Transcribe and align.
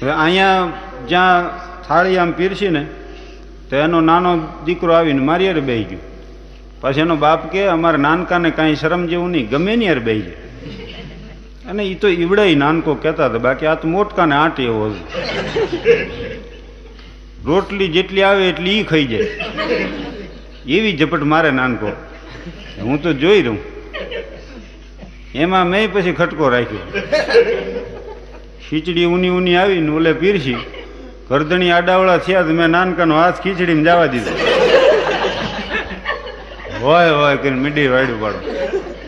હવે 0.00 0.10
અહીંયા 0.10 0.72
જ્યાં 1.08 1.50
થાળી 1.88 2.18
આમ 2.18 2.30
પીરસી 2.32 2.68
ને 2.68 2.82
તો 3.70 3.76
એનો 3.76 4.00
નાનો 4.00 4.30
દીકરો 4.66 4.92
આવીને 4.92 5.22
મારી 5.30 5.48
અરે 5.48 5.60
બેહી 5.60 5.84
ગયો. 5.84 6.04
પછી 6.80 7.00
એનો 7.00 7.16
બાપ 7.16 7.42
કે, 7.52 7.66
અમારા 7.66 7.96
નાનકાને 7.96 8.50
કાંઈ 8.50 8.74
શરમ 8.74 9.02
જેવું 9.06 9.30
નહીં, 9.30 9.48
ગમે 9.50 9.76
ને 9.76 9.84
યાર 9.84 9.98
બેહી 9.98 10.22
જાય. 10.22 10.38
અને 11.70 11.82
એ 11.84 11.94
તો 11.94 12.08
ઈવડાઈ 12.08 12.54
નાનકો 12.54 12.94
કહેતા 12.94 13.26
હતા, 13.26 13.38
બાકી 13.38 13.66
આ 13.66 13.74
તો 13.74 13.88
મોટકાને 13.88 14.34
આંટી 14.34 14.64
એવો 14.64 14.86
રોટલી 17.46 17.88
જેટલી 17.88 18.22
આવે 18.22 18.48
એટલી 18.48 18.78
ઈ 18.80 18.82
ખાઈ 18.82 19.04
જાય. 19.04 19.26
એવી 20.66 20.96
ઝપટ 20.96 21.22
મારે 21.34 21.50
નાનકો. 21.50 21.92
હું 22.82 23.02
તો 23.02 23.12
જોઈ 23.12 23.42
રહું. 23.42 23.58
એમાં 25.34 25.66
મેં 25.66 25.92
પછી 25.92 26.12
ખટકો 26.12 26.48
રાખ્યો. 26.48 26.84
ખીચડી 28.70 29.04
ઊની 29.04 29.28
ઊની 29.28 29.56
આવીને 29.56 29.90
ઓલે 29.90 30.12
પીરસી. 30.12 30.56
ગરદણી 31.30 31.70
આડાવળા 31.70 32.18
થયા 32.18 32.42
તો 32.42 32.48
મેં 32.48 32.66
નાનકાનો 32.66 33.14
હાથ 33.16 33.40
ખીચડીમાં 33.40 33.84
જવા 33.84 34.06
દીધો. 34.06 34.30
હોય 36.80 37.10
હોય 37.10 37.36
કરીને 37.36 37.58
મીડી 37.60 37.86
વાડ્યું 37.86 38.20
પાડો. 38.20 38.38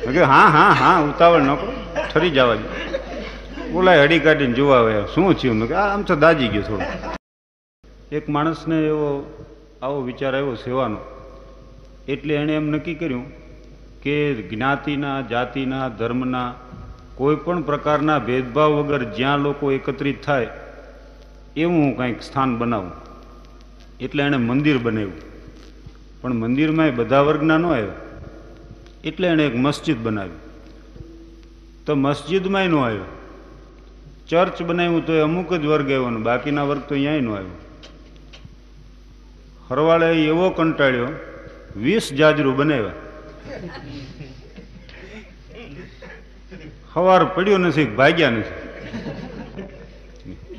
મેં 0.07 0.25
હા 0.25 0.47
હા 0.49 0.73
હા, 0.73 1.01
ઉતાવળ 1.01 1.41
નકો 1.41 1.73
ઠરી 2.15 2.31
જવા 2.31 2.55
દીધું 2.55 3.73
બોલાય 3.73 4.03
હડી 4.03 4.19
કાઢીને 4.19 4.53
જોવા 4.53 4.79
આવ્યા. 4.79 5.01
શું 5.15 5.35
થયું? 5.35 5.57
મેં 5.57 5.69
કે 5.69 5.75
આમ 5.75 6.03
તો 6.03 6.17
દાજી 6.17 6.49
ગયો 6.49 6.63
થોડું. 6.63 6.87
એક 8.13 8.29
માણસને 8.29 8.77
એવો 8.87 9.09
આવો 9.83 10.01
વિચાર 10.01 10.35
આવ્યો 10.35 10.55
સેવાનો. 10.55 10.99
એટલે 12.09 12.35
એણે 12.35 12.53
એમ 12.53 12.71
નક્કી 12.71 12.95
કર્યું 12.95 13.25
કે 14.03 14.35
જ્ઞાતિના, 14.35 15.21
જાતિના, 15.21 15.89
ધર્મના 15.89 16.55
કોઈ 17.15 17.37
પણ 17.37 17.63
પ્રકારના 17.63 18.19
ભેદભાવ 18.19 18.73
વગર 18.73 19.03
જ્યાં 19.05 19.39
લોકો 19.39 19.73
એકત્રિત 19.73 20.25
થાય, 20.25 20.49
એવું 21.57 21.85
હું 21.85 21.97
કંઈક 21.97 22.23
સ્થાન 22.23 22.59
બનાવું. 22.59 22.91
એટલે 24.01 24.23
એણે 24.23 24.37
મંદિર 24.37 24.79
બનાવ્યું. 24.79 25.33
પણ 26.21 26.33
મંદિરમાં 26.33 26.87
એ 26.87 26.91
બધા 26.91 27.21
વર્ગના 27.21 27.59
ન 27.59 27.67
આવ્યો. 27.67 27.93
એટલે 29.05 29.29
એણે 29.29 29.47
એક 29.47 29.57
મસ્જિદ 29.57 29.99
બનાવી. 29.99 30.41
તો 31.87 31.95
મસ્જિદમાંય 31.95 32.69
ન 32.69 32.75
આવ્યો. 32.75 33.05
ચર્ચ 34.29 34.63
બનાવ્યું 34.63 35.07
તો 35.07 35.13
એ 35.13 35.21
અમુક 35.21 35.55
જ 35.55 35.67
વર્ગ 35.67 35.85
આવ્યો 35.85 36.11
ને 36.11 36.21
બાકીના 36.21 36.63
વર્ગ 36.63 36.81
તો 36.81 36.95
અહીંયા 36.95 37.21
ન 37.21 37.29
આવ્યો. 37.29 37.59
હરવાળે 39.71 40.25
એવો 40.25 40.51
કંટાળ્યો, 40.51 41.09
વીસ 41.77 42.13
જાજરું 42.13 42.57
બનાવ્યા. 42.57 42.93
હવાર 46.95 47.25
પડ્યો 47.25 47.59
નથી, 47.59 47.85
ભાગ્યા 47.85 48.31
નથી. 48.31 48.61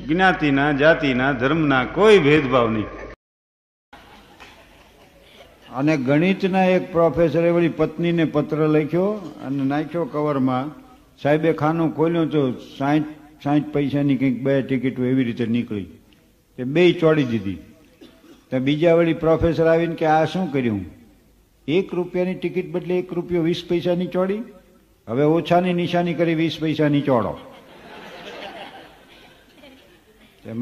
જ્ઞાતિના, 0.06 0.72
જાતિના, 0.72 1.32
ધર્મના 1.32 1.84
કોઈ 1.84 2.18
ભેદભાવ 2.18 2.70
નહીં. 2.70 2.86
અને 5.74 5.96
ગણિતના 5.96 6.64
એક 6.64 6.92
પ્રોફેસરે 6.92 7.50
વળી 7.50 7.68
પત્નીને 7.68 8.24
પત્ર 8.24 8.56
લખ્યો 8.56 9.10
અને 9.46 9.64
નાખ્યો 9.64 10.04
કવરમાં 10.04 10.72
સાહેબે 11.22 11.52
ખાનું 11.52 11.96
ખોલ્યું 11.96 12.30
તો 12.30 12.52
સાઠ 12.52 13.02
સાઠ 13.44 13.62
પૈસાની 13.72 14.16
કંઈક 14.16 14.42
બે 14.42 14.62
ટિકિટો 14.62 15.04
એવી 15.04 15.24
રીતે 15.24 15.46
નીકળી. 15.46 15.86
તે 16.56 16.64
બે 16.64 16.92
ચોડી 16.92 17.24
દીધી. 17.24 17.54
તો 18.50 18.58
બીજા 18.58 18.94
વળી 18.94 19.14
પ્રોફેસર 19.14 19.66
આવીને 19.66 19.94
કે, 19.94 20.06
આ 20.06 20.24
શું 20.24 20.52
કર્યું? 20.52 20.84
એક 21.68 21.94
રૂપિયાની 21.94 22.34
ટિકિટ 22.34 22.72
બદલે 22.72 22.98
એક 22.98 23.12
રૂપિયો 23.12 23.42
વીસ 23.42 23.64
પૈસાની 23.68 24.06
ચોડી. 24.06 24.42
હવે 25.08 25.24
ઓછાની 25.36 25.74
નિશાની 25.74 26.14
કરી, 26.14 26.34
વીસ 26.34 26.56
પૈસાની 26.60 27.02
ચોડો 27.08 27.32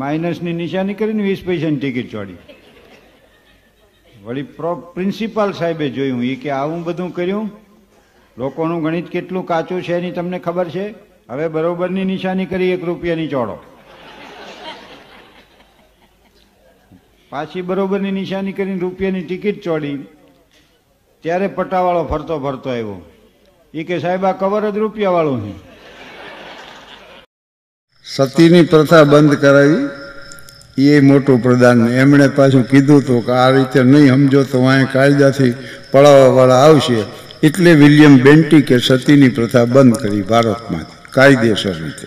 માઇનસની 0.00 0.54
નિશાની 0.62 0.98
કરીને 1.00 1.22
વીસ 1.22 1.42
પૈસાની 1.46 1.80
ટિકિટ 1.82 2.10
ચોડી 2.14 2.40
વળી 4.24 4.48
પ્રો, 4.56 4.70
પ્રિન્સિપાલ 4.94 5.52
સાહેબે 5.60 5.86
જોયું 5.96 6.24
એ 6.24 6.34
કે 6.42 6.50
આવું 6.50 6.82
બધું 6.84 7.10
કર્યું, 7.14 7.46
લોકોનું 8.36 8.82
ગણિત 8.84 9.08
કેટલું 9.14 9.46
કાચું 9.46 9.82
છે 9.82 9.94
એની 9.98 10.16
તમને 10.18 10.38
ખબર 10.38 10.68
છે? 10.74 10.86
હવે 11.30 11.46
બરોબરની 11.48 12.04
નિશાની 12.04 12.46
કરી, 12.46 12.72
એક 12.76 12.82
રૂપિયાની 12.84 13.32
ચોડો 13.34 13.56
પાછી 17.30 17.62
બરોબરની 17.62 18.14
નિશાની 18.20 18.58
કરીને 18.58 18.82
રૂપિયાની 18.84 19.24
ટિકિટ 19.26 19.64
ચોડી 19.64 19.96
ત્યારે 21.24 21.46
પટાવાળો 21.56 22.04
ફરતો 22.10 22.34
ફરતો 22.40 22.70
આવ્યો. 22.70 23.00
એ 23.74 23.84
કે 23.84 23.98
સાહેબ, 23.98 24.24
આ 24.24 24.32
કવર 24.32 24.70
જ 24.70 24.76
રૂપિયાવાળું 24.76 25.40
છે. 25.48 25.54
સતીની 28.16 28.62
પ્રથા 28.62 29.04
બંધ 29.04 29.34
કરાવી. 29.34 29.88
એ 30.78 31.00
મોટું 31.00 31.42
પ્રદાન. 31.42 31.88
એમણે 31.88 32.28
પાછું 32.28 32.68
કીધું 32.68 32.98
હતું 33.00 33.26
કે 33.26 33.32
આ 33.32 33.50
રીતે 33.50 33.82
નહીં 33.82 34.08
સમજો 34.08 34.44
તો 34.44 34.64
અહીં 34.64 34.92
કાયદાથી 34.92 35.54
પડાવવાવાળા 35.90 36.54
આવશે. 36.54 37.04
એટલે 37.42 37.74
વિલિયમ 37.74 38.18
બેન્ટિકે 38.18 38.78
સતીની 38.78 39.28
પ્રથા 39.28 39.64
બંધ 39.64 39.96
કરી 39.96 40.22
ભારતમાં 40.22 40.86
કાયદેસર 41.10 41.72
રીતે. 41.72 42.06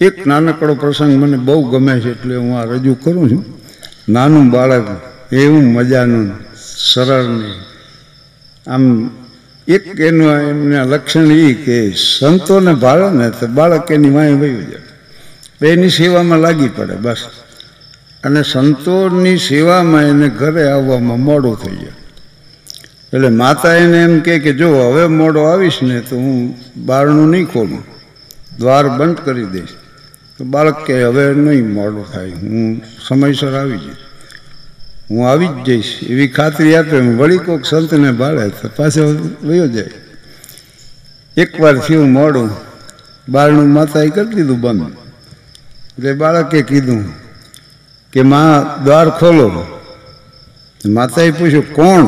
એક 0.00 0.26
નાનકડો 0.26 0.74
પ્રસંગ 0.74 1.22
મને 1.22 1.36
બહુ 1.36 1.70
ગમે 1.70 2.00
છે 2.00 2.10
એટલે 2.10 2.36
હું 2.36 2.58
આ 2.58 2.64
રજૂ 2.64 2.94
કરું 2.94 3.30
છું. 3.30 3.44
નાનું 4.08 4.50
બાળક, 4.50 4.86
એવું 5.32 5.64
મજાનું, 5.64 6.32
સરળ 6.56 7.42
આમ 8.66 9.10
એક 9.68 10.00
એનું 10.00 10.30
એમના 10.50 10.84
લક્ષણ 10.84 11.30
એ 11.30 11.54
કે 11.54 11.90
સંતોને 11.90 12.72
ભાળે 12.74 13.08
ને 13.18 13.30
તો 13.30 13.46
બાળક 13.46 13.90
એની 13.90 14.10
વાંહે 14.10 14.32
વયું 14.32 14.64
જાય. 14.70 14.86
બેની 15.60 15.90
સેવામાં 15.90 16.38
લાગી 16.38 16.68
પડે, 16.68 16.94
બસ. 16.94 17.22
અને 18.24 18.42
સંતોની 18.42 19.36
સેવામાં 19.38 20.02
એને 20.02 20.28
ઘરે 20.28 20.64
આવવામાં 20.68 21.20
મોડું 21.20 21.56
થઈ 21.62 21.76
જાય 21.76 21.96
એટલે 23.12 23.28
માતા 23.28 23.74
એને 23.74 23.98
એમ 24.02 24.20
કહે 24.20 24.38
કે 24.38 24.52
જો 24.52 24.68
હવે 24.88 25.06
મોડો 25.06 25.40
આવીશ 25.42 25.82
ને 25.82 26.00
તો 26.00 26.16
હું 26.16 26.56
બારણું 26.86 27.30
નહીં 27.30 27.46
ખોલું, 27.46 27.84
દ્વાર 28.58 28.84
બંધ 28.88 29.20
કરી 29.24 29.44
દઈશ. 29.44 29.74
તો 30.38 30.44
બાળક 30.44 30.84
કે 30.86 31.04
હવે 31.04 31.34
નહીં 31.34 31.72
મોડું 31.72 32.12
થાય, 32.12 32.30
હું 32.30 32.82
સમયસર 33.08 33.54
આવી 33.54 33.78
જઈશ. 33.78 34.07
હું 35.10 35.30
આવી 35.30 35.46
જ 35.46 35.50
જઈશ. 35.50 35.98
એવી 36.02 36.28
ખાતરી 36.28 36.76
આપે. 36.76 36.98
વળી 36.98 37.38
કોઈક 37.38 37.64
સંતને 37.64 38.12
બાળે 38.12 38.48
તો 38.48 38.68
પાછો 38.76 39.28
વયો 39.42 39.66
જાય. 39.66 39.90
એકવાર 41.36 41.78
થયું 41.78 42.10
મોડું. 42.10 42.50
બાળનું 43.28 43.68
માતાએ 43.68 44.08
કરી 44.08 44.34
દીધું 44.34 44.60
બંધ. 44.60 44.90
એટલે 45.98 46.12
બાળકે 46.12 46.62
કીધું 46.62 47.04
કે, 48.12 48.22
માં, 48.22 48.84
દ્વાર 48.84 49.10
ખોલો. 49.10 49.80
માતાએ 50.86 51.30
પૂછ્યું, 51.30 51.74
કોણ? 51.74 52.06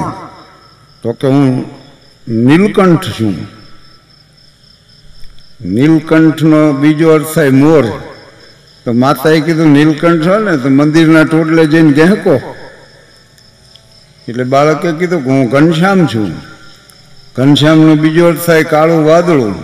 તો 1.03 1.13
કે, 1.13 1.27
હું 1.27 1.65
નીલકંઠ 2.29 3.05
છું. 3.05 3.35
નીલકંઠનો 5.65 6.73
બીજો 6.73 7.11
અર્થ 7.11 7.35
થાય 7.35 7.51
મોર. 7.51 7.87
તો 8.85 8.93
માતાએ 8.93 9.41
કીધું, 9.41 9.67
નીલકંઠ 9.67 10.27
હોય 10.27 10.51
ને, 10.51 10.57
તો 10.57 10.69
મંદિરના 10.69 11.25
ટોટલે 11.25 11.67
જઈને 11.67 11.93
ગહેકો 11.93 12.57
એટલે 14.31 14.45
બાળકે 14.45 14.93
કીધું 14.93 15.25
કે 15.25 15.31
હું 15.31 15.51
ઘનશ્યામ 15.51 16.07
છું. 16.07 16.35
ઘનશ્યામનો 17.37 17.95
બીજો 17.95 18.27
અર્થ 18.27 18.47
થાય 18.47 18.65
કાળું 18.65 19.05
વાદળું. 19.05 19.55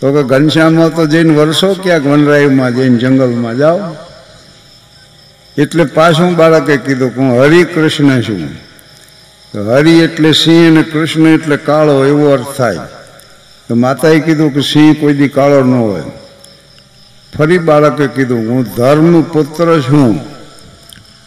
તો 0.00 0.12
કે 0.12 0.22
ઘનશ્યામમાં 0.22 0.94
તો 0.94 1.06
જઈને 1.06 1.34
વર્ષો 1.34 1.74
ક્યાંક 1.74 2.06
વનરાયમાં 2.06 2.76
જઈને 2.76 2.98
જંગલમાં 2.98 3.56
જાઓ. 3.56 3.80
એટલે 5.58 5.84
પાછું 5.84 6.36
બાળકે 6.36 6.76
કીધું 6.76 7.14
કે 7.14 7.20
હું 7.20 7.42
હરિકૃષ્ણ 7.42 8.20
છું. 8.20 8.56
તો 9.52 9.64
હરિ 9.64 10.00
એટલે 10.00 10.32
સિંહ 10.32 10.68
અને 10.68 10.82
કૃષ્ણ 10.82 11.26
એટલે 11.26 11.56
કાળો 11.56 12.04
એવો 12.04 12.30
અર્થ 12.30 12.56
થાય. 12.56 12.80
તો 13.68 13.74
માતાએ 13.74 14.20
કીધું 14.20 14.54
કે 14.54 14.60
સિંહ 14.60 14.94
કોઈ 15.00 15.14
દી 15.14 15.28
કાળો 15.28 15.64
ન 15.64 15.74
હોય. 15.74 16.02
ફરી 17.38 17.58
બાળકે 17.58 18.06
કીધું 18.06 18.48
હું 18.48 18.64
ધર્મ 18.76 19.22
પુત્ર 19.22 19.80
છું. 19.80 20.35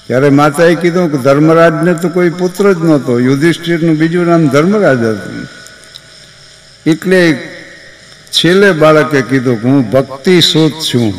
ત્યારે 0.09 0.29
માતાએ 0.29 0.75
કીધું 0.75 1.11
કે 1.11 1.17
ધર્મરાજને 1.17 1.93
તો 1.93 2.09
કોઈ 2.09 2.29
પુત્ર 2.29 2.73
જ 2.73 2.77
નહોતો, 2.77 3.19
યુધિષ્ઠિરનું 3.19 3.95
બીજું 3.95 4.25
નામ 4.25 4.47
ધર્મરાજ 4.47 5.03
હતું. 5.03 5.47
એટલે 6.89 7.33
છેલ્લે 8.31 8.71
બાળકે 8.71 9.21
કીધું 9.21 9.61
કે 9.61 9.67
હું 9.67 9.91
ભક્તિ 9.91 10.41
શોધ 10.41 10.71
છું. 10.71 11.13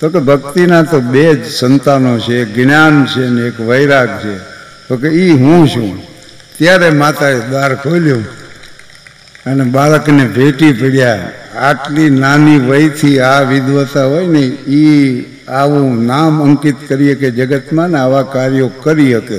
તો 0.00 0.08
કે 0.08 0.18
ભક્તિના 0.18 0.82
તો 0.82 1.00
બે 1.00 1.34
જ 1.34 1.46
સંતાનો 1.46 2.18
છે, 2.18 2.42
એક 2.42 2.54
જ્ઞાન 2.54 3.06
છે 3.06 3.28
ને 3.28 3.42
એક 3.48 3.60
વૈરાગ 3.60 4.08
છે. 4.08 4.38
તો 4.88 4.96
કે 4.96 5.08
એ 5.08 5.30
હું 5.30 5.68
છું. 5.68 6.02
ત્યારે 6.58 6.90
માતાએ 6.90 7.40
દ્વાર 7.40 7.74
ખોલ્યું 7.74 8.26
અને 9.46 9.64
બાળકને 9.64 10.24
ભેટી 10.24 10.72
પડ્યા. 10.72 11.30
આટલી 11.60 12.10
નાની 12.12 12.58
વયથી 12.60 13.16
આ 13.22 13.44
વિદ્વતા 13.44 14.06
હોય 14.06 14.28
ને 14.28 14.44
એ 14.74 14.82
આવું 15.50 16.06
નામ 16.06 16.40
અંકિત 16.40 16.78
કરીએ 16.86 17.14
કે 17.16 17.28
જગતમાં 17.32 17.90
ને 17.90 17.98
આવા 17.98 18.24
કાર્યો 18.26 18.70
કરી 18.78 19.12
શકે 19.12 19.38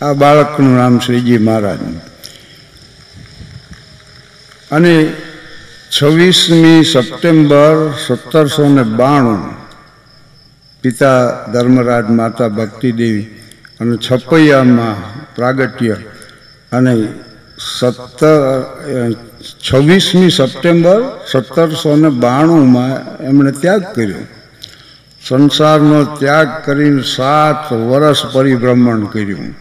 આ 0.00 0.14
બાળકનું 0.14 0.74
નામ 0.74 1.00
શ્રીજી 1.00 1.38
મહારાજ 1.40 1.80
અને 4.70 4.94
છવ્વીસમી 5.90 6.80
સપ્ટેમ્બર 6.86 7.76
સત્તરસો 7.98 8.68
ને 8.68 8.84
બાણું 8.94 9.42
પિતા 10.84 11.22
ધર્મરાજ 11.52 12.06
માતા 12.12 12.50
ભક્તિદેવી 12.50 13.26
અને 13.80 13.96
છપૈયામાં 13.98 14.98
પ્રાગટ્ય 15.34 15.96
અને 16.72 16.94
સત્તર 17.58 18.42
છવ્વીસમી 19.42 20.30
સપ્ટેમ્બર 20.30 21.02
સત્તરસો 21.32 21.96
ને 21.96 22.08
બાણુંમાં 22.08 23.18
એમણે 23.24 23.50
ત્યાગ 23.50 23.82
કર્યો. 23.94 24.16
સંસારનો 25.28 26.04
ત્યાગ 26.04 26.48
કરીને 26.64 27.02
સાત 27.02 27.72
વર્ષ 27.72 28.24
પરિભ્રમણ 28.32 29.04
કર્યું. 29.04 29.54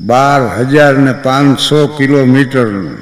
બાર 0.00 0.58
હજાર 0.58 0.94
ને 0.94 1.12
પાંચસો 1.12 1.86
કિલોમીટરનું 1.86 2.98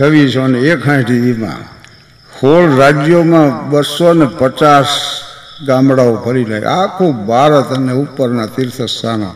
છવ્વીસો 0.00 0.46
ને 0.46 0.58
એકાઠીમાં 0.58 1.74
સોળ 2.40 2.76
રાજ્યોમાં 2.76 3.70
બસો 3.70 4.12
ને 4.12 4.26
પચાસ 4.38 4.86
ગામડાઓ 5.66 6.16
ફરી 6.16 6.44
લે 6.44 6.64
આખું 6.64 7.26
ભારત 7.26 7.72
અને 7.72 7.92
ઉપરના 7.92 8.46
તીર્થસ્થાનો. 8.46 9.34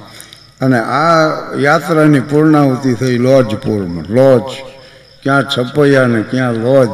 અને 0.60 0.78
આ 0.78 1.28
યાત્રાની 1.58 2.20
પૂર્ણાહુતિ 2.20 2.94
થઈ 2.94 3.18
લોજપુરમાં. 3.18 4.04
લોજ. 4.12 4.42
ક્યાં 5.22 5.44
છપૈયા 5.44 6.06
ને 6.06 6.22
ક્યાં 6.22 6.52
લોજ 6.52 6.88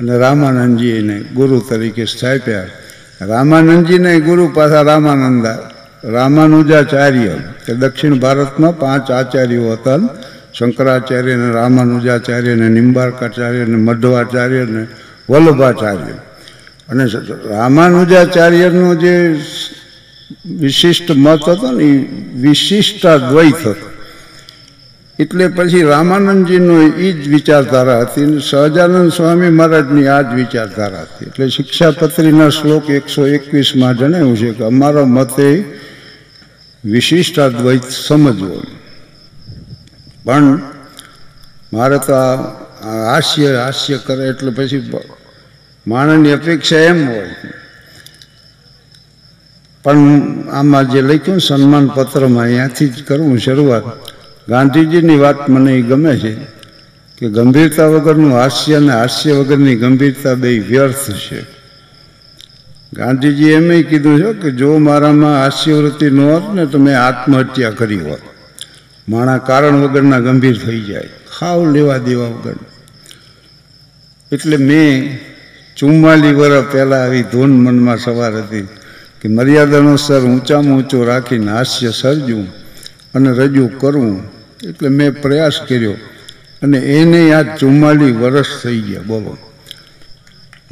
અને 0.00 0.18
રામાનંદજીને 0.18 1.18
ગુરુ 1.18 1.60
તરીકે 1.60 2.04
સ્થાપ્યા. 2.04 2.66
રામાનંદજીને 3.20 4.20
ગુરુ 4.20 4.50
પાછા 4.54 4.82
રામાનંદા, 4.82 5.70
રામાનુજાચાર્ય, 6.04 7.28
કે 7.66 7.74
દક્ષિણ 7.74 8.14
ભારતમાં 8.14 8.78
પાંચ 8.78 9.10
આચાર્યો 9.10 9.72
હતા. 9.72 9.96
શંકરાચાર્ય 10.58 11.36
ને 11.36 11.50
રામાનુજાચાર્ય 11.50 12.54
ને 12.54 12.68
નિંબાર્કાચાર્ય 12.68 13.64
ને 13.64 13.76
મધ્વાચાર્ય 13.76 14.64
ને 14.64 14.86
વલ્લભાચાર્ય. 15.30 16.12
અને 16.88 17.04
રામાનુજાચાર્યનો 17.48 18.94
જે 18.94 19.40
વિશિષ્ટ 20.46 21.10
મત 21.10 21.48
હતો 21.48 21.70
ને, 21.70 21.84
એ 21.84 21.96
વિશિષ્ટાદ્વૈત 22.34 23.66
હતો. 23.66 23.91
એટલે 25.22 25.48
પછી 25.48 25.82
રામાનંદજીનો 25.82 26.76
એ 26.82 27.12
જ 27.12 27.28
વિચારધારા 27.28 28.00
હતી 28.00 28.24
અને 28.24 28.40
સહજાનંદ 28.40 29.12
સ્વામી 29.12 29.48
મહારાજની 29.48 30.06
આ 30.06 30.22
જ 30.22 30.34
વિચારધારા 30.34 31.02
હતી. 31.02 31.26
એટલે 31.26 31.48
શિક્ષાપત્રીના 31.48 32.48
શ્લોક 32.48 32.90
એકસો 32.90 33.26
એકવીસમાં 33.26 33.98
જણાવ્યું 33.98 34.36
છે 34.36 34.50
કે 34.50 34.64
અમારો 34.64 35.06
મતે 35.06 35.48
વિશિષ્ટાદ્વૈત 36.84 37.82
સમજવો. 37.82 38.62
પણ 40.24 40.60
મારે 41.72 41.98
તો 41.98 42.12
આ 42.14 42.36
હાસ્ય 43.12 43.56
હાસ્ય 43.56 43.98
કરે 44.06 44.28
એટલે 44.28 44.50
પછી 44.50 44.90
માણસની 45.86 46.32
અપેક્ષા 46.32 46.76
એમ 46.76 47.08
હોય. 47.08 47.26
પણ 49.84 50.00
આમાં 50.52 50.90
જે 50.90 51.00
લખ્યું 51.02 51.40
સન્માન 51.40 51.86
પત્રમાં 51.86 52.44
અહીંયાથી 52.44 52.88
જ 52.88 53.04
કરવું 53.04 53.38
શરૂઆત. 53.38 54.11
ગાંધીજીની 54.48 55.16
વાત 55.16 55.48
મને 55.48 55.72
એ 55.72 55.82
ગમે 55.82 56.18
છે 56.18 56.34
કે 57.18 57.28
ગંભીરતા 57.28 57.86
વગરનું 57.86 58.32
હાસ્ય 58.32 58.74
અને 58.74 58.92
હાસ્ય 58.92 59.32
વગરની 59.32 59.76
ગંભીરતા 59.76 60.34
બે 60.34 60.58
વ્યર્થ 60.58 61.10
છે. 61.10 61.42
ગાંધીજી 62.92 63.50
એમ 63.50 63.82
કીધું 63.82 64.20
છે 64.22 64.32
કે 64.32 64.50
જો 64.50 64.78
મારામાં 64.78 65.40
હાસ્યવૃત્તિ 65.40 66.10
ન 66.10 66.20
હોત 66.20 66.54
ને 66.54 66.66
તો 66.66 66.78
મેં 66.78 67.00
આત્મહત્યા 67.00 67.70
કરી 67.70 68.00
હોત. 68.00 68.18
માણા 69.08 69.38
કારણ 69.38 69.74
વગરના 69.74 70.18
ગંભીર 70.18 70.58
થઈ 70.58 70.80
જાય. 70.80 71.08
ખાવ 71.38 71.72
લેવા 71.72 71.98
દેવા 71.98 72.26
વગર. 72.26 72.54
એટલે 74.32 74.56
મેં 74.56 75.18
ચુમ્માલી 75.76 76.32
વર્ષ 76.32 76.72
પહેલાં 76.72 77.02
આવી 77.02 77.22
ધૂન 77.22 77.50
મનમાં 77.50 77.98
સવાર 77.98 78.36
હતી 78.36 78.68
કે 79.20 79.28
મર્યાદાનો 79.28 79.96
સર 79.96 80.20
ઊંચામાં 80.20 80.78
ઊંચો 80.78 81.04
રાખીને 81.04 81.50
હાસ્ય 81.52 81.90
સર્જવું 81.90 82.62
અને 83.14 83.32
રજૂ 83.32 83.68
કરવું 83.68 84.31
એટલે 84.68 84.88
મેં 84.88 85.22
પ્રયાસ 85.22 85.60
કર્યો. 85.68 85.92
અને 86.62 86.78
એને 86.78 87.32
આ 87.32 87.56
ચુમ્માલી 87.56 88.12
વર્ષ 88.12 88.62
થઈ 88.62 88.80
ગયા, 88.80 89.02
બોલો. 89.02 89.38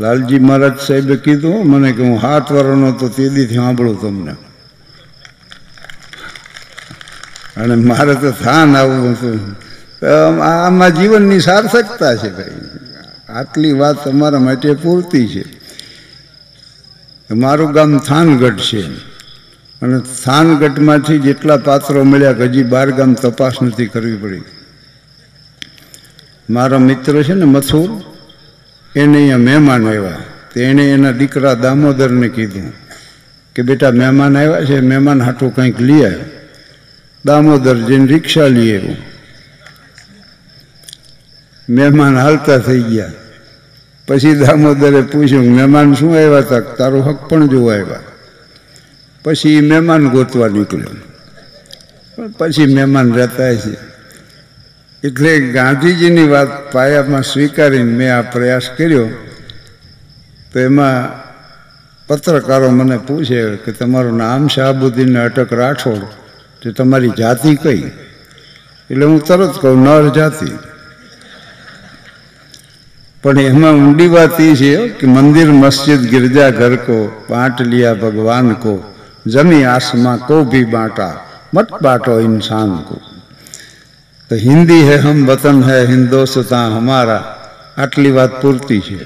લાલજી 0.01 0.39
મહારાજ 0.39 0.79
સાહેબે 0.79 1.17
કીધું 1.17 1.67
મને 1.71 1.93
કે 1.93 2.03
હું 2.03 2.19
હાથ 2.19 2.53
વર્ષનો 2.53 2.93
તો 2.93 3.09
તેદીથી 3.09 3.55
સાંભળું 3.55 4.01
તમને. 4.01 4.33
અને 7.57 7.75
મારે 7.75 8.15
તો 8.15 8.31
થાન 8.31 8.77
આવવું 8.77 9.13
હતું. 9.13 9.57
આમાં 10.43 10.97
જીવનની 10.97 11.41
સાર્થકતા 11.41 12.17
છે 12.17 12.31
ભાઈ. 12.31 12.51
આટલી 13.29 13.73
વાત 13.73 14.09
તમારા 14.09 14.39
માટે 14.39 14.73
પૂરતી 14.75 15.29
છે. 15.29 15.45
મારું 17.35 17.73
ગામ 17.73 17.99
થાનગઢ 17.99 18.57
છે. 18.57 19.10
અને 19.83 20.01
થાનગઢમાંથી 20.25 21.19
જેટલા 21.19 21.57
પાત્રો 21.57 22.05
મળ્યા 22.05 22.31
હજી 22.31 22.63
બાર 22.63 22.91
ગામ 22.91 23.15
તપાસ 23.15 23.63
નથી 23.63 23.87
કરવી 23.87 24.17
પડી. 24.17 24.43
મારા 26.51 26.79
મિત્ર 26.79 27.23
છે 27.23 27.35
ને 27.35 27.45
મથુર, 27.45 27.91
એને 28.97 29.19
અહીંયા 29.19 29.39
મહેમાન 29.39 29.89
આવ્યા. 29.89 30.21
તેણે 30.55 30.85
એના 30.91 31.13
દીકરા 31.13 31.55
દામોદરને 31.55 32.29
કીધું 32.29 32.73
કે 33.55 33.63
બેટા 33.63 33.91
મહેમાન 33.91 34.37
આવ્યા 34.37 34.65
છે, 34.65 34.81
મહેમાન 34.81 35.23
હાટું 35.23 35.55
કંઈક 35.55 35.81
લઈ 35.81 36.05
આવ્યો 36.05 36.25
દામોદર 37.25 37.77
જઈને 37.77 38.07
રિક્ષા 38.07 38.49
લઈ 38.49 38.77
આવ્યો. 38.77 38.97
મહેમાન 41.69 42.17
હાલતા 42.17 42.59
થઈ 42.59 42.83
ગયા. 42.83 43.13
પછી 44.09 44.35
દામોદરે 44.35 45.03
પૂછ્યું, 45.03 45.51
મહેમાન 45.55 45.95
શું 45.95 46.15
આવ્યા 46.17 46.39
હતા 46.39 46.61
તારું 46.61 47.05
હક 47.11 47.29
પણ 47.29 47.49
જોવા 47.49 47.75
આવ્યા. 47.75 48.10
પછી 49.25 49.57
એ 49.57 49.61
મહેમાન 49.61 50.09
ગોતવા 50.09 50.49
નીકળ્યો. 50.49 50.91
પછી 52.39 52.75
મહેમાન 52.75 53.13
રહેતા 53.13 53.55
છે. 53.55 53.91
એટલે 55.05 55.41
ગાંધીજીની 55.41 56.29
વાત 56.29 56.73
પાયામાં 56.73 57.23
સ્વીકારીને 57.23 57.93
મેં 57.93 58.19
આ 58.19 58.23
પ્રયાસ 58.23 58.63
કર્યો. 58.77 59.09
તો 60.53 60.61
એમાં 60.61 61.21
પત્રકારો 62.07 62.71
મને 62.71 62.99
પૂછે 62.99 63.57
કે 63.57 63.73
તમારું 63.73 64.17
નામ 64.17 64.49
શાહબુદ્દીનને 64.49 65.21
અટક 65.21 65.53
રાઠોડ 65.53 65.99
તો 66.63 66.73
તમારી 66.73 67.11
જાતિ 67.19 67.57
કઈ? 67.57 67.83
એટલે 68.91 69.05
હું 69.05 69.25
તરત 69.25 69.61
કહું, 69.61 69.85
નર 69.85 70.09
જાતિ. 70.09 70.47
પણ 73.23 73.41
એમાં 73.41 73.73
ઊંડી 73.73 74.07
વાત 74.07 74.41
એ 74.41 74.55
છે 74.55 74.89
કે 74.89 75.07
મંદિર 75.07 75.47
મસ્જિદ 75.47 76.01
ગિરજા 76.01 76.51
ઘર 76.51 76.77
કો, 76.77 77.25
પાંટલિયા 77.29 77.95
ભગવાન 77.95 78.53
કો. 78.53 78.95
जमी 79.30 79.64
आसमां 79.64 80.18
को 80.28 80.44
भी 80.46 80.64
बांटा 80.68 81.10
मत 81.54 81.68
बांटो 81.82 82.20
इंसान 82.22 82.72
को 82.84 82.98
તો 84.30 84.36
હિન્દી 84.36 84.82
હે 84.82 84.98
હમ 84.98 85.26
વતન 85.26 85.64
હે 85.64 85.78
હિન્દોસ્તાન 85.88 86.72
હમારા 86.72 87.24
આટલી 87.78 88.12
વાત 88.12 88.38
પૂરતી 88.42 88.82
છે 88.82 88.98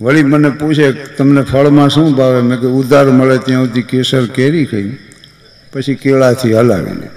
વળી 0.00 0.24
મને 0.24 0.50
પૂછે 0.52 0.88
તમને 1.16 1.42
ફળમાં 1.42 1.90
શું 1.90 2.10
ભાવે 2.14 2.42
મેં 2.42 2.60
કે 2.60 2.66
ઉધાર 2.66 3.06
મળે 3.10 3.38
ત્યાં 3.38 3.66
સુધી 3.66 3.82
કેસર 3.82 4.26
કેરી 4.30 4.66
ખાઈ 4.66 4.92
પછી 5.72 5.96
કેળાથી 5.96 6.52
હલાવીને 6.52 7.08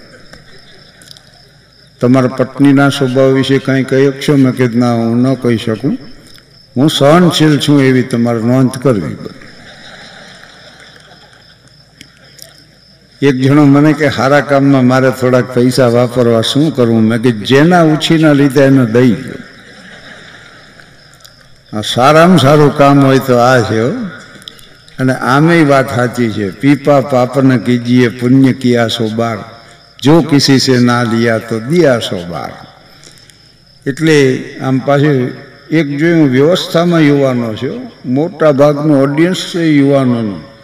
તમારા 2.01 2.37
પત્નીના 2.37 2.89
સ્વભાવ 2.91 3.33
વિશે 3.33 3.59
કંઈ 3.59 3.85
કહી 3.85 4.07
શકશો 4.07 4.37
મેં 4.37 4.53
કે 4.53 4.67
ના 4.75 4.93
હું 4.93 5.21
ન 5.23 5.35
કહી 5.37 5.57
શકું 5.57 5.97
હું 6.75 6.89
સહનશીલ 6.89 7.59
છું 7.59 7.79
એવી 7.79 8.03
તમારે 8.03 8.41
નોંધ 8.43 8.77
કરવી 8.79 9.15
એક 13.22 13.36
જણો 13.40 13.64
મને 13.64 13.92
કે 13.92 14.10
સારા 14.10 14.40
કામમાં 14.40 14.84
મારે 14.84 15.10
થોડાક 15.10 15.54
પૈસા 15.54 15.88
વાપરવા 15.88 16.40
શું 16.42 16.74
કરવું? 16.76 17.02
મેં 17.02 17.22
કે 17.22 17.32
જેના 17.32 17.84
ઉછીના 17.84 18.32
લીધે 18.32 18.64
એને 18.64 18.86
દઈ 18.86 19.12
ગયો 19.12 19.40
આ 21.72 21.80
સારામાં 21.80 22.38
સારું 22.38 22.76
કામ 22.76 23.04
હોય 23.04 23.18
તો 23.18 23.38
આ 23.40 23.62
છે 23.62 23.80
અને 24.98 25.12
આમે 25.12 25.64
વાત 25.64 25.88
સાચી 25.94 26.32
છે, 26.32 26.50
પીપા 26.50 27.00
પાપન 27.00 27.58
કીજીએ 27.58 28.08
પુણ્ય 28.08 28.52
કિયા 28.52 28.88
સો 28.88 29.08
બાર. 29.08 29.38
જો 30.02 30.22
કિસી 30.22 30.58
સે 30.58 30.78
ના 30.78 31.02
લિયા 31.02 31.38
તો 31.38 31.60
દિયા 31.60 31.98
સો 31.98 32.18
બાર. 32.30 32.52
એટલે 33.86 34.44
આમ 34.60 34.78
પાછું 34.78 35.32
એક 35.70 35.86
જોયું 35.98 36.28
વ્યવસ્થામાં 36.28 37.00
યુવાનો 37.00 37.54
છે 37.54 37.70
મોટા 38.04 38.52
ભાગનું 38.52 39.02
ઓડિયન્સ 39.02 39.40
છે 39.52 39.62
યુવાનોનું. 39.64 40.55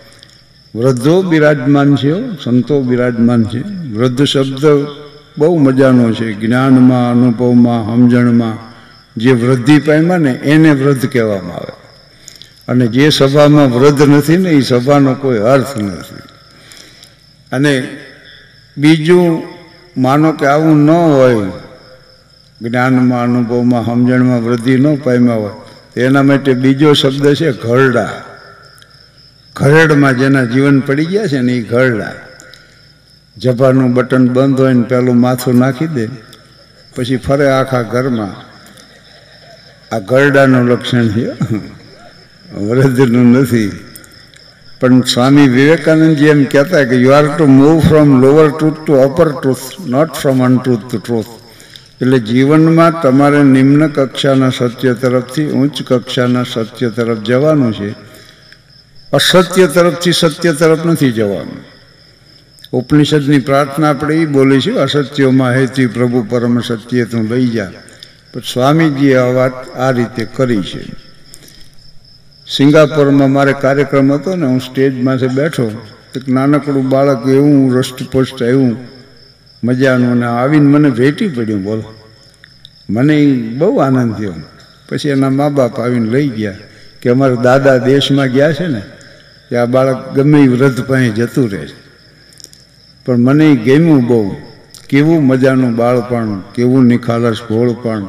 વૃદ્ધો 0.75 1.23
બિરાજમાન 1.23 1.97
છે 1.97 2.45
સંતો 2.45 2.83
બિરાજમાન 2.83 3.45
છે. 3.45 3.61
વૃદ્ધ 3.95 4.25
શબ્દ 4.25 4.87
બહુ 5.39 5.59
મજાનો 5.59 6.13
છે, 6.13 6.33
જ્ઞાનમાં, 6.33 7.11
અનુભવમાં, 7.11 7.85
સમજણમાં. 7.85 8.73
જે 9.17 9.33
વૃદ્ધિ 9.33 9.79
પામ્યા 9.79 10.19
ને 10.19 10.31
એને 10.31 10.71
વૃદ્ધ 10.71 11.07
કહેવામાં 11.07 11.57
આવે. 11.57 11.73
અને 12.69 12.87
જે 12.87 13.11
સભામાં 13.11 13.71
વૃદ્ધ 13.71 14.03
નથી 14.03 14.37
ને, 14.37 14.51
એ 14.51 14.61
સભાનો 14.61 15.15
કોઈ 15.15 15.39
અર્થ 15.39 15.79
નથી. 15.79 16.15
અને 17.53 17.89
બીજું, 18.79 19.43
માનો 19.97 20.33
કે 20.33 20.47
આવું 20.47 20.77
ન 20.77 20.91
હોય, 20.91 21.37
જ્ઞાનમાં, 22.63 23.23
અનુભવમાં, 23.23 23.85
સમજણમાં 23.85 24.45
વૃદ્ધિ 24.45 24.77
ન 24.77 24.95
પામ્યા 24.95 25.35
હોય 25.35 25.53
તેના 25.95 26.23
માટે 26.23 26.55
બીજો 26.55 26.93
શબ્દ 26.93 27.35
છે 27.35 27.53
ઘરડા. 27.53 28.11
ઘરેડમાં 29.57 30.19
જેના 30.19 30.45
જીવન 30.45 30.81
પડી 30.81 31.05
ગયા 31.05 31.27
છે 31.27 31.41
ને 31.41 31.53
એ 31.53 31.63
ઘરડા. 31.63 32.15
જભાનું 33.37 33.95
બટન 33.95 34.25
બંધ 34.29 34.61
હોય 34.61 34.73
ને 34.73 34.83
પેલું 34.83 35.19
માથું 35.21 35.57
નાખી 35.59 35.87
દે, 35.87 36.05
પછી 36.97 37.17
ફરે 37.17 37.47
આખા 37.49 37.83
ઘરમાં. 37.83 38.35
આ 39.95 39.99
ગરડાનું 39.99 40.69
લક્ષણ 40.71 41.09
છે. 41.09 41.27
વૃદ્ધનું 42.67 43.29
નથી. 43.33 43.73
પણ 44.81 45.01
સ્વામી 45.01 45.49
વિવેકાનંદજી 45.49 46.27
એમ 46.27 46.45
કહેતા 46.45 46.85
કે 46.85 46.97
you 46.97 47.13
are 47.13 47.27
to 47.27 47.45
move 47.47 47.81
from 47.81 48.11
lower 48.23 48.49
truth 48.51 48.81
to 48.81 48.93
upper 48.95 49.29
truth 49.29 49.67
not 49.87 50.13
from 50.13 50.39
untruth 50.43 50.85
to 50.89 50.99
truth 50.99 51.31
એટલે 52.01 52.19
જીવનમાં 52.19 53.03
તમારે 53.03 53.43
નિમ્ન 53.43 53.83
કક્ષાના 53.89 54.51
સત્ય 54.51 54.95
તરફથી 54.95 55.51
ઉચ્ચ 55.61 55.83
કક્ષાના 55.83 56.43
સત્ય 56.43 56.89
તરફ 56.91 57.21
જવાનું 57.23 57.73
છે. 57.75 58.12
અસત્ય 59.13 59.67
તરફથી 59.67 60.13
સત્ય 60.13 60.53
તરફ 60.53 60.87
નથી 60.87 61.13
જવાનું. 61.13 61.65
ઉપનિષદની 62.73 63.39
પ્રાર્થના 63.39 63.91
આપણે 63.91 64.17
એ 64.17 64.25
બોલીશું 64.25 64.79
અસત્યોમાં 64.79 65.53
હેતી 65.53 65.87
પ્રભુ 65.87 66.27
પરમ 66.31 66.61
સત્ય 66.61 67.05
તું 67.05 67.31
લઈ 67.31 67.47
જા. 67.47 67.71
પણ 68.33 68.41
સ્વામીજીએ 68.41 69.17
આ 69.17 69.25
વાત 69.25 69.77
આ 69.77 69.91
રીતે 69.91 70.25
કરી 70.25 70.63
છે. 70.63 70.85
સિંગાપોરમાં 72.57 73.31
મારે 73.31 73.53
કાર્યક્રમ 73.53 74.13
હતો 74.13 74.37
ને, 74.37 74.47
હું 74.47 74.61
સ્ટેજમાંથી 74.61 75.27
બેઠો, 75.27 75.71
એક 76.17 76.29
નાનકડું 76.29 76.89
બાળક 76.89 77.29
એવું 77.29 77.79
રષ્ટપુષ્ટ 77.79 78.43
એવું 78.43 78.77
મજાનું 79.65 80.17
ને 80.17 80.27
આવીને 80.27 80.67
મને 80.67 80.91
ભેટી 80.91 81.29
પડ્યું 81.29 81.63
બોલો. 81.63 81.95
મને 82.91 83.33
બહુ 83.33 83.77
આનંદ 83.77 84.15
થયો. 84.17 84.35
પછી 84.89 85.09
એના 85.09 85.31
મા 85.31 85.49
બાપ 85.49 85.81
આવીને 85.81 86.11
લઈ 86.11 86.29
ગયા 86.29 86.55
કે 87.03 87.11
અમારા 87.11 87.35
દાદા 87.35 87.79
દેશમાં 87.79 88.27
ગયા 88.27 88.53
છે 88.53 88.67
ને 88.67 88.83
કે 89.53 89.59
આ 89.59 89.65
બાળક 89.65 90.15
ગમે 90.15 90.41
એ 90.41 90.49
વૃદ્ધ 90.49 90.85
પાસે 90.85 91.09
જતું 91.09 91.51
રહે 91.51 91.67
છે. 91.67 91.75
પણ 93.07 93.17
મને 93.17 93.57
ગમ્યું 93.57 94.07
બહુ, 94.07 94.37
કેવું 94.89 95.23
મજાનું 95.23 95.77
બાળપણ, 95.77 96.41
કેવું 96.55 96.85
નિખાલસ 96.85 97.39
ભોળપણ, 97.49 98.03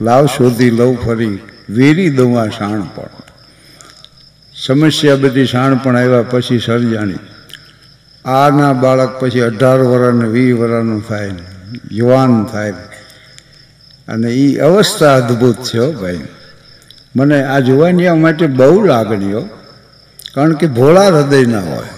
લાવ 0.00 0.26
શોધી 0.26 0.70
લઉં 0.70 1.00
ફરી, 1.00 1.38
વેરી 1.70 2.10
દઉં 2.10 2.40
આ 2.40 2.48
શાણપણ. 2.48 3.08
સમસ્યા 4.66 5.16
બધી 5.16 5.46
શાણપણ 5.46 5.96
આવ્યા 5.96 6.22
પછી 6.22 6.58
સર્જાણી. 6.58 7.14
આના 8.24 8.72
બાળક 8.72 9.20
પછી 9.20 9.40
અઢાર 9.40 9.78
વર્ષને 9.78 10.28
વીસ 10.28 10.54
વર્ષનું 10.54 11.08
થાય 11.08 11.30
યુવાન 11.92 12.44
થાય 12.44 12.70
અને 14.08 14.30
એ 14.30 14.58
અવસ્થા 14.58 15.16
અદ્ભુત 15.16 15.56
છે 15.56 15.92
ભાઈ. 15.92 16.20
મને 17.16 17.44
આ 17.44 17.58
જુવાનિયા 17.58 18.14
માટે 18.14 18.46
બહુ 18.46 18.84
લાગણીઓ 18.84 19.48
કારણ 20.38 20.52
કે 20.52 20.66
ભોળા 20.66 21.06
હૃદયના 21.06 21.60
હોય. 21.60 21.88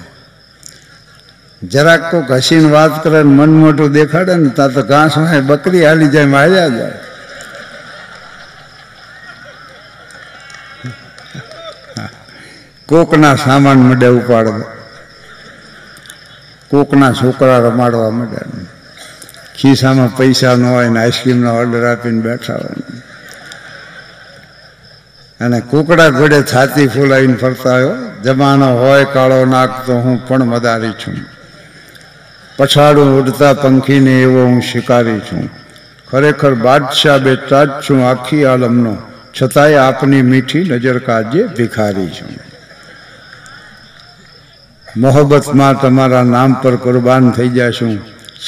જરાક 1.62 2.10
કોક 2.10 2.30
હસીને 2.30 2.70
વાત 2.70 3.04
કરે 3.04 3.16
ને 3.16 3.22
મન 3.22 3.48
મોટું 3.48 3.92
દેખાડે 3.92 4.36
ને 4.36 4.48
ત્યાં 4.48 4.72
તો 4.72 4.82
ઘાસ 4.82 5.18
હોય, 5.18 5.40
બકરી 5.40 5.86
હાલી 5.86 6.08
જાય 6.08 6.24
માર્યા 6.24 6.68
જાય. 6.68 6.92
કોકના 12.86 13.36
સામાન 13.36 13.76
મડે 13.76 14.06
ઉપાડવા. 14.06 14.60
કોકના 16.68 17.12
છોકરા 17.12 17.58
રમાડવા 17.58 18.10
માંડે 18.10 18.66
ખિસ્સામાં 19.58 20.16
પૈસા 20.16 20.54
ન 20.54 20.64
હોય 20.64 20.88
ને 20.88 21.02
આઈસ્ક્રીમનો 21.02 21.56
ઓર્ડર 21.56 21.86
આપીને 21.86 22.20
બેઠા 22.20 22.52
હોય. 22.52 22.82
ને. 22.90 23.09
અને 25.40 25.60
કુકડા 25.60 26.08
ઘોડે 26.08 26.42
છાતી 26.42 26.86
ફૂલાવીને 26.86 27.34
ફરતા 27.34 27.70
આવ્યો 27.70 28.22
જમાનો 28.24 28.78
હોય, 28.78 29.04
કાળો 29.04 29.44
નાક, 29.44 29.86
તો 29.86 29.92
હું 29.92 30.28
પણ 30.28 30.44
મદારી 30.44 30.90
છું. 30.90 31.16
પછાડું 32.56 33.20
ઉડતા 33.20 33.52
પંખીને 33.52 34.22
એવો 34.22 34.44
હું 34.44 34.60
શિકારી 34.60 35.18
છું. 35.18 35.50
ખરેખર 36.10 36.54
બાદશાહ 36.54 37.18
બેટા 37.18 37.64
જ 37.64 37.68
છું, 37.68 38.08
આખી 38.08 38.44
આલમનો. 38.44 38.96
છતાંય 39.42 39.74
આપની 39.74 40.22
મીઠી 40.22 40.64
નજર 40.64 40.98
કાજે 40.98 41.46
ભિખારી 41.46 42.08
છું. 42.08 42.28
મોહબ્બતમાં 44.96 45.80
તમારા 45.80 46.22
નામ 46.22 46.52
પર 46.52 46.76
કુરબાન 46.76 47.30
થઈ 47.30 47.48
જશું. 47.48 47.98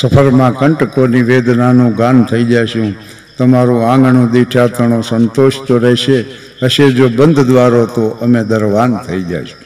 સફરમાં 0.01 0.53
કંટકોની 0.53 1.23
વેદનાનું 1.23 1.97
ગાન 1.97 2.25
થઈ 2.25 2.45
જશું. 2.45 2.95
તમારું 3.39 3.83
આંગણું 3.91 4.29
દીઠાતણો 4.35 4.99
સંતોષ 5.11 5.55
તો 5.67 5.75
રહેશે. 5.85 6.19
હશે 6.63 6.87
જો 6.97 7.07
બંધ 7.19 7.43
દ્વારો 7.51 7.85
તો 7.97 8.05
અમે 8.25 8.41
દરવાન 8.51 8.93
થઈ 9.07 9.23
જશું 9.31 9.61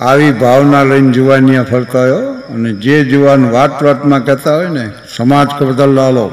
આવી 0.00 0.32
ભાવના 0.42 0.84
લઈને 0.90 1.12
જુવાનિયા 1.16 1.70
ફરતા 1.72 2.06
હોય 2.06 2.22
અને 2.54 2.70
જે 2.84 2.96
જુવાન 3.10 3.42
વાત 3.56 3.74
વાતમાં 3.82 4.24
કહેતા 4.26 4.56
હોય 4.56 4.68
ને, 4.68 4.84
સમાજ 5.16 5.48
કો 5.58 5.62
બદલ 5.68 5.92
ડાલો, 5.94 6.26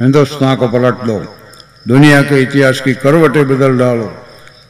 હિન્દુસ્તાન 0.00 0.54
કો 0.60 0.66
પલટ 0.68 0.98
દો, 1.08 1.18
દુનિયા 1.90 2.28
કે 2.28 2.34
ઇતિહાસ 2.44 2.78
કી 2.84 3.00
કરવટે 3.02 3.40
બદલ 3.50 3.74
ડાલો. 3.78 4.08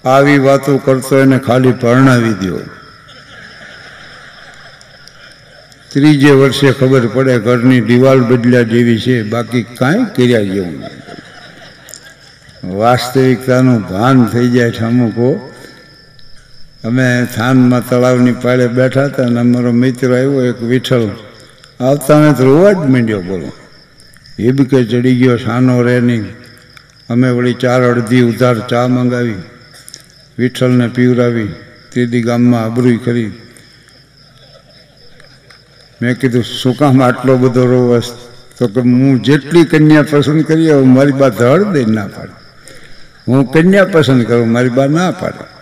આવી 0.04 0.38
વાતો 0.38 0.72
કરતો 0.86 1.14
એને 1.24 1.38
ખાલી 1.46 1.78
પરણાવી 1.82 2.36
દો 2.42 2.58
ત્રીજે 5.92 6.32
વર્ષે 6.32 6.72
ખબર 6.72 7.04
પડે 7.14 7.38
ઘરની 7.38 7.80
દિવાલ 7.80 8.20
બદલ્યા 8.20 8.62
જેવી 8.62 9.00
છે, 9.00 9.22
બાકી 9.22 9.62
કાંઈ 9.62 10.04
કર્યા 10.16 10.40
જેવું 10.40 10.74
નથી. 10.80 10.98
વાસ્તવિકતાનું 12.78 13.80
ભાન 13.88 14.26
થઈ 14.26 14.48
જાય 14.50 14.70
છે 14.70 14.84
અમુકો. 14.84 15.52
અમે 16.84 17.26
થાનમાં 17.36 17.88
તળાવની 17.88 18.32
પાળે 18.32 18.66
બેઠા 18.68 19.04
હતા 19.04 19.26
અને 19.26 19.40
અમારો 19.40 19.72
મિત્ર 19.72 20.10
આવ્યો, 20.12 20.44
એક 20.44 20.60
વિઠ્ઠલ, 20.62 21.08
આવતા 21.80 22.16
અમે 22.16 22.30
તો 22.34 22.44
રોવા 22.44 22.72
જ 22.72 22.76
માંડ્યો 22.76 23.22
બોલો. 23.22 23.52
એ 24.38 24.52
બી 24.52 24.64
કંઈ 24.64 24.84
ચડી 24.84 25.16
ગયો, 25.16 25.36
સાનો 25.36 25.82
રે 25.82 26.00
નહીં. 26.00 26.24
અમે 27.08 27.28
વળી 27.30 27.54
ચાર 27.54 27.82
અડધી 27.82 28.20
ઉધાર 28.20 28.56
ચા 28.68 28.86
મંગાવી, 28.88 29.42
વિઠ્ઠલને 30.38 30.88
પીવરાવી 30.88 31.50
તેથી 31.92 32.22
ગામમાં 32.22 32.64
આબરૂઈ 32.64 32.96
કરી. 32.96 33.32
મેં 36.02 36.18
કીધું, 36.18 36.44
શું 36.44 36.76
કામ 36.76 37.02
આટલો 37.02 37.36
બધો 37.36 37.66
રોવસ? 37.66 38.12
તો 38.58 38.66
કે 38.66 38.80
હું 38.80 39.22
જેટલી 39.22 39.64
કન્યા 39.64 40.02
પસંદ 40.02 40.42
કરી 40.42 40.70
હું 40.70 40.94
મારી 40.94 41.12
બા 41.12 41.28
ધડ 41.28 41.62
દઈ 41.62 41.84
ના 41.84 42.06
પાડે. 42.06 42.32
હું 43.28 43.52
કન્યા 43.52 43.84
પસંદ 43.84 44.22
કરું, 44.22 44.50
મારી 44.50 44.68
બા 44.68 44.86
ના 44.86 45.10
પાડે. 45.10 45.58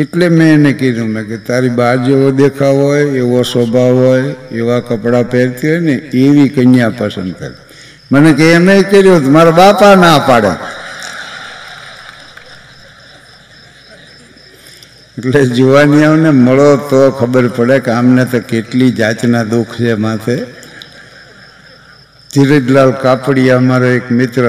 એટલે 0.00 0.28
મેં 0.28 0.54
એને 0.54 0.72
કીધું, 0.72 1.08
મેં 1.08 1.24
કે 1.24 1.36
તારી 1.36 1.68
બા 1.68 1.94
જેવો 1.94 2.30
દેખાવ 2.30 2.74
હોય, 2.74 3.04
એવો 3.04 3.42
સ્વભાવ 3.42 3.96
હોય, 3.96 4.22
એવા 4.50 4.80
કપડાં 4.80 5.30
પહેરતી 5.30 5.68
હોય 5.68 5.78
ને, 5.78 5.92
એવી 5.92 6.48
કન્યા 6.48 6.88
પસંદ 6.88 7.32
કરે. 7.32 7.54
મને 8.12 8.32
કે, 8.32 8.52
એમ 8.52 8.82
કર્યું, 8.82 9.32
મારા 9.32 9.50
બાપા 9.50 9.94
ના 9.94 10.18
પાડે. 10.18 10.48
એટલે 15.18 15.46
જુવાનિયાઓને 15.46 16.30
મળો 16.30 16.76
તો 16.76 17.10
ખબર 17.10 17.48
પડે 17.48 17.76
કે 17.80 17.90
આમને 17.90 18.24
તો 18.24 18.38
કેટલી 18.40 18.92
જાતના 18.92 19.44
દુઃખ 19.44 19.76
છે 19.76 19.94
માથે. 19.94 20.36
ધીરજલાલ 22.30 22.92
કાપડિયા 23.02 23.56
અમારો 23.56 23.86
એક 23.86 24.10
મિત્ર, 24.10 24.44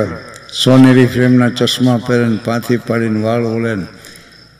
સોનેરી 0.63 1.05
ફ્રેમના 1.05 1.49
ચશ્મા 1.49 1.97
પહેરીને 2.07 2.39
પાથી 2.45 2.77
પાડીને 2.77 3.23
વાળ 3.23 3.45
ને 3.59 3.87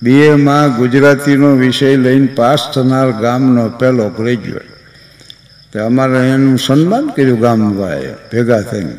બીએમાં 0.02 0.78
ગુજરાતીનો 0.78 1.50
વિષય 1.56 1.98
લઈને 1.98 2.28
પાસ 2.28 2.72
થનાર 2.74 3.10
ગામનો 3.12 3.70
પહેલો 3.80 4.10
ગ્રેજ્યુએટ 4.10 4.70
તો 5.74 5.86
અમારે 5.86 6.30
એનું 6.30 6.58
સન્માન 6.58 7.06
કર્યું 7.08 7.40
ગામવાએ 7.40 8.16
ભેગા 8.32 8.62
થઈને. 8.62 8.96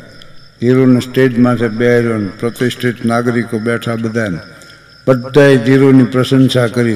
હીરોને 0.61 0.99
સ્ટેજમાંથી 0.99 1.67
બેહાર્યો 1.67 2.17
ને 2.17 2.29
પ્રતિષ્ઠિત 2.39 3.05
નાગરિકો 3.05 3.57
બેઠા 3.59 3.95
બધાને 3.95 4.39
બધાએ 5.09 5.57
ધીરુની 5.57 6.03
પ્રશંસા 6.03 6.67
કરી. 6.67 6.95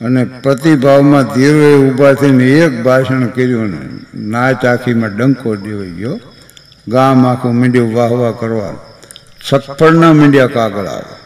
અને 0.00 0.24
પ્રતિભાવમાં 0.24 1.24
ધીરુએ 1.34 1.76
ઊભા 1.76 2.12
થઈને 2.12 2.44
એક 2.44 2.82
ભાષણ 2.82 3.26
કર્યું 3.26 3.70
ને 3.70 3.78
નાચ 4.14 4.64
આખીમાં 4.64 5.16
ડંકો 5.16 5.56
દેવાઈ 5.56 5.90
ગયો. 5.90 6.20
ગામ 6.88 7.26
આખું 7.26 7.54
મીંડ્યું 7.54 7.94
વાહ 7.94 8.10
વાહ 8.10 8.32
કરવા. 8.32 8.74
સફળના 9.48 10.12
મીંડ્યા 10.12 10.46
કાગળ 10.46 10.86
આવે. 10.86 11.16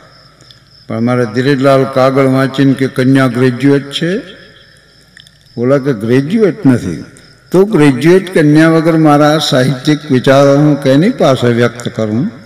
પણ 0.88 1.00
મારે 1.00 1.26
ધીરેજલાલ 1.35 1.85
કાગળ 1.85 2.25
વાંચીને 2.25 2.73
કે 2.73 2.87
કન્યા 2.87 3.26
ગ્રેજ્યુએટ 3.26 3.90
છે? 3.90 4.19
બોલા 5.57 5.78
કે 5.78 5.92
ગ્રેજ્યુએટ 5.92 6.66
નથી. 6.66 7.04
તો 7.52 7.64
ગ્રેજ્યુએટ 7.64 8.35
કન્યા 8.35 8.69
વગર 8.69 8.97
મારા 8.97 9.38
સાહિત્યિક 9.38 9.99
વિચારો 10.11 10.57
હું 10.57 10.83
કેની 10.83 11.11
પાસે 11.11 11.47
વ્યક્ત 11.47 11.88
કરું? 11.88 12.40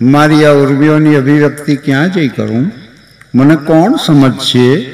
મારી 0.00 0.44
આ 0.44 0.50
ઉર્મિઓની 0.50 1.14
અભિવ્યક્તિ 1.14 1.76
ક્યાં 1.76 2.12
જઈ 2.12 2.28
કરું? 2.28 2.72
મને 3.34 3.56
કોણ 3.56 3.96
સમજશે? 4.06 4.92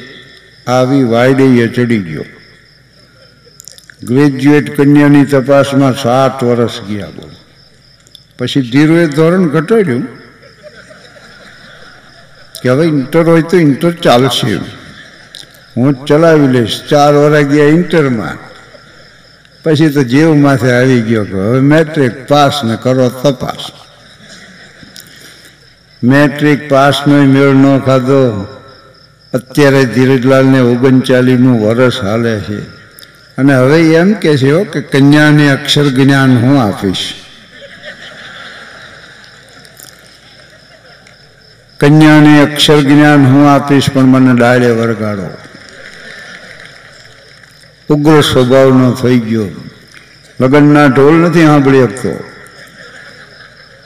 આવી 0.67 1.03
વાયડેય 1.03 1.69
ચડી 1.69 1.99
ગયો. 1.99 2.25
ગ્રેજ્યુએટ 4.05 4.77
કન્યાની 4.77 5.25
તપાસમાં 5.25 5.93
સાત 5.93 6.43
વર્ષ 6.43 6.81
ગયા 6.81 7.07
બોલ. 7.07 7.31
પછી 8.39 8.61
ધીરુએ 8.61 9.07
ધોરણ 9.07 9.49
ઘટાડ્યું. 9.49 10.07
કે 12.63 12.69
હવે 12.69 12.87
ઇન્ટર 12.87 13.23
હોય 13.23 13.43
તો 13.43 13.57
ઇન્ટર 13.57 13.91
ચાલશે 13.91 14.55
હું 15.77 16.05
ચલાવી 16.07 16.49
લઈશ. 16.49 16.81
ચાર 16.91 17.15
વરા 17.15 17.41
ગયા 17.41 17.67
ઇન્ટરમાં. 17.67 18.39
પછી 19.63 19.89
તો 19.89 20.03
જેવ 20.03 20.35
માથે 20.35 20.73
આવી 20.73 21.03
ગયો 21.03 21.25
કે 21.25 21.33
હવે 21.33 21.61
મેટ્રિક 21.61 22.29
પાસ 22.29 22.61
ને 22.65 22.77
કરો 22.83 23.09
તપાસ. 23.09 23.80
મેટ્રિક 26.03 26.71
પાસનો 26.71 27.17
મેળ 27.17 27.49
ન 27.49 27.79
ખાધો. 27.79 28.47
અત્યારે 29.35 29.85
ધીરજલાલને 29.85 30.61
ઓગણચાલીસનું 30.61 31.67
વર્ષ 31.67 32.03
હાલે 32.03 32.41
છે. 32.41 32.61
અને 33.39 33.55
હવે 33.55 33.95
એમ 33.95 34.13
કે 34.13 34.37
છે 34.37 34.65
કે 34.65 34.81
કન્યાને 34.81 35.51
અક્ષર 35.51 35.85
જ્ઞાન 35.85 36.39
હું 36.39 36.63
આપીશ. 36.63 37.15
કન્યાને 41.81 42.43
અક્ષર 42.43 42.81
જ્ઞાન 42.81 43.25
હું 43.25 43.51
આપીશ, 43.51 43.91
પણ 43.91 44.03
મને 44.03 44.41
ડાળે 44.41 44.71
વરગાડો. 44.71 45.37
ઉગ્ર 47.89 48.21
સ્વભાવનો 48.21 48.93
થઈ 48.93 49.19
ગયો. 49.19 49.49
લગ્નના 50.41 50.87
ઢોલ 50.87 51.15
નથી 51.15 51.47
સાંભળી 51.47 51.83
શકતો. 51.83 52.25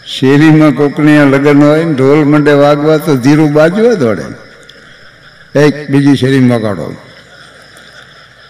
શેરીમાં 0.06 0.72
કોકને 0.72 1.24
લગ્ન 1.24 1.62
હોય 1.62 1.84
ને 1.84 1.92
ઢોલ 1.92 2.24
મંડે 2.24 2.52
વાગવા 2.52 2.96
તો 2.98 3.16
ધીરું 3.16 3.52
બાજવા 3.52 3.94
દોડે. 3.94 4.22
એક 5.54 5.90
બીજી 5.90 6.16
શેરીમાં 6.16 6.60
બગાડો. 6.60 6.96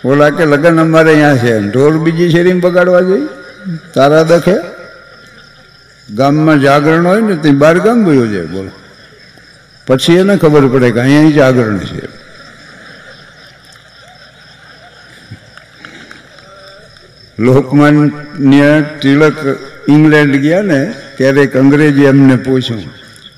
ઓલા 0.04 0.30
કે 0.30 0.44
લગ્ન 0.44 0.80
અમારે 0.80 1.10
અહીંયા 1.10 1.36
છે 1.36 1.60
ઢોલ 1.60 1.98
બીજી 1.98 2.30
શેરીમાં 2.30 2.60
બગાડવા 2.60 3.00
જોઈએ? 3.00 3.28
તારા 3.94 4.22
દખે? 4.22 4.56
ગામમાં 6.12 6.60
જાગરણ 6.60 7.06
હોય 7.06 7.20
ને 7.20 7.36
તે 7.36 7.50
બાર 7.50 7.78
ગામ 7.78 8.04
ગયું 8.04 8.28
છે, 8.28 8.42
બોલો. 8.46 8.70
પછી 9.86 10.16
એને 10.16 10.36
ખબર 10.36 10.68
પડે 10.68 10.90
કે 10.90 11.00
અહીંયા 11.00 11.30
જાગરણ 11.30 11.78
છે. 11.78 12.08
લોકમાન્ય 17.38 18.82
તિલક 19.00 19.34
ઇંગ્લેન્ડ 19.88 20.36
ગયા 20.36 20.62
ને 20.62 20.94
ત્યારે 21.16 21.40
એક 21.40 21.56
અંગ્રેજી 21.56 22.02
એમને 22.02 22.36
પૂછ્યું 22.36 22.82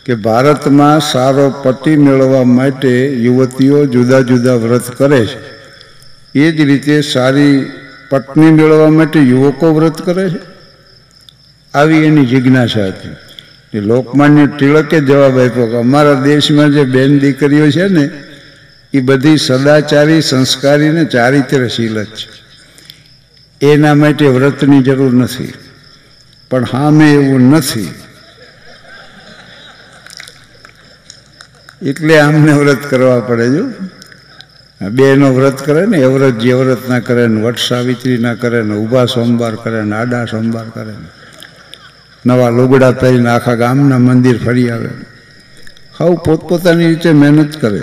કે 0.06 0.14
ભારતમાં 0.14 1.00
સારો 1.00 1.50
પતિ 1.50 1.96
મેળવવા 1.96 2.44
માટે 2.44 3.12
યુવતીઓ 3.12 3.86
જુદા 3.86 4.20
જુદા 4.20 4.54
વ્રત 4.54 4.98
કરે 4.98 5.26
છે. 5.26 5.38
એ 6.38 6.52
જ 6.52 6.60
રીતે 6.60 7.00
સારી 7.00 7.70
પત્ની 8.10 8.50
મેળવવા 8.50 8.90
માટે 8.90 9.20
યુવકો 9.20 9.74
વ્રત 9.74 10.02
કરે 10.02 10.30
છે. 10.30 10.56
આવી 11.74 11.96
એની 11.96 12.26
જિજ્ઞાસા 12.26 12.86
હતી. 12.86 13.16
એ 13.78 13.80
લોકમાન્ય 13.80 14.46
તિલકે 14.46 15.00
જવાબ 15.00 15.40
આપ્યો 15.40 15.66
કે 15.66 15.76
અમારા 15.76 16.14
દેશમાં 16.14 16.70
જે 16.70 16.84
બેન 16.84 17.18
દીકરીઓ 17.18 17.70
છે 17.70 17.88
ને, 17.88 18.10
એ 18.92 19.00
બધી 19.00 19.36
સદાચારી, 19.36 20.20
સંસ્કારી 20.20 20.88
ને 20.88 21.04
ચારિત્રશીલ 21.04 22.02
જ 22.02 22.06
છે. 22.06 22.46
એના 23.66 23.94
માટે 23.94 24.26
વ્રતની 24.26 24.82
જરૂર 24.82 25.14
નથી. 25.14 25.52
પણ 26.50 26.64
હામે 26.64 27.12
એવું 27.12 27.40
નથી. 27.40 27.94
એટલે 31.82 32.20
આમને 32.20 32.52
વ્રત 32.52 32.90
કરવા 32.90 33.20
પડે 33.20 33.50
જો. 33.50 33.64
બેનો 34.90 35.34
વ્રત 35.34 35.64
કરે 35.64 35.86
ને 35.86 35.98
એ 35.98 36.04
વ્રત 36.04 36.34
જે 36.34 36.52
વ્રત 36.52 36.88
ના 36.88 37.00
કરે 37.00 37.26
ને, 37.26 37.42
વટ 37.42 37.58
સાવિત્રી 37.58 38.18
ના 38.18 38.34
કરે 38.34 38.62
ને, 38.62 38.74
ઊભા 38.74 39.06
સોમવાર 39.06 39.54
કરે 39.54 39.82
ને, 39.82 39.96
આડા 39.96 40.24
સોમવાર 40.24 40.64
કરે 40.68 40.92
ને, 40.92 41.08
નવા 42.26 42.48
લુગડા 42.48 42.92
પહેરીને 42.92 43.30
આખા 43.30 43.54
ગામના 43.54 43.98
મંદિર 43.98 44.44
ફરી 44.44 44.70
આવે. 44.70 44.88
હવ 45.98 46.14
પોતપોતાની 46.14 46.86
રીતે 46.86 47.12
મહેનત 47.12 47.60
કરે. 47.60 47.82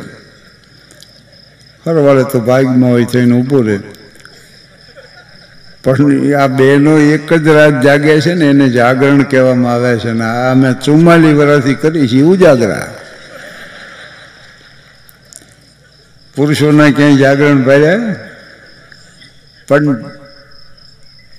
હરવાળે 1.88 2.24
તો 2.24 2.40
ભાગમાં 2.40 2.90
હોય 2.90 3.06
થઈને 3.06 3.36
ઊભું 3.36 3.68
રહે. 3.68 3.80
પણ 5.84 6.34
આ 6.34 6.48
બેનો 6.48 6.98
એક 6.98 7.34
જ 7.34 7.48
રાત 7.48 7.82
જાગે 7.82 8.22
છે 8.22 8.34
ને 8.34 8.46
એને 8.46 8.70
જાગરણ 8.70 9.24
કહેવામાં 9.24 9.74
આવે 9.74 10.00
છે 10.00 10.12
ને 10.12 10.24
આ 10.24 10.52
અમે 10.52 10.74
ચુમ્માલીસ 10.74 11.36
વર્ષથી 11.36 11.74
કરી 11.74 12.08
છીએ 12.08 12.22
ઉજાગરા. 12.22 12.88
પુરુષોના 16.36 16.90
ક્યાંય 16.90 17.16
જાગરણ 17.16 17.64
ભર્યા? 17.64 18.16
પણ 19.68 20.06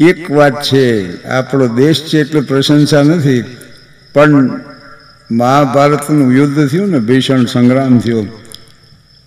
એક 0.01 0.31
વાત 0.31 0.63
છે, 0.63 1.25
આપણો 1.27 1.69
દેશ 1.69 2.05
છે 2.05 2.21
એટલે 2.21 2.41
પ્રશંસા 2.41 3.03
નથી, 3.03 3.57
પણ 4.15 4.61
મહાભારતનું 5.31 6.33
યુદ્ધ 6.33 6.69
થયું 6.69 6.91
ને, 6.91 6.99
ભીષણ 6.99 7.45
સંગ્રામ 7.45 7.99
થયો. 7.99 8.27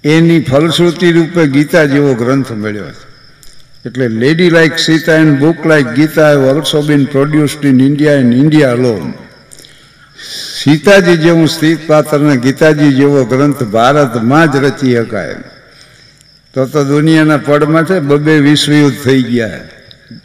એની 0.04 0.44
ફલશ્રુતિ 0.44 1.12
રૂપે 1.12 1.48
ગીતા 1.48 1.86
જેવો 1.86 2.14
ગ્રંથ 2.14 2.52
મળ્યો 2.52 2.86
એટલે 3.88 4.08
lady 4.08 4.50
like 4.50 4.78
Sita 4.78 5.14
and 5.14 5.40
book 5.40 5.66
like 5.66 5.88
Gita 5.88 6.30
have 6.30 6.44
also 6.44 6.82
been 6.82 7.04
produced 7.06 7.66
in 7.66 7.82
India 7.82 8.14
and 8.14 8.34
India 8.34 8.72
alone 8.72 9.14
Sitaji 10.64 11.18
જેવું 11.18 11.48
સ્થિત 11.48 11.88
પાત્રને 11.88 12.38
ગીતાજી 12.38 12.94
જેવો 12.94 13.26
ગ્રંથ 13.26 13.64
ભારતમાં 13.64 14.52
જ 14.52 14.56
રચી 14.56 14.96
શકાય 14.96 15.36
તો 16.54 16.66
તો 16.66 16.84
દુનિયાના 16.84 17.38
પડમાં 17.38 17.86
છે, 17.86 18.00
બબે 18.00 18.40
વિશ્વયુદ્ધ 18.40 18.96
થઈ 19.06 19.24
ગયા. 19.24 19.60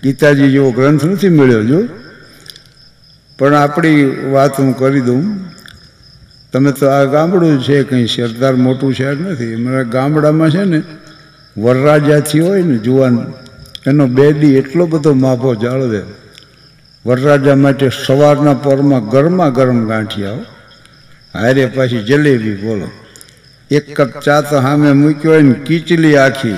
ગીતાજી 0.03 0.51
જેવો 0.51 0.71
ગ્રંથ 0.71 1.05
નથી 1.05 1.29
મળ્યો, 1.29 1.65
જો. 1.65 1.81
પણ 3.39 3.55
આપણી 3.55 4.05
વાત 4.31 4.61
હું 4.61 4.79
કરી 4.79 5.01
દઉં. 5.01 5.51
તમે 6.53 6.73
તો 6.73 6.87
આ 6.87 7.05
ગામડું 7.05 7.63
છે, 7.63 7.83
કંઈ 7.83 8.07
સરદાર 8.07 8.55
મોટું 8.55 8.95
શહેર 8.95 9.17
નથી. 9.21 9.55
અમારા 9.55 9.83
ગામડામાં 9.83 10.51
છે 10.51 10.65
ને, 10.65 10.83
વરરાજાથી 11.57 12.41
હોય 12.41 12.63
ને, 12.63 12.79
જુવાન 12.79 13.33
એનો 13.87 14.07
બેડી 14.07 14.57
એટલો 14.57 14.87
બધો 14.87 15.15
માભો 15.15 15.55
જાળવે. 15.55 16.03
વરરાજા 17.07 17.55
માટે 17.55 17.91
સવારના 18.07 18.55
પરમાં 18.55 19.09
ગરમા 19.09 19.49
ગરમ 19.49 19.89
ગાંઠિયાઓ 19.89 20.37
હારે 21.35 21.67
પાછી 21.67 22.03
જલેબી 22.03 22.55
બોલો. 22.55 22.91
એક 23.71 24.01
કપ 24.01 24.21
ચા 24.21 24.41
તો 24.41 24.61
સામે 24.61 24.93
મૂક્યો 24.93 25.33
હોય 25.33 25.43
ને 25.43 25.53
કીચલી 25.53 26.17
આખી. 26.17 26.55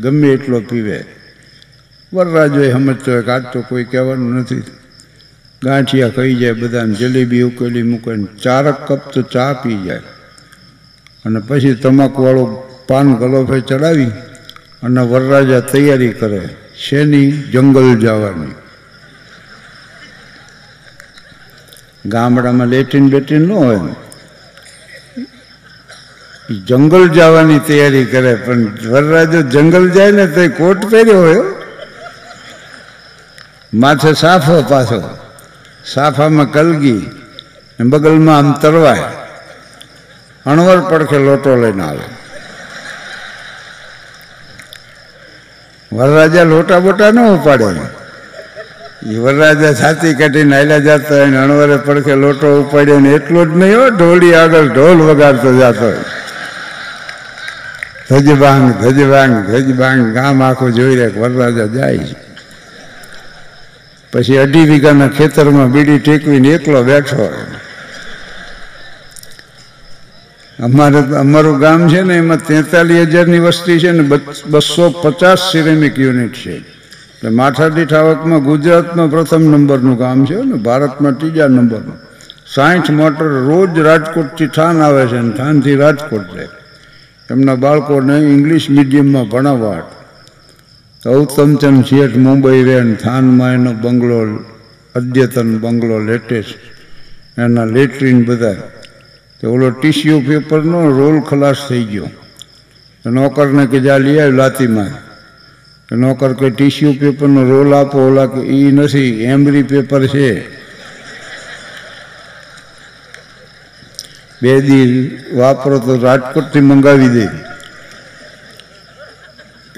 ગમે 0.00 0.28
એટલો 0.28 0.60
પીવે. 0.60 1.04
વરરાજોએ 2.12 2.72
સમજતો 2.72 3.12
હોય 3.12 3.22
કે 3.22 3.30
આજ 3.30 3.42
તો 3.52 3.60
કોઈ 3.60 3.84
કહેવાનું 3.84 4.34
નથી. 4.34 4.62
ગાંઠિયા 5.64 6.08
ખાઈ 6.08 6.34
જાય 6.34 6.52
બધાને, 6.52 6.94
જલેબી 6.94 7.42
ઉકેલી 7.42 7.82
મૂકે 7.82 8.24
ચારક 8.42 8.92
કપ 8.92 9.12
તો 9.12 9.22
ચા 9.22 9.52
પી 9.52 9.82
જાય. 9.82 9.98
અને 11.24 11.40
પછી 11.40 11.74
તમાકુવાળો 11.74 12.44
પાન 12.88 13.14
ગલોફે 13.14 13.60
ચડાવી. 13.60 14.10
અને 14.82 15.02
વરરાજા 15.10 15.60
તૈયારી 15.72 16.14
કરે, 16.20 16.42
શેની? 16.84 17.28
જંગલ 17.52 17.88
જવાની. 18.02 18.54
ગામડામાં 22.06 22.68
લેટિન 22.68 23.04
બેટિન 23.12 23.42
ન 23.48 23.50
હોય 23.52 23.80
જંગલ 26.68 27.04
જવાની 27.16 27.60
તૈયારી 27.68 28.06
કરે, 28.12 28.32
પણ 28.44 28.62
વરરાજો 28.92 29.40
જંગલ 29.54 29.84
જાય 29.90 30.12
ને 30.18 30.26
તો 30.34 30.42
કોટ 30.58 30.80
પહેર્યો 30.90 31.22
હોય 31.22 31.44
માથે 33.72 34.12
સાફો 34.22 34.56
પાછો 34.70 35.00
સાફામાં 35.84 36.52
કલગી 36.52 37.02
બગલમાં 37.90 38.38
આમ 38.38 38.48
તરવાય. 38.62 39.10
અણવર 40.46 40.80
પડખે 40.90 41.18
લોટો 41.18 41.52
લઈને 41.56 41.84
આવે. 41.84 42.06
વરરાજા 45.92 46.44
લોટા 46.44 46.80
બોટા 46.80 47.12
ન 47.12 47.18
ઉપાડે. 47.18 47.80
એ 49.12 49.16
વરરાજા 49.24 49.74
છાતી 49.74 50.14
કાઢીને 50.14 50.54
આયલા 50.56 50.80
જતો 50.80 51.14
હોય 51.14 51.26
ને 51.26 51.38
અણવરે 51.38 51.76
પડખે 51.86 52.14
લોટો 52.24 52.48
ઉપાડ્યો 52.62 53.00
ને 53.00 53.10
એટલો 53.14 53.44
જ 53.44 53.50
નહીં 53.56 53.76
હો 53.78 53.84
ઢોલી 53.90 54.34
આગળ 54.34 54.68
ઢોલ 54.68 54.98
વગાડતો 55.08 55.50
જતો 55.60 55.90
ધજબાંગ 58.08 58.66
ધજબાંગ 58.82 59.34
ધજબાંગ, 59.50 60.00
ગામ 60.16 60.42
આખું 60.42 60.72
જોઈ 60.72 60.96
રહે 60.96 61.08
વરરાજા 61.16 61.68
જાય 61.76 62.16
પછી 64.12 64.38
અઢી 64.44 64.66
વીઘાના 64.70 65.08
ખેતરમાં 65.08 65.72
બીડી 65.72 65.98
ટેકવીને 65.98 66.48
એકલો 66.48 66.82
બેઠો 66.82 67.16
હોય. 67.16 67.57
અમારે 70.66 71.00
અમારું 71.22 71.58
ગામ 71.60 71.80
છે 71.88 72.00
ને 72.02 72.14
એમાં 72.22 72.40
તેતાલીસ 72.46 73.08
હજારની 73.12 73.38
વસ્તી 73.38 73.78
છે 73.82 73.90
ને 73.92 74.02
બસો 74.52 74.84
પચાસ 75.02 75.40
સિરેમિક 75.50 75.96
યુનિટ 75.98 76.34
છે. 76.42 76.54
એટલે 76.56 77.30
માથા 77.30 77.68
દીઠ 77.68 77.94
આવકમાં 77.98 78.42
ગુજરાતમાં 78.42 79.08
પ્રથમ 79.10 79.42
નંબરનું 79.54 79.96
ગામ 80.02 80.24
છે 80.28 80.38
ને 80.50 80.56
ભારતમાં 80.66 81.18
ત્રીજા 81.18 81.48
નંબરનું. 81.48 81.98
સાઠ 82.54 82.90
મોટર 82.90 83.28
રોજ 83.48 83.78
રાજકોટથી 83.88 84.54
થાન 84.56 84.76
આવે 84.86 85.04
છે 85.10 85.20
ને 85.20 85.32
થાનથી 85.40 85.76
રાજકોટ 85.82 86.26
જાય. 86.34 86.50
એમના 87.30 87.54
બાળકોને 87.64 88.16
ઇંગ્લિશ 88.34 88.66
મીડિયમમાં 88.70 89.28
ભણાવવા. 89.32 89.82
ગૌતમચંદ 91.02 91.84
શેઠ 91.90 92.16
મુંબઈ 92.24 92.62
રહે 92.68 92.78
ને 92.88 92.96
થાનમાં 93.04 93.52
એનો 93.56 93.72
બંગલો, 93.84 94.18
અદ્યતન 94.94 95.50
બંગલો 95.62 95.96
લેટેસ્ટ 96.08 96.58
એના 97.38 97.64
લેટ્રિન 97.76 98.18
બધા. 98.24 98.58
તો 99.40 99.52
ઓલો 99.52 99.70
ટીસ્યુ 99.70 100.20
પેપરનો 100.20 100.90
રોલ 100.90 101.20
ખલાસ 101.20 101.56
થઈ 101.68 101.84
ગયો. 101.84 102.10
નોકરને 103.06 103.66
કે 103.66 103.80
જા 103.80 103.98
લઈ 103.98 104.18
આવ્યો 104.18 104.32
લાતીમાં 104.32 105.08
નોકર 105.96 106.32
કે, 106.32 106.50
ટીશ્યુ 106.50 106.92
પેપરનો 106.92 107.48
રોલ 107.50 107.74
આપો. 107.74 107.98
ઓલા 107.98 108.26
કે 108.26 108.40
એ 108.40 108.70
નથી, 108.70 109.22
એમરી 109.22 109.62
પેપર 109.62 110.06
છે. 110.06 110.48
બે 114.42 114.60
દી 114.60 115.18
વાપરો 115.32 115.78
તો 115.78 115.98
રાજકોટથી 115.98 116.60
મંગાવી 116.60 117.08
દે. 117.08 117.28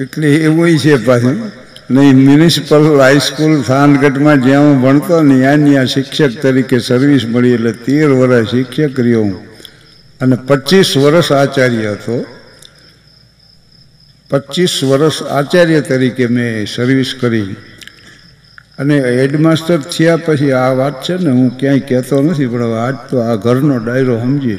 એટલે 0.03 0.35
એવું 0.35 0.79
છે 0.79 0.97
પાછું. 0.97 1.53
નહીં, 1.91 2.15
મ્યુનિસિપલ 2.15 3.01
હાઈસ્કૂલ 3.01 3.63
થાનગઢમાં 3.63 4.43
જ્યાં 4.43 4.63
હું 4.63 4.83
ભણતો 4.83 5.23
ને, 5.23 5.41
ત્યાં 5.41 5.87
શિક્ષક 5.87 6.43
તરીકે 6.43 6.79
સર્વિસ 6.79 7.27
મળી. 7.27 7.51
એટલે 7.51 7.73
તેર 7.73 8.09
વર્ષ 8.09 8.51
શિક્ષક 8.51 9.01
રહ્યો 9.01 9.23
હું. 9.23 9.50
અને 10.21 10.37
પચીસ 10.37 10.97
વર્ષ 10.97 11.33
આચાર્ય 11.33 11.91
હતો. 11.93 12.27
પચીસ 14.31 14.85
વર્ષ 14.85 15.23
આચાર્ય 15.23 15.81
તરીકે 15.81 16.27
મેં 16.27 16.67
સર્વિસ 16.67 17.15
કરી. 17.21 17.57
અને 18.79 18.97
હેડમાસ્ટર 19.01 19.79
થયા 19.79 20.17
પછી 20.17 20.53
આ 20.53 20.73
વાત 20.75 21.03
છે 21.03 21.15
ને 21.17 21.31
હું 21.31 21.49
ક્યાંય 21.59 21.81
કહેતો 21.81 22.23
નથી, 22.23 22.47
પણ 22.47 22.77
આજ 22.77 22.97
તો 23.11 23.17
આ 23.21 23.37
ઘરનો 23.37 23.79
ડાયરો 23.79 24.15
સમજી 24.21 24.59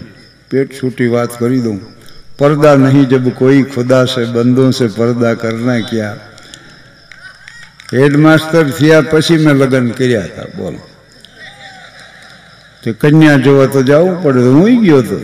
પેટ 0.50 0.70
છૂટી 0.74 1.08
વાત 1.08 1.40
કરી 1.40 1.62
દઉં. 1.62 1.80
પરદા 2.38 2.76
નહીં 2.76 3.10
જબ 3.10 3.26
કોઈ 3.30 3.64
ખુદા 3.64 4.06
છે 4.06 4.26
બંધો 4.26 4.72
છે 4.72 4.88
પરદા 4.88 5.34
કરના 5.34 5.82
ક્યાં. 5.90 6.20
હેડમાસ્ટર 7.94 8.66
થયા 8.70 9.02
પછી 9.02 9.38
મેં 9.38 9.56
લગ્ન 9.56 9.88
કર્યા 9.90 10.22
હતા, 10.22 10.50
બોલો. 10.58 10.82
તે 12.84 12.90
કન્યા 12.94 13.38
જોવા 13.38 13.66
તો 13.66 13.82
જવું 13.84 14.24
પડે 14.24 14.40
હું 14.40 14.82
ગયો 14.84 14.98
હતો 14.98 15.18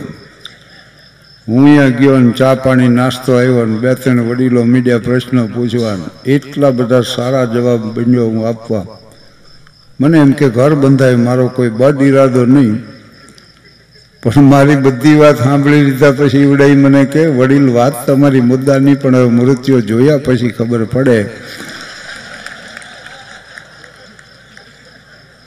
હું 1.48 1.64
અહીંયા 1.64 1.88
ગયો 1.88 2.18
ને 2.18 2.32
ચા 2.32 2.54
પાણી 2.54 2.88
નાસ્તો 2.88 3.32
આવ્યો 3.32 3.66
ને 3.66 3.78
બે 3.78 3.94
ત્રણ 3.94 4.20
વડીલો 4.20 4.64
મીડિયા 4.64 4.98
પ્રશ્નો 4.98 5.46
પૂછવાના 5.46 6.10
એટલા 6.26 6.70
બધા 6.70 7.00
સારા 7.00 7.44
જવાબ 7.44 7.80
બન્યો 7.80 8.26
હું 8.26 8.48
આપવા. 8.48 8.84
મને 10.00 10.18
એમ 10.18 10.32
કે 10.32 10.48
ઘર 10.48 10.74
બંધાય, 10.74 11.16
મારો 11.16 11.48
કોઈ 11.48 11.68
બદ 11.68 12.02
ઈરાદો 12.02 12.46
નહીં. 12.46 12.82
પણ 14.22 14.42
મારી 14.42 14.76
બધી 14.76 15.14
વાત 15.14 15.38
સાંભળી 15.38 15.84
લીધા 15.84 16.12
પછી 16.12 16.38
ઈવડાઈ 16.38 16.74
મને 16.74 17.04
કે, 17.04 17.26
વડીલ, 17.26 17.70
વાત 17.70 18.06
તમારી 18.06 18.40
મુદ્દાની 18.40 18.94
પણ 18.94 19.16
હવે 19.16 19.28
મૃત્યુ 19.28 19.80
જોયા 19.80 20.18
પછી 20.18 20.48
ખબર 20.48 20.84
પડે. 20.84 21.26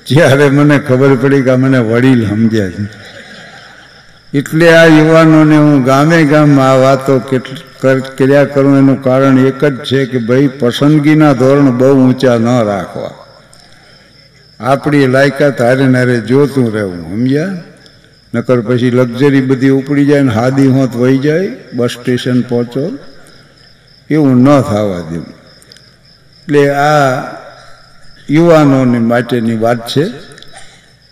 જ્યારે 0.08 0.50
મને 0.50 0.80
ખબર 0.80 1.16
પડી 1.16 1.42
કે 1.42 1.56
મને 1.56 1.78
વડીલ 1.78 2.28
સમજ્યા 2.28 2.70
છે. 2.70 3.11
એટલે 4.34 4.68
આ 4.74 4.86
યુવાનોને 4.88 5.58
હું 5.58 5.84
ગામે 5.84 6.20
ગામમાં 6.24 6.70
આ 6.72 6.76
વાતો 6.76 7.14
કર્યા 8.18 8.46
કરું 8.46 8.78
એનું 8.78 9.00
કારણ 9.04 9.40
એક 9.40 9.66
જ 9.66 9.76
છે 9.90 10.06
કે 10.06 10.20
ભાઈ 10.28 10.48
પસંદગીના 10.60 11.34
ધોરણ 11.34 11.70
બહુ 11.78 11.90
ઊંચા 12.04 12.38
ન 12.38 12.48
રાખવા. 12.70 13.14
આપણી 14.60 15.08
લાયકાત 15.08 15.62
હારે 15.62 15.86
નારે 15.88 16.18
જોતું 16.22 16.68
રહેવું, 16.74 17.04
સમજ્યા? 17.10 17.52
નકર 18.34 18.60
પછી 18.62 18.92
લક્ઝરી 18.92 19.42
બધી 19.42 19.76
ઉપડી 19.80 20.06
જાય 20.06 20.22
ને 20.22 20.32
હાદી 20.32 20.68
હોત 20.68 20.96
વહી 20.96 21.18
જાય, 21.18 21.48
બસ 21.74 21.92
સ્ટેશન 21.92 22.42
પહોંચો. 22.42 22.84
એવું 24.10 24.38
ન 24.38 24.48
થવા 24.62 25.02
દેવું 25.12 25.34
એટલે 26.42 26.64
આ 26.70 27.08
યુવાનોની 28.30 29.08
માટેની 29.12 29.58
વાત 29.58 29.82
છે. 29.88 30.06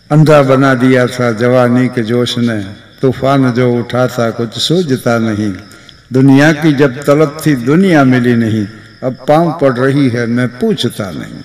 અંધા 0.10 0.44
બના 0.44 0.76
દિયા 0.82 1.16
સા 1.16 1.32
જવાની 1.32 1.90
કે 1.90 2.02
જોશ 2.04 2.38
ને 2.38 2.58
तूफान 3.03 3.51
जो 3.53 3.67
उठा 3.73 4.07
था 4.09 4.31
कुछ 4.31 4.59
सूझता 4.59 5.19
नहीं 5.21 5.53
दुनिया 6.11 6.53
की 6.55 6.73
जब 6.75 7.03
तलब 7.03 7.41
थी 7.41 7.55
दुनिया 7.65 8.05
मिली 8.05 8.35
नहीं 8.37 8.67
अब 9.03 9.17
पांव 9.29 9.51
पड़ 9.61 9.73
रही 9.75 10.09
है 10.09 10.27
मैं 10.29 10.49
पूछता 10.59 11.11
नहीं 11.13 11.43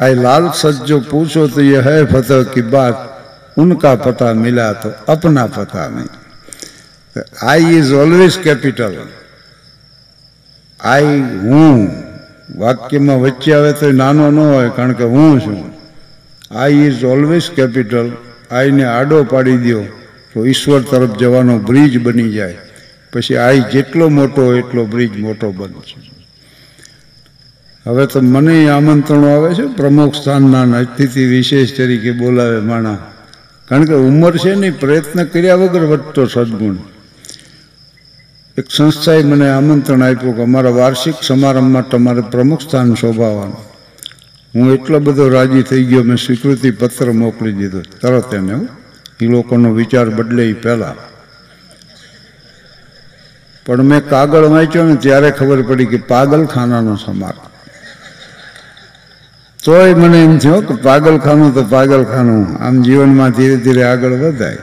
आई 0.00 0.14
लाल 0.16 0.48
सच 0.54 0.82
जो 0.84 1.00
पूछो 1.10 1.46
तो 1.48 1.60
यह 1.62 1.88
है 1.88 2.04
फतह 2.06 2.42
की 2.54 2.62
बात 2.70 3.54
उनका 3.58 3.94
पता 4.06 4.32
मिला 4.36 4.72
तो 4.82 4.92
अपना 5.12 5.46
पता 5.56 5.86
नहीं 5.90 7.22
I 7.44 7.78
is 7.78 7.92
always 7.94 8.36
capital 8.44 8.98
I 10.80 11.20
હું 11.42 11.78
વાક્યમાં 12.56 13.14
વચ્ચે 13.18 13.52
આવે 13.52 13.72
તો 13.72 13.92
નાનો 13.92 14.26
ન 14.30 14.38
હોય 14.44 14.70
કારણ 14.70 14.94
કે 14.94 15.06
હું 15.14 15.40
છું 15.40 15.56
આઈ 16.54 16.82
ઇઝ 16.88 17.04
ઓલવેઝ 17.04 17.48
કેપિટલ 17.56 18.10
આઈને 18.52 18.84
આડો 18.88 19.22
પાડી 19.32 19.58
દો 19.64 19.80
તો 20.33 20.45
ઈશ્વર 20.45 20.81
તરફ 20.81 21.17
જવાનો 21.17 21.57
બ્રિજ 21.57 22.03
બની 22.03 22.31
જાય. 22.31 22.57
પછી 23.13 23.35
આઈ 23.35 23.63
જેટલો 23.73 24.09
મોટો 24.09 24.55
એટલો 24.55 24.85
બ્રિજ 24.85 25.17
મોટો 25.17 25.51
બનશે. 25.51 26.11
હવે 27.85 28.05
તો 28.05 28.21
મને 28.21 28.69
આમંત્રણો 28.69 29.27
આવે 29.35 29.53
છે, 29.53 29.63
પ્રમુખ 29.63 30.15
સ્થાનના 30.15 30.79
અતિથિ 30.79 31.25
વિશેષ 31.25 31.77
તરીકે 31.77 32.11
બોલાવે 32.11 32.59
માણા. 32.59 32.97
કારણ 33.67 33.85
કે 33.85 33.93
ઉંમર 33.93 34.37
છે 34.37 34.55
ને, 34.55 34.71
પ્રયત્ન 34.71 35.23
કર્યા 35.23 35.55
વગર 35.55 35.85
વધતો 35.85 36.25
સદગુણ. 36.25 36.77
એક 38.57 38.65
સંસ્થાએ 38.71 39.23
મને 39.23 39.49
આમંત્રણ 39.49 40.03
આપ્યું 40.03 40.35
કે 40.35 40.41
અમારા 40.41 40.69
વાર્ષિક 40.69 41.15
સમારંભમાં 41.21 41.89
તમારે 41.89 42.21
પ્રમુખ 42.21 42.61
સ્થાન 42.61 42.95
શોભાવવાનું. 42.95 43.57
હું 44.55 44.73
એટલો 44.73 44.99
બધો 44.99 45.29
રાજી 45.29 45.61
થઈ 45.61 45.83
ગયો, 45.83 46.03
મેં 46.03 46.17
સ્વીકૃતિ 46.17 46.71
પત્ર 46.71 47.11
મોકલી 47.11 47.51
દીધો, 47.51 47.81
તરત 48.01 48.33
એને 48.33 48.80
એ 49.21 49.27
લોકોનો 49.27 49.73
વિચાર 49.73 50.09
બદલે 50.09 50.45
એ 50.45 50.53
પહેલાં. 50.53 50.95
પણ 53.65 53.83
મેં 53.83 54.09
કાગળ 54.09 54.43
વાંચ્યો 54.43 54.83
ને 54.83 54.95
ત્યારે 54.95 55.31
ખબર 55.31 55.61
પડી 55.61 55.85
કે 55.85 55.97
પાગલખાનાનો 55.97 56.95
સમારંભ 56.95 57.51
તોય 59.63 59.93
મને 59.93 60.23
એમ 60.23 60.37
થયો 60.37 60.61
કે 60.61 60.75
પાગલખાનું 60.75 61.53
તો 61.53 61.63
પાગલખાનું. 61.63 62.63
આમ 62.63 62.81
જીવનમાં 62.81 63.31
ધીરે 63.31 63.57
ધીરે 63.57 63.83
આગળ 63.83 64.11
વધાય. 64.11 64.57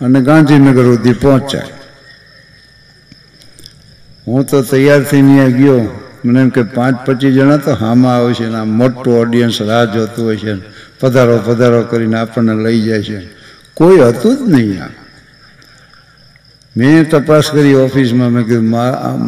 અને 0.00 0.20
ગાંધીનગર 0.20 0.82
સુધી 0.82 1.12
પહોંચાય. 1.12 1.62
હું 4.26 4.46
તો 4.46 4.62
તૈયાર 4.62 5.02
થઈને 5.02 5.52
ગયો. 5.52 6.00
મને 6.24 6.40
એમ 6.40 6.48
કે 6.48 6.62
પાંચ 6.62 7.06
પચીસ 7.06 7.34
જણા 7.34 7.56
તો 7.56 7.74
હામાં 7.74 8.16
આવે 8.16 8.34
છે 8.34 8.46
ને 8.46 8.54
આમ 8.54 8.68
મોટું 8.68 9.20
ઓડિયન્સ 9.20 9.62
રાહ 9.62 9.84
જોતું 9.84 10.24
હોય 10.24 10.36
છે 10.36 10.54
પધારો 11.00 11.38
પધારો 11.38 11.82
કરીને 11.82 12.18
આપણને 12.18 12.54
લઈ 12.54 12.80
જાય 12.80 13.02
છે. 13.02 13.39
કોઈ 13.80 13.98
હતું 13.98 14.36
જ 14.36 14.40
નહીં 14.50 14.84
આ 14.84 14.88
મેં 16.76 17.10
તપાસ 17.10 17.50
કરી 17.50 17.74
ઓફિસમાં, 17.74 18.30
મેં 18.30 18.44
કીધું 18.44 18.70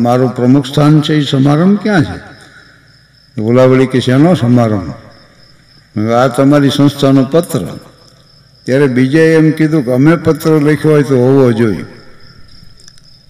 મારું 0.02 0.36
પ્રમુખ 0.36 0.66
સ્થાન 0.66 1.00
છે, 1.00 1.14
એ 1.14 1.20
સમારંભ 1.20 1.78
ક્યાં 1.82 2.04
છે? 2.04 2.18
બોલાવળી 3.40 3.86
કે, 3.86 4.00
શેનો 4.00 4.34
સમારંભ? 4.34 4.92
આ 6.00 6.28
તમારી 6.28 6.70
સંસ્થાનો 6.70 7.24
પત્ર. 7.24 7.78
ત્યારે 8.64 8.86
બીજાએ 8.86 9.34
એમ 9.34 9.50
કીધું 9.50 9.84
કે, 9.84 9.92
અમે 9.92 10.16
પત્ર 10.16 10.50
લખ્યો 10.50 10.92
હોય 10.92 11.02
તો 11.02 11.16
હોવો 11.16 11.52
જોઈએ. 11.52 11.84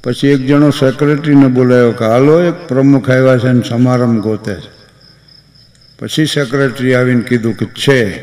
પછી 0.05 0.29
એક 0.29 0.47
જણો 0.47 0.71
સેક્રેટરીને 0.71 1.47
બોલાવ્યો 1.47 1.93
કે, 1.93 2.05
હાલો, 2.05 2.43
એક 2.43 2.69
પ્રમુખ 2.69 3.11
આવ્યા 3.11 3.39
છે 3.39 3.49
અને 3.49 3.63
સમારંભ 3.69 4.23
ગોતે 4.23 4.55
છે. 4.55 4.71
પછી 5.99 6.27
સેક્રેટરી 6.27 6.95
આવીને 6.95 7.21
કીધું 7.21 7.57
કે, 7.57 7.67
છે. 7.67 8.19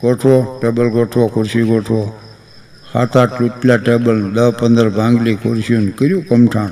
ગોઠવો, 0.00 0.58
ટેબલ 0.62 0.88
ગોઠવો, 0.88 1.26
ખુરશી 1.26 1.62
ગોઠવો. 1.62 2.20
સાત 2.92 3.16
આઠ 3.16 3.40
લૂટલા 3.40 3.76
ટેબલ 3.76 4.20
દસ 4.32 4.52
પંદર 4.60 4.88
ભાંગલી 4.88 5.34
ખુરશીઓને 5.34 5.90
કર્યું 5.90 6.28
કમઠાણ. 6.28 6.70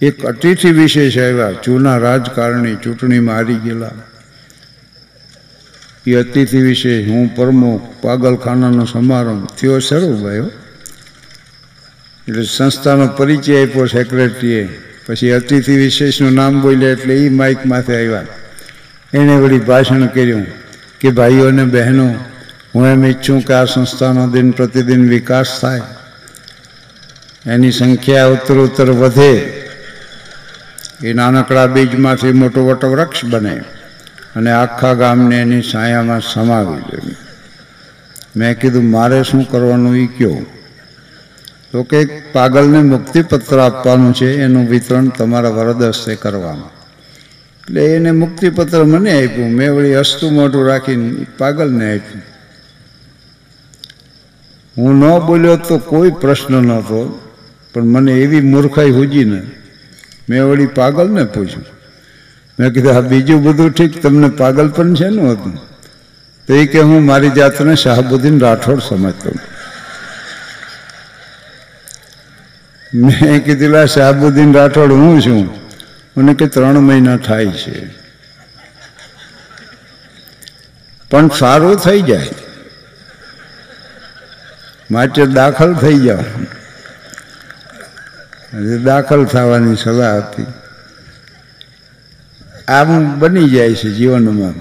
એક 0.00 0.26
અતિથિ 0.26 0.70
વિશેષ 0.70 1.18
આવ્યા 1.18 1.50
જૂના 1.64 1.96
રાજકારણી 1.96 2.74
ચૂંટણીમાં 2.74 3.36
હારી 3.36 3.54
ગયેલા. 3.54 3.96
એ 6.06 6.14
અતિથિ 6.14 6.60
વિશે 6.62 6.92
હું 7.04 7.34
પ્રમુખ 7.36 7.82
પાગલખાનાનો 8.02 8.84
સમારંભ 8.84 9.46
થયો 9.58 9.78
શરૂ 9.78 10.14
ભાઈઓ 10.22 10.46
એટલે 12.28 12.42
સંસ્થાનો 12.42 13.06
પરિચય 13.06 13.62
આપ્યો 13.62 13.86
સેક્રેટરીએ 13.86 14.62
પછી 15.06 15.30
અતિથિ 15.30 15.74
વિશેષનું 15.76 16.32
નામ 16.32 16.62
બોલ્યા 16.62 16.90
એટલે 16.90 17.14
એ 17.26 17.28
માઇક 17.28 17.66
માથે 17.66 17.92
આવ્યા. 17.96 18.26
એણે 19.14 19.36
વળી 19.36 19.58
ભાષણ 19.58 20.06
કર્યું 20.06 20.46
કે 21.00 21.10
ભાઈઓ 21.10 21.44
અને 21.48 21.64
બહેનો 21.64 22.06
હું 22.76 22.86
એમ 22.86 23.04
ઈચ્છું 23.04 23.40
કે 23.40 23.54
આ 23.54 23.64
સંસ્થાનો 23.64 24.28
દિન 24.28 24.50
પ્રતિદિન 24.50 25.08
વિકાસ 25.08 25.60
થાય. 25.60 25.82
એની 27.46 27.70
સંખ્યા 27.70 28.26
ઉત્તર 28.26 28.54
ઉત્તર 28.54 28.90
વધે. 28.90 29.62
એ 31.04 31.12
નાનકડા 31.12 31.66
બીજમાંથી 31.66 32.32
મોટો 32.32 32.64
મોટો 32.64 32.88
વૃક્ષ 32.88 33.24
બને 33.24 33.56
અને 34.36 34.50
આખા 34.50 34.94
ગામને 34.94 35.40
એની 35.40 35.62
છાયામાં 35.62 36.20
સમાવી 36.20 36.80
જોઈએ 36.80 37.16
મેં 38.36 38.60
કીધું, 38.60 38.90
મારે 38.90 39.22
શું 39.22 39.50
કરવાનું 39.50 39.96
એ 39.96 40.06
કયો? 40.06 40.46
તો 41.72 41.82
કે, 41.82 42.04
પાગલને 42.32 42.78
મુક્તિપત્ર 42.78 43.58
આપવાનું 43.58 44.14
છે, 44.14 44.42
એનું 44.42 44.68
વિતરણ 44.68 45.08
તમારા 45.08 45.48
વરદ 45.48 45.82
હસ્તે 45.82 46.14
કરવાનું. 46.14 46.70
એટલે 47.60 47.84
એને 47.84 48.10
મુક્તિપત્ર 48.10 48.84
મને 48.84 49.26
આપ્યું. 49.26 49.50
મેં 49.50 49.74
વળી 49.74 49.96
હસ્તું 49.96 50.32
મોઢું 50.32 50.66
રાખીને 50.66 51.26
પાગલને 51.38 51.96
આપ્યું. 51.96 52.35
હું 54.76 54.94
ન 54.94 55.18
બોલ્યો 55.18 55.56
તો 55.56 55.78
કોઈ 55.78 56.10
પ્રશ્ન 56.10 56.54
નહોતો 56.62 57.30
પણ 57.74 57.82
મને 57.82 58.12
એવી 58.12 58.40
મૂર્ખાઈ 58.40 58.90
હુજીને 58.90 59.42
મેં 60.28 60.44
વળી 60.44 60.66
પાગલને 60.66 61.24
પૂછ્યું. 61.24 61.64
મેં 62.60 62.72
કીધું 62.72 62.96
આ 62.96 63.00
બીજું 63.00 63.42
બધું 63.42 63.70
ઠીક, 63.70 64.02
તમને 64.02 64.28
પાગલ 64.28 64.68
પણ 64.68 64.94
છે 64.94 65.08
ને 65.08 65.30
હતું? 65.30 65.56
તો 66.46 66.54
એ 66.54 66.66
કે, 66.66 66.80
હું 66.80 67.06
મારી 67.06 67.30
જાતને 67.30 67.74
શાહબુદ્દીન 67.74 68.40
રાઠોડ 68.40 68.78
સમજતો 68.78 69.30
મેં 72.94 73.44
કીધેલા 73.44 73.86
શાહબુદ્દીન 73.86 74.54
રાઠોડ 74.54 74.92
હું 74.92 75.20
છું? 75.20 75.50
મને 76.16 76.34
કે, 76.34 76.46
ત્રણ 76.46 76.78
મહિના 76.78 77.16
થાય 77.16 77.46
છે. 77.46 77.86
પણ 81.10 81.28
સારું 81.28 81.76
થઈ 81.76 82.02
જાય. 82.02 82.28
માટે 84.90 85.26
દાખલ 85.26 85.74
થઈ 85.74 85.98
જાઓ. 85.98 86.24
દાખલ 88.84 89.24
થવાની 89.24 89.76
સલાહ 89.76 90.16
હતી. 90.16 90.46
આમ 92.68 93.18
બની 93.18 93.50
જાય 93.50 93.74
છે 93.74 93.90
જીવનમાં. 93.90 94.54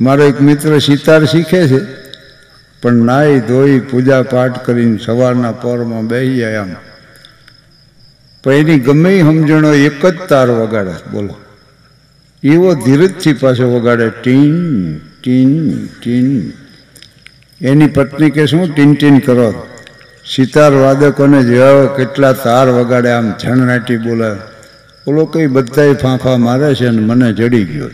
મારો 0.00 0.24
એક 0.24 0.40
મિત્ર 0.40 0.78
સિતાર 0.78 1.24
શીખે 1.24 1.68
છે, 1.68 1.80
પણ 2.82 2.92
નાહી 2.92 3.40
ધોઈ 3.40 3.80
પૂજા 3.80 4.22
પાઠ 4.22 4.64
કરીને 4.64 4.98
સવારના 5.06 5.52
પરમાં 5.52 6.06
બેસી 6.06 6.36
જાય 6.36 6.56
આમ. 6.56 6.74
પણ 8.44 8.52
એની 8.52 8.80
ગમે 8.80 9.20
સમજણો 9.20 9.72
એક 9.72 10.06
જ 10.06 10.18
તાર 10.28 10.50
વગાડે 10.50 10.94
બોલો. 11.12 11.36
એવો 12.42 12.74
ધીરજથી 12.74 13.32
પાછો 13.32 13.66
વગાડે, 13.74 14.10
ટીન 14.10 14.98
ટીન 14.98 15.86
ટીન. 15.86 16.52
એની 17.60 17.86
પત્ની 17.86 18.30
કે 18.30 18.46
શું? 18.46 18.74
ટીન 18.74 19.18
કરો. 19.18 19.66
સિતાર 20.34 20.72
વાદકોને 20.72 21.42
જેવા 21.42 21.86
કેટલા 21.96 22.32
તાર 22.32 22.68
વગાડે 22.68 23.10
આમ 23.10 23.32
ઝણનાટી 23.42 23.96
બોલે. 23.96 24.40
ઓલો 25.10 25.24
કઈ 25.24 25.46
બધાય 25.46 25.94
ફાંફા 25.94 26.36
મારે 26.36 26.74
છે 26.74 26.86
અને 26.86 26.98
મને 26.98 27.32
જડી 27.32 27.64
ગયો. 27.64 27.90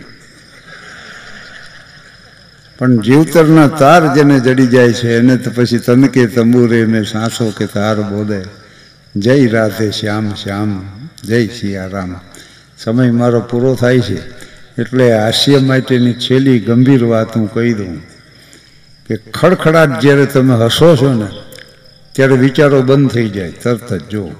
પણ 2.78 2.96
જીવતરના 2.96 3.68
તાર 3.68 4.14
જેને 4.14 4.40
જડી 4.40 4.66
જાય 4.66 4.92
છે, 4.92 5.18
એને 5.18 5.36
તો 5.36 5.50
પછી 5.54 5.78
તનકે 5.78 6.26
તંબુરે 6.26 6.84
મેં 6.84 7.04
સાસો 7.04 7.50
કે 7.50 7.66
તાર 7.66 8.00
બોલે. 8.00 8.42
જય 9.16 9.46
રાધે 9.46 9.90
શ્યામ 9.90 10.34
શ્યામ, 10.34 10.84
જય 11.24 11.46
સિયારામ. 11.46 12.20
સમય 12.78 13.10
મારો 13.10 13.40
પૂરો 13.40 13.74
થાય 13.74 14.00
છે. 14.00 14.30
એટલે 14.82 15.12
હાસ્ય 15.12 15.58
માટેની 15.58 16.12
છેલ્લી 16.12 16.60
ગંભીર 16.60 17.04
વાત 17.04 17.36
હું 17.36 17.54
કહી 17.54 17.74
દઉં. 17.74 18.09
કે 19.10 19.16
ખડખડાટ 19.16 20.00
જ્યારે 20.00 20.26
તમે 20.26 20.64
હસો 20.64 20.96
છો 20.96 21.12
ને, 21.12 21.26
ત્યારે 22.12 22.34
વિચારો 22.34 22.82
બંધ 22.82 23.10
થઈ 23.10 23.28
જાય, 23.28 23.50
તરત 23.50 23.92
જ 23.92 24.08
જો 24.08 24.30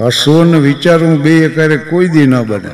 હસવું 0.00 0.46
ને 0.46 0.58
વિચારવું 0.58 1.22
બે 1.22 1.36
એકારે 1.38 1.76
કોઈ 1.76 2.08
દી 2.08 2.26
ન 2.26 2.42
બને. 2.42 2.70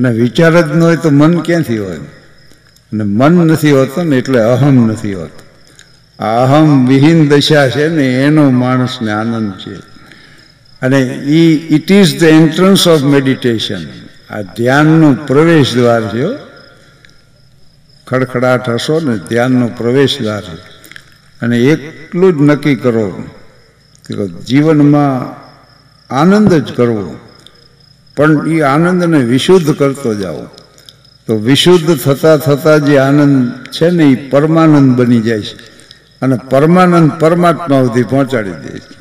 ને 0.00 0.10
વિચાર 0.10 0.62
જ 0.62 0.76
ન 0.76 0.82
હોય 0.82 0.96
તો 0.96 1.10
મન 1.10 1.40
ક્યાંથી 1.40 1.78
હોય? 1.78 1.96
અને 2.92 3.04
મન 3.04 3.32
નથી 3.32 3.72
હોતું 3.72 4.04
ને 4.04 4.18
એટલે 4.18 4.40
અહમ 4.40 4.86
નથી 4.86 5.14
હોતો. 5.14 5.44
આ 6.24 6.44
અહમ 6.44 6.88
વિહીન 6.88 7.28
દશા 7.28 7.68
છે 7.68 7.88
ને, 7.88 8.06
એનો 8.06 8.50
માણસને 8.50 9.12
આનંદ 9.12 9.52
છે. 9.52 9.74
અને 10.82 11.00
એ 11.00 11.68
it 11.74 11.92
is 11.92 12.20
the 12.20 12.22
entrance 12.22 12.88
of 12.88 13.02
meditation 13.02 13.86
આ 14.30 14.42
ધ્યાનનું 14.42 15.26
પ્રવેશ 15.26 15.74
દ્વાર 15.74 16.02
છે. 16.08 16.45
ખડખડાટ 18.06 18.68
હશો 18.68 19.00
ને 19.00 19.18
ધ્યાનનો 19.18 19.68
પ્રવેશ 19.68 20.18
દ્વાર 20.20 20.42
અને 21.42 21.58
એટલું 21.58 22.38
જ 22.38 22.42
નક્કી 22.42 22.74
કરો 22.76 23.24
કે 24.08 24.28
જીવનમાં 24.28 25.46
આનંદ 26.14 26.54
જ 26.54 26.72
કરવો. 26.72 27.18
પણ 28.16 28.48
એ 28.48 28.60
આનંદને 28.60 29.18
વિશુદ્ધ 29.18 29.78
કરતો 29.78 30.14
જાઓ. 30.14 30.42
તો 31.26 31.36
વિશુદ્ધ 31.36 31.98
થતાં 31.98 32.38
થતા 32.38 32.78
જે 32.78 32.98
આનંદ 32.98 33.52
છે 33.70 33.90
ને 33.90 34.04
એ 34.04 34.30
પરમાનંદ 34.30 34.96
બની 34.96 35.20
જાય 35.20 35.40
છે. 35.40 35.54
અને 36.22 36.38
પરમાનંદ 36.50 37.12
પરમાત્મા 37.20 37.82
સુધી 37.82 38.02
પહોંચાડી 38.02 38.50
દે 38.50 38.78
છે. 38.78 38.96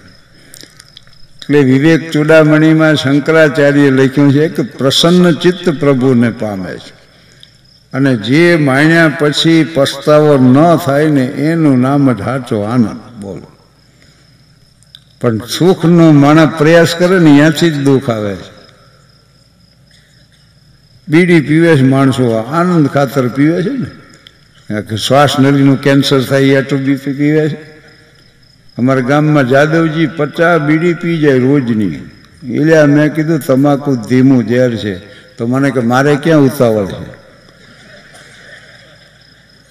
એટલે 1.36 1.60
વિવેક 1.60 2.12
ચૂડામણીમાં 2.12 2.96
શંકરાચાર્ય 2.96 3.90
લખ્યું 3.90 4.34
છે 4.34 4.50
કે 4.50 4.64
પ્રસન્ન 4.64 5.32
ચિત્ત 5.32 5.70
પ્રભુને 5.70 6.30
પામે 6.30 6.78
છે. 6.78 6.95
અને 7.96 8.16
જે 8.18 8.56
માણ્યા 8.56 9.12
પછી 9.20 9.64
પસ્તાવો 9.74 10.38
ન 10.38 10.58
થાય 10.86 11.10
ને 11.10 11.26
એનું 11.26 11.78
નામ 11.80 12.12
જ 12.14 12.24
સાચો 12.24 12.62
આનંદ, 12.62 13.22
બોલો. 13.22 13.48
પણ 15.22 15.38
સુખનો 15.38 16.12
માણસ 16.12 16.52
પ્રયાસ 16.58 16.96
કરે 16.96 17.20
ને 17.20 17.32
ત્યાંથી 17.36 17.70
જ 17.70 17.78
દુઃખ 17.80 18.10
આવે 18.10 18.36
છે. 18.36 18.52
બીડી 21.08 21.42
પીવે 21.42 21.72
છે 21.78 21.84
માણસો, 21.84 22.26
આનંદ 22.36 22.88
ખાતર 22.88 23.28
પીવે 23.28 23.64
છે 23.64 23.74
ને. 23.78 23.90
શ્વાસ 24.98 25.40
નળીનું 25.40 25.82
કેન્સર 25.82 26.22
થાય 26.22 26.42
એટલું 26.42 26.82
બીપી 26.82 27.14
પીવે 27.14 27.50
છે. 27.50 27.58
અમારા 28.78 29.00
ગામમાં 29.00 29.48
જાદવજી 29.48 30.08
પચાસ 30.08 30.62
બીડી 30.62 30.94
પી 30.94 31.18
જાય 31.18 31.40
રોજની. 31.40 31.92
એટલે 32.54 32.86
મેં 32.86 33.14
કીધું, 33.14 33.40
તમાકુ 33.40 33.96
ધીમું 33.96 34.42
ઝેર 34.48 34.72
છે. 34.76 34.96
તો 35.38 35.48
મને 35.48 35.70
કે, 35.72 35.80
મારે 35.80 36.16
ક્યાં 36.16 36.40
ઉતાવળ 36.40 36.88
છે? 36.88 37.25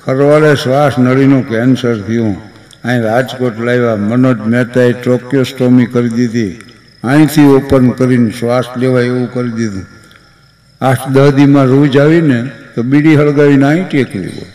ખરવાડે 0.04 0.52
શ્વાસ 0.54 0.94
નળીનું 0.98 1.44
કેન્સર 1.48 1.96
થયું. 2.06 2.36
અહીં 2.84 3.02
રાજકોટ 3.02 3.56
લાવ્યા 3.60 3.96
મનોજ 3.96 4.38
મહેતાએ 4.52 4.92
ટ્રોક્યોસ્ટોમી 4.92 5.86
કરી 5.86 6.08
દીધી. 6.08 6.52
અહીંથી 7.04 7.46
ઓપન 7.58 7.84
કરીને 7.90 8.30
શ્વાસ 8.30 8.66
લેવાય 8.76 9.04
એવું 9.04 9.28
કરી 9.32 9.50
દીધું. 9.50 9.86
આઠ 10.80 11.06
દહદીમાં 11.08 11.66
રોજ 11.66 11.96
આવીને 11.96 12.38
તો 12.74 12.82
બીડી 12.82 13.16
હળગાવીને 13.16 13.66
અહીં 13.66 13.88
ટેકવી 13.88 14.46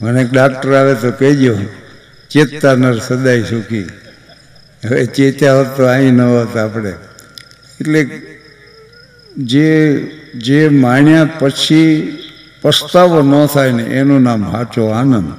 મને 0.00 0.22
ડાક્ટર 0.24 0.70
આવે 0.74 0.94
તો 0.94 1.10
કહેજો, 1.10 1.54
ચેતતા 2.30 2.74
નર 2.74 2.96
સદાય 2.98 3.42
સુખી. 3.42 3.86
હવે 4.84 5.06
ચેત્યા 5.06 5.54
હોત 5.54 5.70
તો 5.76 5.82
અહીં 5.86 6.14
ન 6.14 6.20
હોત 6.20 6.56
આપણે. 6.56 6.92
એટલે 7.80 8.00
જે 9.36 9.68
જે 10.46 10.68
માણ્યા 10.68 11.28
પછી 11.38 11.92
પસ્તાવો 12.68 13.22
ન 13.22 13.46
થાય 13.46 13.72
ને 13.72 13.82
એનું 13.82 14.22
નામ 14.22 14.52
સાચો 14.52 14.86
આનંદ. 14.86 15.30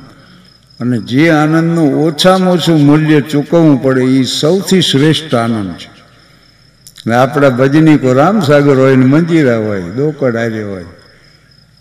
અને 0.79 0.97
જે 0.97 1.29
આનંદનું 1.29 1.95
ઓછામાં 1.95 2.53
ઓછું 2.53 2.85
મૂલ્ય 2.85 3.21
ચૂકવવું 3.21 3.83
પડે 3.83 4.01
એ 4.01 4.23
સૌથી 4.23 4.81
શ્રેષ્ઠ 4.81 5.35
આનંદ 5.35 5.71
છે. 5.71 5.89
ને 7.07 7.15
આપણા 7.15 7.49
ભજનીકો 7.49 8.13
રામસાગર 8.13 8.75
હોય 8.75 8.95
ને 8.95 9.05
મંજીરા 9.05 9.57
હોય, 9.57 9.81
દોકડ 9.81 10.35
આર્ય 10.35 10.63
હોય. 10.63 10.85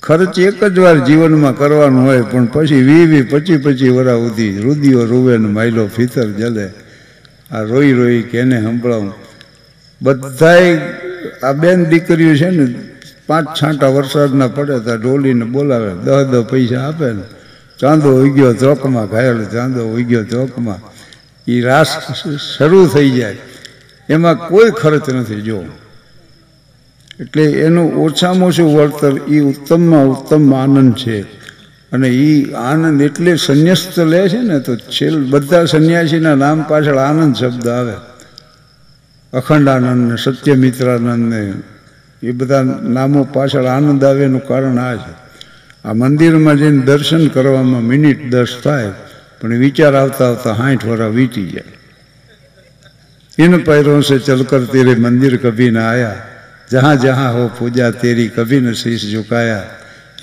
ખર્ચ 0.02 0.38
એક 0.38 0.64
જ 0.64 0.78
વાર 0.78 0.98
જીવનમાં 0.98 1.56
કરવાનું 1.56 2.06
હોય, 2.06 2.22
પણ 2.22 2.46
પછી 2.46 2.82
વી 2.82 3.06
વી, 3.06 3.22
પચી 3.22 3.56
પચી 3.56 3.88
વરા 3.88 4.12
સુધી 4.12 4.58
રુદિયો 4.58 5.04
રૂવે 5.04 5.36
ને 5.36 5.48
માઇલો 5.48 5.86
ફિતર 5.86 6.26
જલે. 6.26 6.70
આ 7.50 7.62
રોઈ 7.62 7.92
રોઈ 7.92 8.22
કેને 8.22 8.62
સંભળાવું. 8.62 9.14
બધાય 10.02 10.80
આ 11.42 11.52
બેન 11.52 11.84
દીકરીઓ 11.84 12.36
છે 12.36 12.50
ને 12.50 12.87
પાંચ 13.28 13.62
છાંટા 13.62 13.86
વરસાદના 13.86 14.48
પડે 14.48 14.80
તો 14.80 14.96
ડોલીને 14.96 15.44
બોલાવે. 15.44 15.94
દહ 15.94 16.22
દહ 16.22 16.44
પૈસા 16.44 16.88
આપે 16.88 17.12
ને. 17.12 17.22
ચાંદો 17.78 18.22
ઉગ્યો 18.22 18.32
ગયો 18.32 18.54
ચોકમાં, 18.54 19.06
ઘાયલ 19.06 19.44
ચાંદો 19.44 19.84
ઉગ્યો 19.84 20.24
ગયો 20.24 20.24
ચોકમાં. 20.24 20.78
એ 21.48 21.60
રાસ 21.60 21.86
શરૂ 22.58 22.86
થઈ 22.86 23.10
જાય. 23.10 23.38
એમાં 24.08 24.48
કોઈ 24.48 24.70
ખર્ચ 24.70 25.10
નથી, 25.10 25.40
જો. 25.40 25.64
એટલે 27.20 27.42
એનું 27.42 27.94
ઓછામાં 27.94 28.48
ઓછું 28.48 28.78
વળતર 28.78 29.12
એ 29.28 29.40
ઉત્તમમાં 29.40 30.04
ઉત્તમ 30.04 30.54
આનંદ 30.54 30.94
છે. 30.94 31.22
અને 31.92 32.08
એ 32.08 32.52
આનંદ 32.52 33.02
એટલે 33.02 33.36
સંન્યસ્ત 33.36 34.00
લે 34.00 34.28
છે 34.28 34.38
ને, 34.38 34.60
તો 34.60 34.76
છેલ્ 34.76 35.30
બધા 35.30 35.64
સંન્યાસીના 35.64 36.34
નામ 36.34 36.64
પાછળ 36.68 36.98
આનંદ 36.98 37.36
શબ્દ 37.36 37.68
આવે. 37.68 37.92
અખંડાનંદ 39.32 40.10
ને 40.10 40.16
સત્યમિત્રાનંદ 40.16 41.34
ને 41.34 41.52
એ 42.21 42.31
બધા 42.33 42.63
નામો 42.91 43.21
પાછળ 43.33 43.67
આનંદ 43.67 44.03
આવે 44.03 44.23
એનું 44.25 44.43
કારણ 44.43 44.77
આ 44.79 44.95
છે 44.97 45.13
આ 45.85 45.93
મંદિરમાં 45.95 46.57
જઈને 46.57 46.81
દર્શન 46.85 47.23
કરવામાં 47.29 47.85
મિનિટ 47.85 48.21
દસ 48.31 48.51
થાય 48.63 48.91
પણ 49.39 49.53
વિચાર 49.59 49.93
આવતા 49.95 50.27
આવતા 50.27 50.53
સાઠ 50.55 50.85
વર્ષ 50.85 51.15
વીતી 51.15 51.47
જાય 51.47 51.71
इन 53.37 53.57
पैरों 53.59 54.01
से 54.03 54.17
चलकर 54.19 54.65
तेरे 54.65 54.93
मंदिर 54.97 55.35
कभी 55.37 55.69
न 55.71 55.77
आया 55.83 56.11
जहाँ 56.69 56.95
जहाँ 56.97 57.31
हो 57.33 57.47
पूजा 57.59 57.89
तेरी 57.93 58.27
कभी 58.29 58.59
न 58.61 58.73
शीश 58.75 59.05
झुकाया 59.11 59.59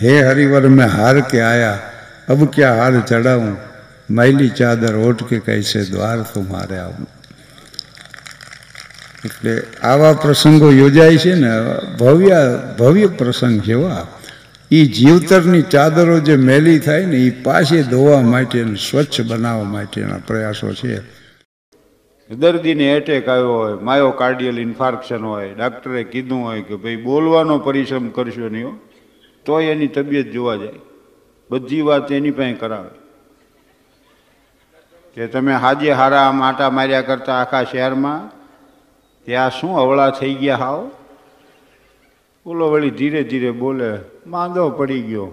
हे 0.00 0.18
हरिवर 0.20 0.68
में 0.70 0.86
हार 0.88 1.20
के 1.22 1.38
आया 1.42 1.72
अब 2.28 2.46
क्या 2.54 2.72
हार 2.74 3.00
चढ़ाऊं 3.02 3.54
मैली 4.12 4.48
चादर 4.52 4.94
ओढ़ 4.98 5.22
के 5.24 5.38
कैसे 5.40 5.84
द्वार 5.86 6.22
तुम्हारे 6.34 6.78
आऊं 6.78 7.13
એટલે 9.25 9.63
આવા 9.83 10.13
પ્રસંગો 10.13 10.71
યોજાય 10.71 11.17
છે 11.17 11.33
ને, 11.33 11.49
ભવ્ય 11.99 12.59
ભવ્ય 12.79 13.07
પ્રસંગ 13.07 13.61
છે 13.61 13.73
વા 13.73 14.07
એ 14.71 14.85
જીવતરની 14.85 15.61
ચાદરો 15.61 16.19
જે 16.19 16.35
મેલી 16.35 16.79
થાય 16.79 17.05
ને 17.05 17.17
એ 17.17 17.29
પાછી 17.29 17.83
ધોવા 17.83 18.21
માટે 18.21 18.75
સ્વચ્છ 18.75 19.21
બનાવવા 19.21 19.63
માટેના 19.63 20.17
પ્રયાસો 20.27 20.73
છે. 20.73 20.99
દર્દીને 22.29 22.91
એટેક 22.91 23.29
આવ્યો 23.29 23.53
હોય 23.53 23.73
માયોકાર્ડિયલ 23.73 24.59
ઇન્ફાર્ક્શન 24.59 25.21
હોય, 25.21 25.53
ડાક્ટરે 25.53 26.03
કીધું 26.03 26.43
હોય 26.43 26.61
કે 26.61 26.75
ભાઈ 26.75 26.95
બોલવાનો 26.95 27.59
પરિશ્રમ 27.59 28.09
કરશો 28.09 28.49
નહીં 28.49 28.67
તોય 29.45 29.65
એની 29.65 29.87
તબિયત 29.87 30.31
જોવા 30.31 30.55
જાય. 30.55 30.79
બધી 31.51 31.81
વાત 31.81 32.11
એની 32.11 32.31
પાસે 32.31 32.53
કરાવે. 32.53 32.89
કે 35.15 35.27
તમે 35.27 35.53
હાજે 35.53 35.91
હારા 35.91 36.21
આમ 36.21 36.43
આટા 36.43 36.69
માર્યા 36.69 37.01
કરતા 37.01 37.33
આખા 37.33 37.63
શહેરમાં 37.63 38.44
ત્યાં 39.25 39.51
શું 39.51 39.77
અવળા 39.77 40.09
થઈ 40.09 40.33
ગયા 40.33 40.55
હાવ? 40.55 40.91
બોલો 42.45 42.71
વળી 42.71 42.89
ધીરે 42.89 43.23
ધીરે 43.23 43.51
બોલે, 43.51 43.99
માંદો 44.27 44.69
પડી 44.69 45.01
ગયો. 45.01 45.31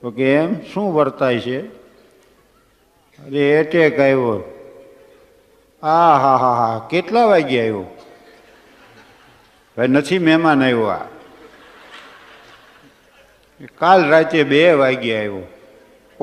તો 0.00 0.10
કે, 0.10 0.34
એમ? 0.34 0.54
શું 0.74 0.94
વર્તાય 0.94 1.40
છે? 1.40 1.66
અરે 3.26 3.50
એટેક 3.50 4.00
આવ્યો. 4.00 4.58
આ, 5.82 6.18
હા 6.18 6.36
હા 6.36 6.52
હા. 6.52 6.88
કેટલા 6.90 7.24
વાગે 7.26 7.60
આવ્યો? 7.60 7.84
ભાઈ 9.76 9.88
નથી 9.88 10.18
મહેમાન 10.18 10.62
આવ્યો 10.62 10.84
આ. 10.84 11.04
કાલ 13.78 14.08
રાતે 14.08 14.44
બે 14.44 14.72
વાગે 14.72 15.18
આવ્યો. 15.18 15.42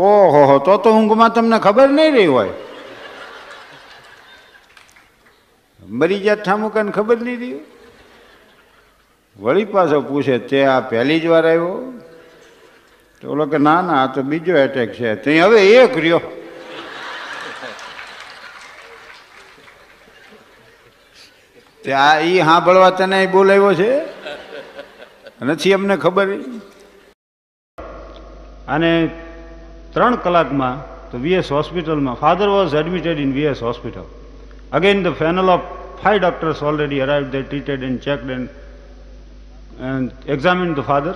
ઓહો 0.01 0.59
તો 0.59 0.77
તો 0.77 0.91
ઊંઘમાં 0.91 1.33
તમને 1.33 1.59
ખબર 1.59 1.89
નહીં 1.89 2.13
રહી 2.13 2.25
હોય. 2.25 2.49
મરી 5.89 6.19
જાત 6.19 6.43
ઠામુકાને 6.45 6.91
ખબર 6.91 7.17
નહીં 7.17 7.39
રહી 7.39 7.59
વળી 9.39 9.65
પાછો 9.65 10.01
પૂછે, 10.01 10.37
તે 10.37 10.65
આ 10.65 10.79
પહેલી 10.79 11.19
જ 11.19 11.25
વાર 11.25 11.47
આવ્યો? 11.47 11.93
તો 13.21 13.31
ઓલો 13.31 13.45
કે, 13.45 13.57
ના 13.57 13.81
ના, 13.81 14.03
આ 14.03 14.13
તો 14.13 14.21
બીજો 14.21 14.57
એટેક 14.57 14.93
છે. 14.93 15.15
તે 15.15 15.39
હવે 15.41 15.67
એક 15.67 15.97
રહ્યો. 15.97 16.21
તે 21.83 21.93
આ 21.93 22.19
ઈ 22.19 22.39
સાંભળવા 22.39 22.89
તને 22.89 23.27
બોલાવ્યો 23.27 23.73
છે? 23.73 23.91
નથી 25.41 25.73
અમને 25.73 25.97
ખબર 25.97 26.27
અને 28.67 29.09
ત્રણ 29.93 30.15
કલાકમાં 30.15 30.75
તો 31.11 31.17
વીએસ 31.17 31.51
હોસ્પિટલમાં, 31.51 32.15
father 32.15 32.47
was 32.47 32.75
admitted 32.75 33.19
in 33.19 33.33
VS 33.33 33.61
hospital. 33.63 34.18
Again 34.77 35.03
the 35.05 35.13
panel 35.21 35.49
of 35.55 35.65
five 36.01 36.19
doctors 36.23 36.59
already 36.69 37.01
arrive 37.05 37.25
they 37.33 37.43
treated 37.51 37.79
and 37.87 37.97
checked 38.05 38.29
and 38.35 38.45
and 39.89 40.07
examined 40.35 40.75
the 40.79 40.85
father. 40.91 41.15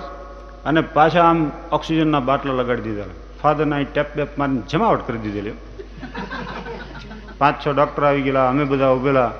અને 0.68 0.80
પાછા 0.96 1.24
આમ 1.30 1.40
ઓક્સિજનના 1.76 2.20
બાટલા 2.30 2.56
લગાડી 2.60 2.86
દીધા. 2.88 3.10
ફાધરના 3.42 3.78
અહીં 3.80 3.90
ટેપ 3.94 4.08
બેપ 4.18 4.32
મારીને 4.42 4.62
જમાવટ 4.72 5.02
કરી 5.08 5.22
દીધેલી. 5.26 5.56
પાંચ 7.40 7.56
છ 7.62 7.66
ડૉક્ટર 7.76 8.02
આવી 8.10 8.24
ગયેલા. 8.26 8.46
અમે 8.52 8.64
બધા 8.72 8.92
ઉભેલા. 8.98 9.30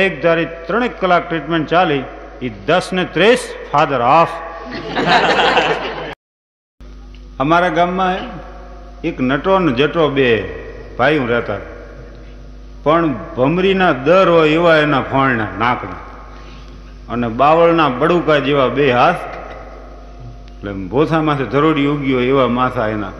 એક 0.00 0.12
ધારી 0.24 0.48
ત્રણેક 0.68 0.94
કલાક 1.02 1.24
ટ્રીટમેન્ટ 1.28 1.72
ચાલી. 1.74 2.04
એ 2.46 2.48
દસ 2.68 2.86
ને 2.96 3.04
ત્રીસ 3.14 3.42
ફાધર 3.72 4.00
ઓફ 4.20 4.34
અમારા 7.42 7.76
ગામમાં 7.78 8.16
એક 9.08 9.16
નટો 9.28 9.54
ને 9.66 9.72
જટો 9.80 10.04
બે 10.16 10.28
ભાઈ 10.98 11.20
હું 11.20 11.28
રહેતા 11.34 11.60
પણ 12.84 13.14
ભમરીના 13.36 13.92
દર 14.06 14.28
હોય 14.28 14.50
એવા 14.50 14.76
એના 14.84 15.02
ફણના 15.10 15.50
નાકના. 15.58 16.02
અને 17.08 17.28
બાવળના 17.40 17.90
બડુકા 18.00 18.40
જેવા 18.46 18.68
બે 18.68 18.86
હાથ, 18.92 19.22
એટલે 20.50 20.72
ભોસા 20.92 21.22
માથે 21.22 21.44
ધરોડી 21.52 21.86
ઉગી 21.86 22.14
હોય 22.14 22.28
એવા 22.34 22.48
માથા 22.58 22.88
એના. 22.94 23.14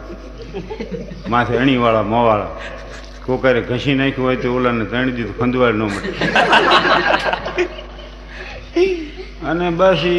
માથે 1.28 1.54
અણીવાળા 1.62 2.06
મોવાળા. 2.12 2.52
કોકારે 3.26 3.60
ઘસી 3.68 3.94
નાખ્યું 3.94 4.26
હોય 4.26 4.36
તો 4.42 4.48
ઓલાને 4.54 4.84
ત્રણ 4.84 5.10
દીધું, 5.16 5.36
ખંદવાળ 5.38 5.74
ન 5.74 5.82
મળે. 5.82 6.10
અને 9.50 9.66
બસ 9.70 10.02
એ 10.14 10.16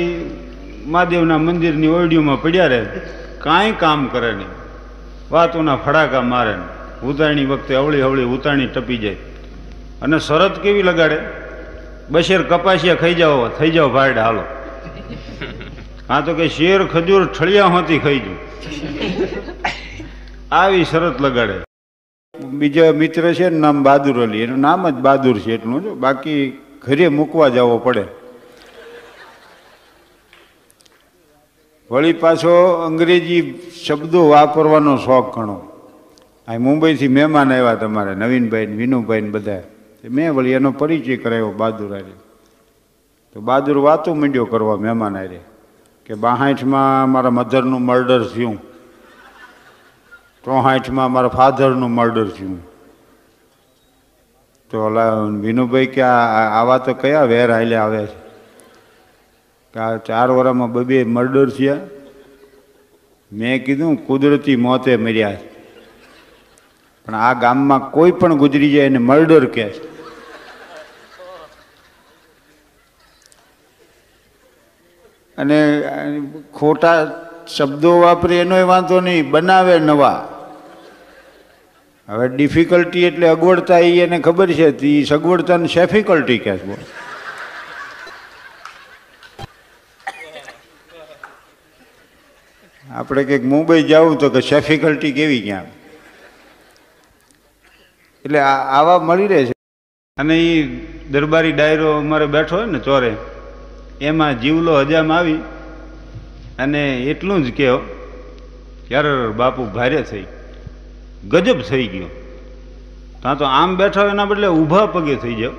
મહાદેવના 0.93 1.39
મંદિરની 1.47 1.91
ઓરડીઓમાં 1.97 2.41
પડ્યા 2.41 2.71
રહે. 2.73 2.81
કાંઈ 3.43 3.75
કામ 3.83 4.07
કરે 4.13 4.31
નહીં. 4.39 4.51
વાતોના 5.31 5.77
ફડાકા 5.85 6.23
મારે 6.31 6.55
ને 6.61 6.65
ઉતારણી 7.09 7.47
વખતે 7.51 7.75
અવળી 7.81 8.03
અવળી 8.07 8.31
ઉતારણી 8.35 8.71
ટપી 8.75 9.01
જાય. 9.03 9.32
અને 10.03 10.17
શરત 10.19 10.55
કેવી 10.63 10.83
લગાડે? 10.83 11.19
બશેર 12.11 12.41
કપાસિયા 12.43 13.01
ખાઈ 13.01 13.19
જાઓ, 13.21 13.47
થઈ 13.59 13.71
જાઓ 13.71 13.89
ભાડ, 13.89 14.17
હાલો. 14.17 14.43
હા 16.09 16.21
તો 16.21 16.33
કે 16.39 16.47
શેર, 16.47 16.79
ખજૂર, 16.93 17.21
ઠળિયા 17.35 17.73
હોતી 17.75 17.99
ખાઈ 17.99 18.19
જુ 18.25 18.33
આવી 20.51 20.85
શરત 20.85 21.21
લગાડે. 21.21 21.55
બીજો 22.59 22.83
મિત્ર 22.93 23.23
છે 23.33 23.49
નામ 23.49 23.83
બહાદુર 23.83 24.15
અલી. 24.23 24.43
એનું 24.45 24.59
નામ 24.59 24.89
જ 24.89 24.97
બહાદુર 25.07 25.35
છે 25.39 25.51
એટલું 25.55 25.83
જો. 25.83 25.95
બાકી 25.95 26.41
ઘરે 26.85 27.07
મૂકવા 27.17 27.49
જવો 27.55 27.77
પડે. 27.85 28.05
વળી 31.89 32.13
પાછો 32.23 32.53
અંગ્રેજી 32.87 33.43
શબ્દો 33.85 34.21
વાપરવાનો 34.29 34.93
શોખ 35.05 35.29
ઘણો. 35.35 35.57
આ 36.47 36.57
મુંબઈથી 36.65 37.15
મહેમાન 37.17 37.53
આવ્યા 37.53 37.81
તમારે, 37.81 38.11
નવીનભાઈ 38.21 38.65
વિનુભાઈ 38.81 39.31
બધા 39.35 39.63
મેં 40.09 40.33
વળી 40.33 40.51
એનો 40.51 40.71
પરિચય 40.71 41.17
કરાવ્યો 41.17 41.51
બહાદુર 41.51 41.93
આરે 41.93 42.13
તો 43.33 43.41
બહાદુર 43.41 43.77
વાતો 43.77 44.13
માંડ્યો 44.13 44.45
કરવા 44.45 44.75
મહેમાન 44.75 45.17
આરે 45.17 45.39
કે 46.05 46.13
બાહાઠમાં 46.13 47.09
મારા 47.09 47.29
મધરનું 47.29 47.81
મર્ડર 47.81 48.23
થયું. 48.23 48.61
ચોહાઠમાં 50.43 51.11
મારા 51.11 51.27
ફાધરનું 51.27 51.91
મર્ડર 51.91 52.27
થયું. 52.27 52.59
તો 54.69 54.79
ઓલા 54.79 55.13
વિનુભાઈ 55.13 55.85
કે 55.85 56.01
આવા 56.01 56.77
તો 56.77 56.93
કયા 56.93 57.23
વેર 57.23 57.51
હાલે 57.51 57.75
આવે 57.75 58.05
છે? 58.05 58.19
કે 59.73 59.79
આ 59.79 59.97
ચાર 59.97 60.29
વર્ષમાં 60.29 60.71
બબે 60.71 61.03
મર્ડર 61.03 61.49
થયા. 61.49 61.77
મેં 63.33 63.65
કીધું 63.65 63.95
કુદરતી 63.95 64.55
મોતે 64.55 64.97
મર્યા 64.97 65.37
પણ 67.05 67.15
આ 67.15 67.33
ગામમાં 67.33 67.91
કોઈ 67.91 68.11
પણ 68.11 68.33
ગુજરી 68.33 68.71
જાય 68.71 68.85
એને 68.85 68.97
મર્ડર 68.97 69.45
કહે 69.45 69.69
છે. 69.69 69.92
અને 75.37 75.57
ખોટા 76.53 76.97
શબ્દો 77.47 77.93
વાપરે 77.99 78.35
એનોય 78.37 78.63
વાંધો 78.63 78.99
નહીં, 78.99 79.31
બનાવે 79.31 79.79
નવા. 79.79 80.19
હવે 82.09 82.27
ડિફિકલ્ટી 82.27 83.05
એટલે 83.05 83.27
અગવડતા 83.27 83.79
એ 83.79 83.99
એને 83.99 84.19
ખબર 84.19 84.49
છે, 84.51 84.71
તો 84.71 84.91
સગવડતાને 85.05 85.67
સેફિકલ્ટી 85.67 86.37
કહે 86.37 86.57
છે 86.57 86.77
આપણે 92.87 93.23
કંઈક 93.23 93.45
મુંબઈ 93.45 93.83
જવું 93.83 94.17
તો 94.17 94.29
કે 94.29 94.41
સેફિકલ્ટી 94.41 95.11
કેવી 95.11 95.41
ક્યાં? 95.41 95.65
એટલે 98.25 98.39
આવા 98.39 98.99
મળી 98.99 99.27
રહે 99.27 99.45
છે. 99.45 99.53
અને 100.17 100.35
એ 100.39 100.63
દરબારી 101.11 101.51
ડાયરો 101.51 101.87
અમારે 101.97 102.25
બેઠો 102.25 102.55
હોય 102.57 102.65
ને 102.65 102.79
ચોરે 102.79 103.11
એમાં 104.01 104.41
જીવલો 104.41 104.79
હજામ 104.79 105.11
આવી 105.11 105.35
અને 106.59 106.97
એટલું 106.97 107.43
જ 107.43 107.51
કહો 107.51 107.77
ક્યારે 108.87 109.27
બાપુ 109.27 109.65
ભારે 109.65 110.01
થઈ, 110.01 110.25
ગજબ 111.29 111.61
થઈ 111.61 111.87
ગયો. 111.87 112.05
ત્યાં 113.21 113.37
તો 113.37 113.45
આમ 113.45 113.75
બેઠા 113.75 114.05
એના 114.05 114.25
બદલે 114.25 114.47
ઊભા 114.47 114.85
પગે 114.85 115.15
થઈ 115.15 115.35
જાઓ. 115.35 115.51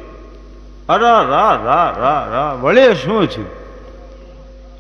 અરા, 0.89 1.23
રા 1.23 1.55
રા 1.65 1.97
રા 1.99 2.29
રા, 2.31 2.53
વળે 2.53 2.95
શું 2.95 3.27
છે? 3.27 3.65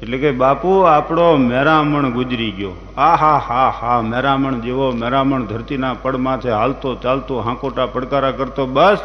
એટલે 0.02 0.18
કે, 0.18 0.30
બાપુ, 0.30 0.78
આપણો 0.78 1.36
મેરામણ 1.36 2.10
ગુજરી 2.10 2.50
ગયો. 2.50 2.72
આ 2.96 3.14
હા 3.14 3.38
હા 3.38 3.70
હા 3.80 4.00
મેરામણ 4.00 4.54
જેવો 4.54 4.90
મેરામણ 4.90 5.44
ધરતીના 5.44 5.94
પડમાંથી 5.94 6.48
માથે 6.48 6.50
હાલતો 6.50 6.94
ચાલતો 6.94 7.40
હાંકોટા 7.40 7.86
પડકારા 7.86 8.30
કરતો 8.30 8.66
બસ, 8.66 8.98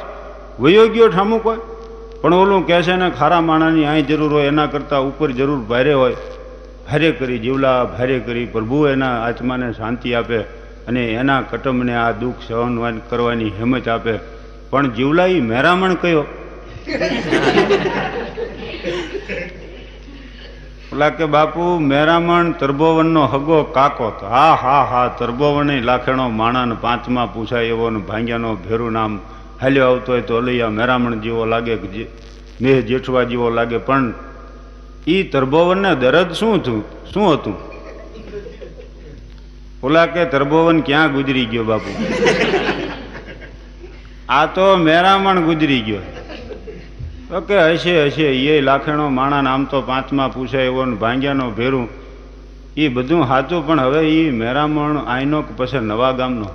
વયો 0.60 0.88
ગયો 0.88 1.08
ઠામુક 1.08 1.46
હોય 1.46 1.58
પણ 2.22 2.34
ઓલું 2.34 2.68
કહે 2.68 2.82
છે 2.82 2.96
ને, 2.96 3.10
ખારા 3.10 3.42
માણાની 3.42 3.86
અહીં 3.86 4.08
જરૂર 4.08 4.32
હોય, 4.34 4.46
એના 4.46 4.66
કરતાં 4.66 5.02
ઉપર 5.02 5.32
જરૂર 5.32 5.60
ભારે 5.60 5.94
હોય. 5.94 6.16
ભારે 6.88 7.12
કરી 7.12 7.40
જીવલા, 7.40 7.86
ભારે 7.86 8.20
કરી 8.20 8.46
પ્રભુ 8.46 8.88
એના 8.88 9.24
આત્માને 9.26 9.74
શાંતિ 9.74 10.14
આપે 10.14 10.40
અને 10.88 11.02
એના 11.14 11.42
કટમને 11.42 11.96
આ 11.96 12.12
દુઃખ 12.12 12.42
સહન 12.48 13.00
કરવાની 13.10 13.50
હિંમત 13.50 13.88
આપે. 13.88 14.14
પણ 14.70 14.90
જીવલા 14.90 15.26
એ 15.26 15.42
મેરામણ 15.42 15.94
કયો 15.94 16.26
ઓલા 20.94 21.10
કે, 21.10 21.26
બાપુ, 21.26 21.80
મેરામણ 21.80 22.52
તરબોવનનો 22.52 23.26
હગો 23.26 23.64
કાકો 23.64 24.14
હા 24.22 24.54
હા 24.54 24.84
હા 24.84 25.08
તરબોવન 25.08 25.72
લાખેણો 25.80 26.30
માણાને 26.30 26.76
પાંચમાં 26.82 27.34
પૂછાય 27.34 27.66
એવો 27.66 27.90
ને 27.90 28.00
ભાંગ્યાનો 28.00 28.56
ભેરું 28.56 28.92
નામ 28.92 29.20
હાલ્યો 29.62 29.86
આવતો 29.90 30.12
હોય 30.12 30.22
તો 30.22 30.38
અલૈયા 30.38 30.70
મેરામણ 30.70 31.22
જેવો 31.24 31.46
લાગે 31.46 31.76
જે 31.94 32.04
મેહ 32.62 32.78
જેઠવા 32.82 33.24
જેવો 33.24 33.50
લાગે, 33.50 33.78
પણ 33.78 34.14
એ 35.08 35.24
તરબોવનને 35.24 35.92
દરદ 35.96 36.32
શું 36.34 36.56
હતું 36.56 36.80
શું 37.14 37.34
હતું? 37.34 37.58
ઓલા 39.84 40.06
કે 40.06 40.26
તરબોવન 40.26 40.80
ક્યાં 40.82 41.14
ગુજરી 41.14 41.46
ગયો 41.46 41.64
બાપુ? 41.64 41.92
આ 44.30 44.46
તો 44.46 44.66
મેરામણ 44.78 45.40
ગુજરી 45.42 45.82
ગયો. 45.82 46.04
ઓકે 47.38 47.56
હશે 47.58 47.94
હશે 48.06 48.28
એ 48.52 48.62
લાખેણો 48.62 49.10
માણા 49.10 49.52
આમ 49.52 49.64
તો 49.66 49.82
પાંચમાં 49.82 50.34
પૂછે 50.34 50.60
એવો 50.66 50.86
ભાંગ્યાનો 50.86 51.52
ભેરું. 51.52 51.88
એ 52.78 52.88
બધું 52.88 53.28
સાચું, 53.28 53.68
પણ 53.68 53.80
હવે 53.80 54.02
એ 54.20 54.32
મેરામણ 54.32 54.98
આઈનો 54.98 55.40
પછી 55.58 55.80
નવા 55.80 56.12
ગામનો. 56.12 56.48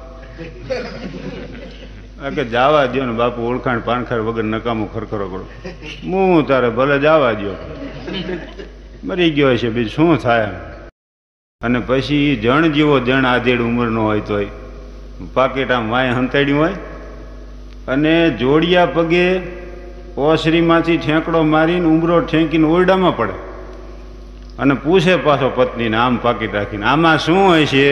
કે 2.30 2.44
જવા 2.44 2.86
દ્યો 2.86 3.04
ને 3.04 3.12
બાપુ 3.12 3.42
ઓળખાણ 3.42 3.80
પાનખર 3.80 4.20
વગર 4.20 4.42
નકામું 4.42 4.94
ખરખરો 4.94 5.28
કરો. 5.28 5.48
હું 6.04 6.46
તારે 6.46 6.68
ભલે 6.68 6.98
જવા 6.98 7.32
દ્યો. 7.32 7.50
મરી 9.04 9.30
ગયો 9.30 9.52
હશે 9.52 9.68
બીજું 9.68 9.90
શું 9.90 10.18
થાય 10.18 10.44
અને 11.60 11.80
પછી 11.80 12.36
જણ 12.42 12.68
જેવો 12.68 13.00
જણ 13.00 13.26
આધેડ 13.26 13.60
ઉંમરનો 13.60 14.02
હોય 14.02 14.20
તોય. 14.20 14.46
પાકીટ 15.34 15.70
આમ 15.70 15.90
વાય 15.90 16.10
હંતાડ્યું 16.10 16.60
હોય. 16.60 16.72
અને 17.88 18.30
જોડિયા 18.30 18.86
પગે 18.86 19.38
ઓસરીમાંથી 20.16 20.96
ઠેંકડો 20.96 21.42
મારીને 21.42 21.86
ઉમરો 21.86 22.20
ઠેંકીને 22.20 22.66
ઓરડામાં 22.66 23.16
પડે. 23.16 23.32
અને 24.58 24.74
પૂછે 24.74 25.16
પાછો 25.16 25.52
પત્નીને, 25.54 25.96
આમ 25.96 26.16
પાકીટ 26.16 26.54
રાખીને, 26.54 26.86
આમાં 26.86 27.18
શું 27.18 27.38
હોય 27.38 27.66
છે? 27.66 27.90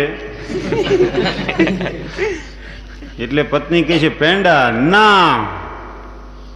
એટલે 3.19 3.43
પત્ની 3.43 3.83
કહે 3.83 3.99
છે 3.99 4.09
પેંડા 4.09 4.71
ના, 4.71 5.45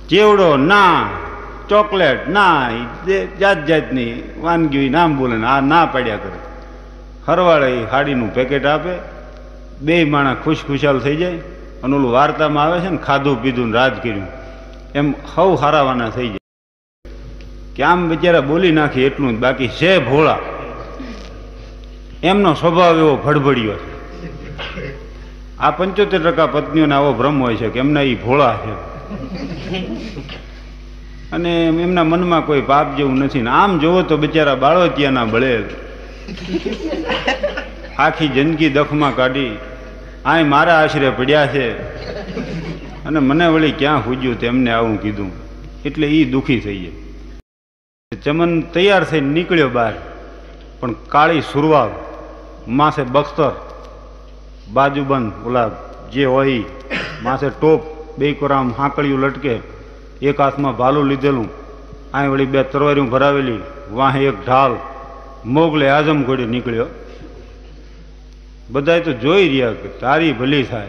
ચેવડો 0.08 0.56
ના, 0.56 1.08
ચોકલેટ 1.68 2.28
ના 2.28 2.70
જાત 3.40 3.66
જાતની 3.66 4.22
વાનગી 4.40 4.88
નામ 4.88 5.16
બોલે 5.16 5.46
આ 5.46 5.60
ના 5.60 5.86
પાડ્યા 5.86 6.16
કરે. 6.16 6.38
હરવાળે 7.28 7.84
હાડીનું 7.84 8.34
પેકેટ 8.34 8.66
આપે, 8.66 8.94
બે 9.80 10.04
માણસ 10.04 10.36
ખુશ 10.44 10.56
ખુશાલ 10.66 10.98
થઈ 10.98 11.16
જાય 11.16 11.38
અને 11.82 11.96
ઓલું 11.96 12.12
વાર્તામાં 12.12 12.64
આવે 12.64 12.80
છે 12.80 12.88
ને, 12.88 12.96
ખાધું 12.96 13.42
પીધું 13.42 13.72
રાજ 13.72 13.92
કર્યું. 13.92 14.26
એમ 14.94 15.14
હવ 15.34 15.54
હારાવાના 15.54 16.10
થઈ 16.10 16.28
જાય. 16.28 16.38
કે 17.76 17.82
આમ 17.82 18.08
બિચારા 18.08 18.40
બોલી 18.40 18.72
નાખી 18.72 19.02
એટલું 19.02 19.36
જ, 19.36 19.38
બાકી 19.38 19.68
છે 19.68 19.98
ભોળા. 19.98 20.38
એમનો 22.22 22.54
સ્વભાવ 22.54 22.96
એવો 22.96 23.16
ભડભડ્યો 23.16 23.72
છે. 23.72 23.95
આ 25.60 25.70
પંચોતેર 25.70 26.30
ટકા 26.30 26.46
પત્નીઓને 26.46 26.94
આવો 26.94 27.12
ભ્રમ 27.12 27.42
હોય 27.42 27.56
છે 27.56 27.68
કે 27.68 27.78
એમના 27.78 28.00
એ 28.00 28.14
ભોળા 28.14 28.56
છે. 28.56 28.72
અને 31.32 31.66
એમના 31.66 32.04
મનમાં 32.04 32.46
કોઈ 32.46 32.60
પાપ 32.60 32.96
જેવું 32.96 33.18
નથી. 33.18 33.42
ને 33.42 33.50
આમ 33.50 33.78
જોવો 33.78 34.02
તો 34.02 34.16
બિચારા 34.16 34.54
બાળોતિયાના 34.54 35.24
બળે 35.24 35.64
આખી 37.98 38.28
જિંદગી 38.28 38.68
દખમાં 38.68 39.16
કાઢી 39.16 39.58
આય 40.24 40.42
મારા 40.42 40.74
આશરે 40.74 41.10
પડ્યા 41.10 41.46
છે. 41.46 41.70
અને 43.04 43.18
મને 43.18 43.46
વળી 43.46 43.72
ક્યાં 43.72 44.06
હુજ્યું 44.06 44.40
તેમને 44.40 44.70
આવું 44.70 45.02
કીધું. 45.02 45.30
એટલે 45.84 46.06
એ 46.06 46.24
દુઃખી 46.24 46.60
થઈ 46.60 46.78
જાય 46.78 48.18
ચમન 48.24 48.60
તૈયાર 48.60 49.04
થઈને 49.04 49.28
નીકળ્યો 49.28 49.68
બહાર. 49.68 49.92
પણ 50.80 50.92
કાળી 50.92 51.40
સુરવાળ 51.40 51.88
માસે 52.68 53.02
બખ્તર 53.02 53.75
બાજુબંધ 54.72 55.46
ઓલા 55.46 55.70
જે 56.12 56.24
હોય, 56.24 56.64
માથે 57.22 57.48
ટોપ, 57.48 57.80
બે 58.18 58.32
કોરામ 58.32 58.74
હાંકળિયું 58.78 59.20
લટકે, 59.20 59.58
એક 60.22 60.40
હાથમાં 60.40 60.76
ભાલું 60.76 61.06
લીધેલું, 61.06 61.48
આય 62.14 62.28
વળી 62.28 62.46
બે 62.46 62.62
તરવારીઓ 62.62 63.04
ભરાવેલી, 63.04 63.60
વાહે 63.92 64.20
એક 64.20 64.46
ઢાલ, 64.46 64.76
મોગલે 65.44 65.88
આઝમ 65.88 66.22
ઘોડે 66.22 66.46
નીકળ્યો. 66.46 66.86
બધાય 68.70 69.00
તો 69.00 69.12
જોઈ 69.12 69.48
રહ્યા 69.48 69.72
કે 69.72 69.88
તારી 69.88 70.32
ભલી 70.32 70.62
થાય. 70.62 70.88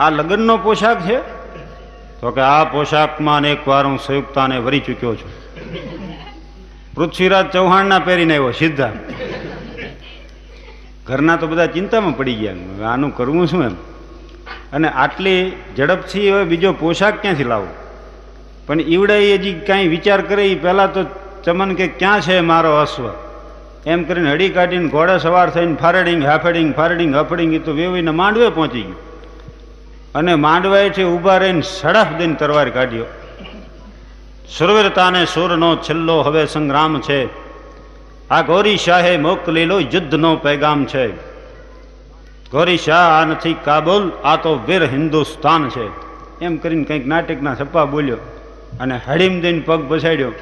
આ 0.00 0.10
લગ્નનો 0.10 0.56
પોશાક 0.56 1.08
છે? 1.08 1.18
તો 2.20 2.30
કે 2.30 2.40
આ 2.40 2.64
પોશાકમાં 2.64 3.44
એક 3.44 3.68
વાર 3.68 3.86
હું 3.86 3.98
સંયુક્તાને 3.98 4.58
વરી 4.58 4.80
ચૂક્યો 4.80 5.14
છું. 5.14 5.30
પૃથ્વીરાજ 6.94 7.50
ચૌહાણના 7.52 7.98
પહેરીને 7.98 8.36
આવ્યો, 8.36 8.50
સીધા. 8.50 8.90
ઘરના 11.06 11.36
તો 11.36 11.46
બધા 11.46 11.66
ચિંતામાં 11.66 12.16
પડી 12.16 12.34
ગયા 12.34 12.86
આનું 12.86 13.16
કરવું 13.16 13.46
શું 13.46 13.64
એમ? 13.64 13.74
અને 14.72 14.88
આટલી 14.88 15.52
ઝડપથી 15.76 16.32
હવે 16.32 16.44
બીજો 16.44 16.72
પોશાક 16.72 17.22
ક્યાંથી 17.22 17.44
લાવો? 17.44 17.66
પણ 18.66 18.80
ઈવડે 18.80 19.34
હજી 19.34 19.52
કાંઈ 19.52 19.88
વિચાર 19.88 20.20
કરે 20.20 20.48
એ 20.48 20.54
પહેલાં 20.54 20.92
તો 20.92 21.04
ચમન 21.44 21.74
કે 21.74 21.86
ક્યાં 21.86 22.20
છે 22.20 22.40
મારો 22.40 22.76
અશ્વ 22.76 23.10
એમ 23.86 24.04
કરીને 24.04 24.32
હડી 24.32 24.48
કાઢીને 24.48 24.88
ઘોડે 24.88 25.18
સવાર 25.18 25.50
થઈને 25.50 25.74
ફારડિંગ 25.74 26.24
હાફડિંગ 26.24 26.74
ફારડિંગ 26.74 27.16
હફડિંગ 27.16 27.54
એ 27.54 27.58
તો 27.58 27.72
વેવીને 27.72 28.10
માંડવે 28.10 28.48
પહોંચી 28.48 28.82
ગયું. 28.82 28.96
અને 30.14 30.34
માંડવાએથી 30.34 31.04
ઊભા 31.04 31.36
રહીને 31.38 31.62
સડફ 31.62 32.06
દઈને 32.18 32.34
તરવાર 32.34 32.68
કાઢ્યો. 32.68 33.04
સુરવીરતાને 34.58 35.24
સુરનો 35.24 35.76
છેલ્લો 35.76 36.22
હવે 36.22 36.46
સંગ્રામ 36.46 37.00
છે. 37.00 37.43
આ 38.34 38.42
ગૌરી 38.42 38.78
શાહે 38.84 39.12
મોકલેલો 39.24 39.76
યુદ્ધનો 39.94 40.30
પેગામ 40.44 40.80
છે. 40.92 41.04
ગૌરી 42.52 42.80
શાહ 42.86 43.04
આ 43.18 43.24
નથી 43.24 43.56
કાબુલ, 43.66 44.02
આ 44.30 44.36
તો 44.36 44.52
વીર 44.68 44.82
હિન્દુસ્તાન 44.94 45.62
છે. 45.68 45.86
એમ 46.46 46.54
કરીને 46.62 46.84
કંઈક 46.84 47.04
નાટકના 47.12 47.54
છપ્પા 47.54 47.84
બોલ્યો 47.84 48.20
અને 48.80 48.96
હળીમ 49.06 49.34
દઈને 49.44 49.60
પગ 49.60 49.80
પછાડ્યો. 49.90 50.32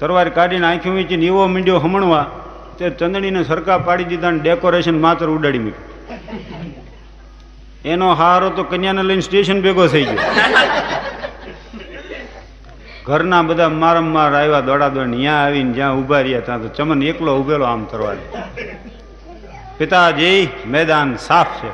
તરવાર 0.00 0.28
કાઢીને 0.28 0.66
આંખી 0.66 0.94
વીંચીને 0.98 1.26
એવો 1.30 1.46
મીંડ્યો 1.54 1.78
હમણવા, 1.78 2.24
તે 2.78 2.84
ચંદડીને 3.00 3.42
સરકા 3.44 3.78
પાડી 3.78 4.08
દીધા 4.12 4.32
અને 4.34 4.40
ડેકોરેશન 4.44 4.96
માત્ર 5.00 5.26
ઉડાડી 5.36 5.58
મૂક્યું. 5.58 5.90
એનો 7.92 8.08
હારો 8.14 8.48
તો 8.50 8.62
કન્યાને 8.64 9.02
લઈને 9.02 9.24
સ્ટેશન 9.28 9.58
ભેગો 9.62 9.84
થઈ 9.86 10.04
ગયો. 10.04 10.22
ઘરના 13.06 13.42
બધા 13.42 13.68
મારમાર 13.68 14.34
આવ્યા 14.34 14.60
દોડા 14.60 14.88
દોડ 14.88 15.10
ત્યાં 15.10 15.44
આવીને 15.44 15.72
જ્યાં 15.72 15.96
ઊભા 15.96 16.20
રહ્યા 16.20 16.40
ત્યાં 16.40 16.62
તો 16.62 16.68
ચમન 16.68 17.02
એકલો 17.02 17.36
ઉભેલો 17.40 17.64
આમ 17.64 17.84
તરવા 17.84 18.16
પિતાજી, 19.78 20.48
મેદાન 20.66 21.16
સાફ 21.16 21.46
છે. 21.46 21.70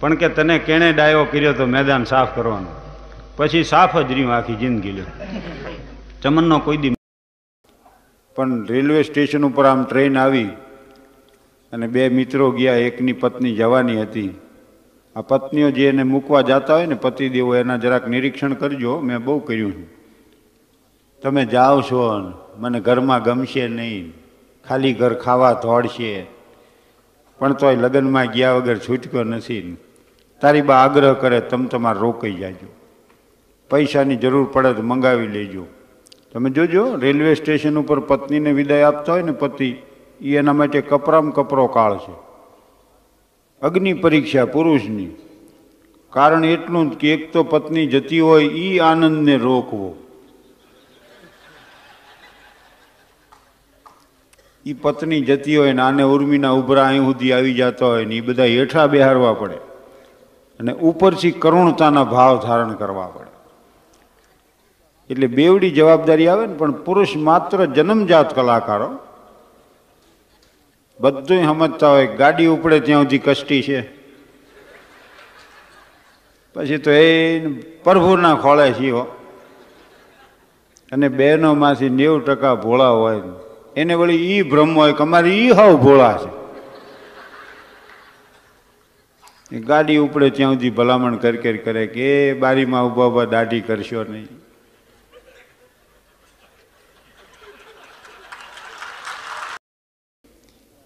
પણ 0.00 0.14
કે 0.14 0.28
તને 0.28 0.58
કેણે 0.58 0.92
ડાયો 0.92 1.24
કર્યો 1.24 1.52
તો 1.52 1.66
મેદાન 1.66 2.04
સાફ 2.04 2.34
કરવાનું? 2.34 2.74
પછી 3.36 3.64
સાફ 3.64 3.98
જ 3.98 4.12
રહ્યું 4.12 4.34
આખી 4.34 4.54
જિંદગી 4.54 4.92
લ્યો. 4.92 5.04
ચમનનો 6.22 6.58
કોઈ 6.58 6.76
દી 6.76 6.94
પણ 8.36 8.66
રેલવે 8.66 9.02
સ્ટેશન 9.02 9.44
ઉપર 9.44 9.66
આમ 9.66 9.84
ટ્રેન 9.84 10.18
આવી 10.18 10.48
અને 11.72 11.86
બે 11.86 12.08
મિત્રો 12.08 12.50
ગયા, 12.50 12.74
એકની 12.74 13.12
પત્ની 13.12 13.56
જવાની 13.56 14.02
હતી. 14.02 14.30
આ 15.16 15.20
પત્નીઓ 15.20 15.70
જે 15.70 15.88
એને 15.88 16.02
મૂકવા 16.02 16.40
જતા 16.40 16.74
હોય 16.74 16.86
ને 16.86 16.94
પતિદેવો 16.94 17.56
એના 17.56 17.76
જરાક 17.76 18.08
નિરીક્ષણ 18.08 18.52
કરજો. 18.52 19.00
મેં 19.00 19.18
બહુ 19.24 19.38
કર્યું. 19.38 19.72
તમે 21.22 21.44
જાઓ 21.44 21.80
છો 21.80 22.32
મને 22.56 22.80
ઘરમાં 22.80 23.22
ગમશે 23.22 23.68
નહીં. 23.68 24.12
ખાલી 24.68 24.92
ઘર 24.92 25.14
ખાવા 25.14 25.52
ધોડશે 25.52 26.26
પણ 27.38 27.52
તોય 27.52 27.76
લગ્નમાં 27.76 28.26
ગયા 28.26 28.52
વગર 28.52 28.78
છૂટક્યો 28.78 29.24
નથી 29.24 29.76
તારી 30.40 30.62
બા 30.62 30.76
આગ્રહ 30.76 31.14
કરે 31.14 31.40
તમ 31.40 31.66
તમારે 31.66 31.98
રોકાઈ 31.98 32.32
જાજો. 32.32 32.68
પૈસાની 33.70 34.16
જરૂર 34.16 34.50
પડે 34.52 34.72
તો 34.72 34.82
મંગાવી 34.82 35.28
લેજો. 35.28 35.64
તમે 36.32 36.50
જોજો, 36.50 36.96
રેલવે 36.96 37.34
સ્ટેશન 37.34 37.78
ઉપર 37.78 38.00
પત્નીને 38.00 38.52
વિદાય 38.52 38.82
આપતા 38.82 39.12
હોય 39.12 39.22
ને 39.22 39.32
પતિ 39.32 39.76
એ 40.20 40.36
એના 40.36 40.52
માટે 40.52 40.80
કપરામ 40.80 41.30
કપરો 41.30 41.66
કાળ 41.66 41.96
છે. 41.98 42.31
અગ્નિ 43.62 43.92
પરીક્ષા 43.94 44.44
પુરુષની. 44.44 45.10
કારણ 46.10 46.44
એટલું 46.44 46.90
જ 46.90 46.94
કે 46.94 47.12
એક 47.12 47.32
તો 47.32 47.42
પત્ની 47.42 47.86
જતી 47.86 48.20
હોય 48.20 48.44
એ 48.44 48.78
આનંદને 48.78 49.36
રોકવો. 49.36 49.96
એ 54.66 54.72
પત્ની 54.72 55.20
જતી 55.20 55.56
હોય 55.56 55.72
ને 55.72 55.82
આને 55.82 56.02
ઉર્મિના 56.02 56.50
ઉભરા 56.50 56.86
અહીં 56.86 57.04
સુધી 57.04 57.32
આવી 57.32 57.54
જતા 57.54 57.86
હોય 57.86 58.04
ને 58.04 58.14
એ 58.14 58.20
બધા 58.20 58.44
હેઠા 58.44 58.86
બેહારવા 58.86 59.32
પડે. 59.32 59.54
અને 60.60 60.72
ઉપરથી 60.72 61.30
કરુણતાના 61.30 62.04
ભાવ 62.04 62.42
ધારણ 62.42 62.74
કરવા 62.74 63.06
પડે. 63.06 63.32
એટલે 65.10 65.26
બેવડી 65.26 65.70
જવાબદારી 65.70 66.28
આવે 66.28 66.46
ને, 66.46 66.54
પણ 66.54 66.72
પુરુષ 66.72 67.16
માત્ર 67.16 67.64
જન્મજાત 67.64 68.34
કલાકારો 68.34 68.98
બધું 71.00 71.44
સમજતા 71.44 71.88
હોય 71.88 72.06
ગાડી 72.06 72.46
ઉપડે 72.46 72.80
ત્યાં 72.80 73.02
સુધી 73.02 73.18
કષ્ટી 73.18 73.62
છે. 73.62 73.80
પછી 76.54 76.78
તો 76.78 76.90
એ 76.90 77.38
પ્રભુના 77.84 78.34
ખોળે 78.34 78.72
છીએ 78.72 78.90
અને 80.92 81.08
બહેનોમાંથી 81.08 81.88
નેવું 81.88 82.24
ટકા 82.24 82.54
ભોળા 82.54 82.88
હોય. 82.88 83.20
એને 83.76 83.94
વળી 83.94 84.14
ઈ 84.14 84.42
ભ્રમ 84.42 84.78
હોય 84.78 84.92
કે 84.92 84.98
અમારી 84.98 85.30
ઈ 85.30 85.50
હાવ 85.50 85.76
ભોળા 85.76 86.18
છે. 86.18 86.42
ગાડી 89.60 89.96
ઉપડે 89.96 90.30
ત્યાં 90.30 90.52
સુધી 90.52 90.70
ભલામણ 90.70 91.16
કરી 91.16 91.38
કરી 91.38 91.58
કરે 91.58 91.86
કે 91.86 92.28
એ 92.28 92.32
બારીમાં 92.32 92.86
ઊભા 92.86 93.04
ઊભા 93.04 93.24
દાઢી 93.24 93.60
કરશો 93.60 94.04
નહીં. 94.04 94.28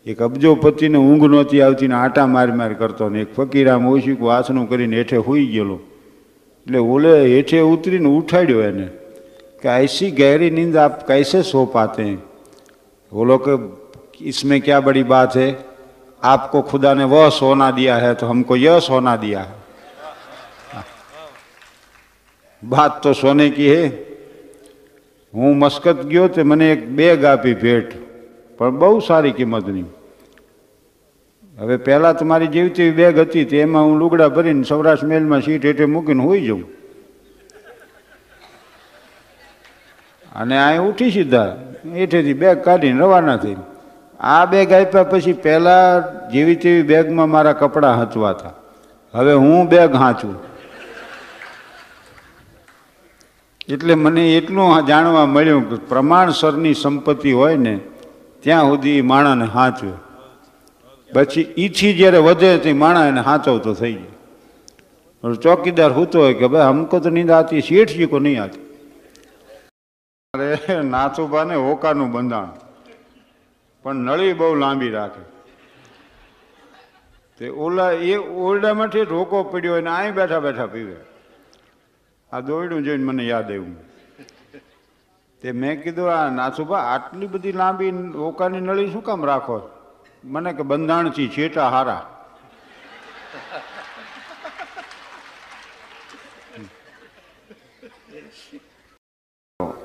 એક 0.06 0.22
અબજોપતિને 0.22 0.98
ઊંઘ 1.00 1.28
નહોતી 1.28 1.62
આવતી 1.62 1.88
ને 1.88 1.98
આટા 1.98 2.28
માર 2.30 2.48
માર 2.54 2.72
કરતો 2.76 3.10
ને 3.10 3.22
એક 3.22 3.36
ફકીરામ 3.36 3.86
ઓશીકું 3.90 4.32
આસનું 4.32 4.66
કરીને 4.68 4.96
હેઠે 4.96 5.18
હોઈ 5.24 5.46
ગયેલો 5.48 5.78
એટલે 6.68 6.80
ઓલે 6.90 7.14
હેઠે 7.28 7.60
ઉતરીને 7.66 8.10
ઉઠાડ્યો 8.12 8.64
એને 8.64 8.88
कि 9.62 9.68
ऐसी 9.70 10.10
गहरी 10.14 10.50
नींद 10.52 10.78
आप 10.80 11.04
कैसे 11.04 11.42
सो 11.44 11.66
पाते 11.68 12.04
हैं 12.04 12.18
बोलो 13.12 13.38
कि 13.40 13.58
इसमें 14.26 14.60
क्या 14.62 14.80
बड़ी 14.82 15.04
बात 15.06 15.36
है 15.36 15.50
आपको 16.24 16.62
खुदा 16.64 16.94
ने 16.96 17.04
वह 17.06 17.30
सोना 17.32 17.70
दिया 17.72 17.98
है 17.98 18.14
तो 18.16 18.28
हमको 18.28 18.56
यह 18.58 18.80
सोना 18.82 19.16
दिया 19.18 19.42
है 19.42 19.60
बात 22.64 23.00
तो 23.04 23.14
सोने 23.16 23.50
की 23.52 23.68
है 23.68 23.84
હું 25.34 25.56
મસ્કત 25.56 26.06
ગયો 26.06 26.28
તે 26.30 26.44
મને 26.46 26.72
એક 26.72 26.82
બેગ 26.94 27.26
આપી 27.26 27.56
ભેટ 27.58 27.94
પણ 28.60 28.80
બહુ 28.80 29.00
સારી 29.02 29.34
કિંમતની 29.34 29.86
હવે 31.59 31.77
પહેલાં 31.77 32.17
તો 32.19 32.25
જેવી 32.47 32.71
તેવી 32.71 32.91
બેગ 32.91 33.19
હતી 33.19 33.45
તેમાં 33.45 33.85
હું 33.85 33.99
લુગડા 33.99 34.29
ભરીને 34.29 34.63
સૌરાષ્ટ્ર 34.63 35.07
મેલમાં 35.07 35.41
સીટ 35.41 35.65
હેઠે 35.65 35.85
મૂકીને 35.85 36.23
હોઈ 36.23 36.41
જાઉં. 36.47 36.65
અને 40.37 40.59
અહીં 40.59 40.81
ઉઠી 40.81 41.11
સીધા 41.11 41.57
હેઠેથી 41.95 42.33
બેગ 42.33 42.59
કાઢીને 42.63 43.01
રવાના 43.01 43.37
થઈ. 43.37 43.57
આ 44.21 44.45
બેગ 44.47 44.73
આપ્યા 44.73 45.03
પછી 45.03 45.33
પહેલાં 45.33 46.05
જેવી 46.31 46.57
તેવી 46.57 46.83
બેગમાં 46.83 47.31
મારા 47.31 47.53
કપડાં 47.53 48.03
હચવાતા. 48.03 48.53
હવે 49.15 49.33
હું 49.33 49.69
બેગ 49.69 49.95
હાંચું. 49.95 50.35
એટલે 53.69 53.95
મને 53.95 54.33
એટલું 54.37 54.87
જાણવા 54.87 55.27
મળ્યું 55.27 55.71
કે 55.71 55.77
પ્રમાણસરની 55.77 56.75
સંપત્તિ 56.75 57.33
હોય 57.33 57.57
ને, 57.57 57.81
ત્યાં 58.41 58.63
સુધી 58.63 59.03
માણસને 59.03 59.45
હાંચવે 59.45 60.06
પછી 61.15 61.55
ઈચ્છી 61.59 61.95
જ્યારે 61.95 62.19
વધે 62.19 62.59
તે 62.59 62.73
માણા 62.73 63.07
એને 63.07 63.21
હાચવતો 63.21 63.75
થઈ 63.75 63.93
જાય 63.93 65.35
ચોકીદાર 65.35 65.93
હોતો 65.93 66.19
હોય 66.19 66.35
કે 66.35 66.47
ભાઈ 66.47 66.69
હમકો 66.69 67.01
તો 67.01 67.11
નીંદ 67.11 67.31
આતી 67.31 67.61
શેઠજી 67.61 68.07
કો 68.07 68.19
નહીં 68.19 68.43
આતી 68.43 68.65
અરે 70.35 70.83
નાથુભાને 70.83 71.55
હોકાનું 71.55 72.13
બંધાણ. 72.13 72.49
પણ 73.83 73.95
નળી 73.95 74.33
બહુ 74.33 74.55
લાંબી 74.55 74.91
રાખે. 74.91 75.21
તે 77.39 77.49
ઓલા, 77.49 77.93
એ 77.93 78.17
ઓરડામાંથી 78.17 79.05
રોકો 79.05 79.43
પડ્યો 79.43 79.73
હોય 79.73 79.81
ને 79.81 79.91
આય 79.91 80.11
બેઠા 80.11 80.41
બેઠા 80.41 80.67
પીવે. 80.67 80.97
આ 82.33 82.41
દોયડું 82.41 82.85
જોઈને 82.85 83.05
મને 83.05 83.25
યાદ 83.27 83.45
આવ્યું. 83.45 83.77
તે 85.43 85.53
મેં 85.53 85.83
કીધું, 85.83 86.13
આ 86.13 86.31
નાસુભા 86.31 86.79
આટલી 86.79 87.27
બધી 87.27 87.53
લાંબી 87.53 87.91
હોકાની 88.15 88.61
નળી 88.61 88.93
શું 88.93 89.05
કામ 89.05 89.25
રાખો 89.25 89.59
છો? 89.59 89.76
મને 90.25 90.53
કે 90.53 90.63
બંધાણથી 90.63 91.29
છેટા 91.29 91.69
હારા. 91.69 92.03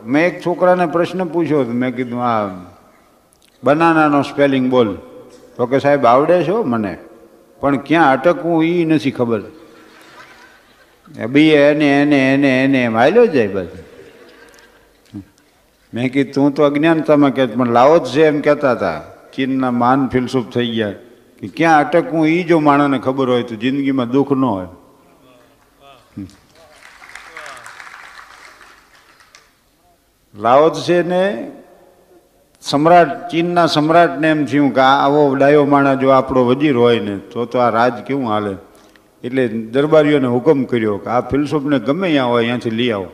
મેં 0.06 0.26
એક 0.28 0.42
છોકરાને 0.46 0.86
પ્રશ્ન 0.86 1.24
પૂછ્યો 1.24 1.62
હતો 1.62 1.72
મેં 1.72 1.96
કીધું, 1.96 2.24
આ 2.24 2.50
બનાનાનો 3.64 4.22
સ્પેલિંગ 4.24 4.70
બોલ. 4.70 4.96
તો 5.56 5.66
કે, 5.66 5.80
સાહેબ, 5.80 6.06
આવડે 6.06 6.44
છો 6.48 6.64
મને, 6.64 6.98
પણ 7.60 7.78
ક્યાં 7.78 8.12
અટકવું 8.12 8.66
એ 8.66 8.86
નથી 8.86 9.12
ખબર. 9.12 9.42
બી 11.30 11.50
એને 11.50 11.88
એને 12.02 12.20
એને 12.34 12.64
એને, 12.64 12.84
એમ 12.84 12.98
હાલ્યો 12.98 13.26
જાય 13.26 13.48
બધું. 13.48 13.86
મેં 15.94 16.12
કીધું, 16.14 16.34
તું 16.34 16.54
તો 16.54 16.64
અજ્ઞાનતામાં 16.64 17.32
કહે 17.36 17.46
પણ 17.46 17.68
લાવો 17.68 18.00
જ 18.00 18.06
છે 18.14 18.26
એમ 18.26 18.42
કહેતા 18.42 18.72
હતા. 18.72 19.02
ચીનના 19.36 19.72
માન 19.72 20.08
ફિલસુફ 20.08 20.50
થઈ 20.50 20.76
ગયા. 20.76 20.92
કે 21.40 21.48
ક્યાં 21.48 21.80
અટકવું 21.80 22.28
એ 22.28 22.44
જો 22.44 22.60
માણસને 22.60 23.00
ખબર 23.00 23.30
હોય 23.30 23.44
તો 23.44 23.56
જિંદગીમાં 23.56 24.10
દુઃખ 24.10 24.32
ન 24.32 24.46
હોય. 24.46 24.68
લાઓત 30.36 30.74
છે 30.74 31.04
ને 31.04 31.52
સમ્રાટ, 32.62 33.30
ચીનના 33.32 33.66
સમ્રાટને 33.66 34.28
એમ 34.30 34.46
થયું 34.46 34.74
કે 34.74 34.82
આવો 34.82 35.36
ડાયો 35.36 35.66
માણા 35.66 35.94
જો 35.94 36.10
આપણો 36.10 36.46
વજીર 36.46 36.76
હોય 36.78 37.00
ને, 37.00 37.18
તો 37.18 37.46
તો 37.46 37.58
આ 37.60 37.70
રાજ 37.70 37.94
કેવું 37.94 38.30
હાલે? 38.30 38.56
એટલે 39.24 39.48
દરબારીઓને 39.48 40.28
હુકમ 40.28 40.64
કર્યો 40.64 40.98
કે 40.98 41.10
આ 41.10 41.22
ફિલસુફને 41.22 41.80
ગમે 41.80 42.08
ત્યાં 42.12 42.30
હોય 42.30 42.42
અહીંયાથી 42.42 42.70
લઈ 42.70 42.92
આવો. 42.92 43.10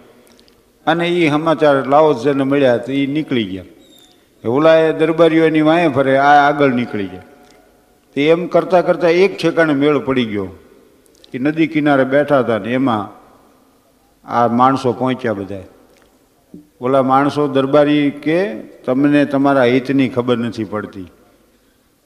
અને 0.85 1.09
એ 1.09 1.29
સમાચાર 1.29 1.87
લાઓત્સેને 1.87 2.43
મળ્યા 2.43 2.77
તો 2.77 2.91
એ 2.91 3.07
નીકળી 3.07 3.43
ગયા. 3.43 3.63
ઓલા 4.45 4.75
એ 4.75 4.93
દરબારીઓ 4.93 5.45
એની 5.45 5.61
વાંહે 5.61 5.87
ફરે, 5.87 6.17
આ 6.17 6.49
આગળ 6.49 6.73
નીકળી 6.73 7.07
જાય 7.07 7.21
તે 8.13 8.29
એમ 8.29 8.47
કરતાં 8.47 8.85
કરતાં 8.85 9.11
એક 9.11 9.37
ઠેકાણે 9.37 9.73
મેળ 9.73 9.99
પડી 9.99 10.25
ગયો. 10.25 10.47
એ 11.33 11.39
નદી 11.39 11.67
કિનારે 11.67 12.03
બેઠા 12.03 12.39
હતા 12.39 12.57
ને 12.57 12.73
એમાં 12.73 13.17
આ 14.29 14.47
માણસો 14.47 14.93
પહોંચ્યા 14.93 15.33
બધા 15.33 15.55
ઓલા 16.81 17.03
માણસો 17.03 17.47
દરબારી 17.47 18.11
કે, 18.11 18.59
તમને 18.85 19.25
તમારા 19.25 19.63
હિતની 19.63 20.09
ખબર 20.09 20.37
નથી 20.37 20.63
પડતી. 20.63 21.11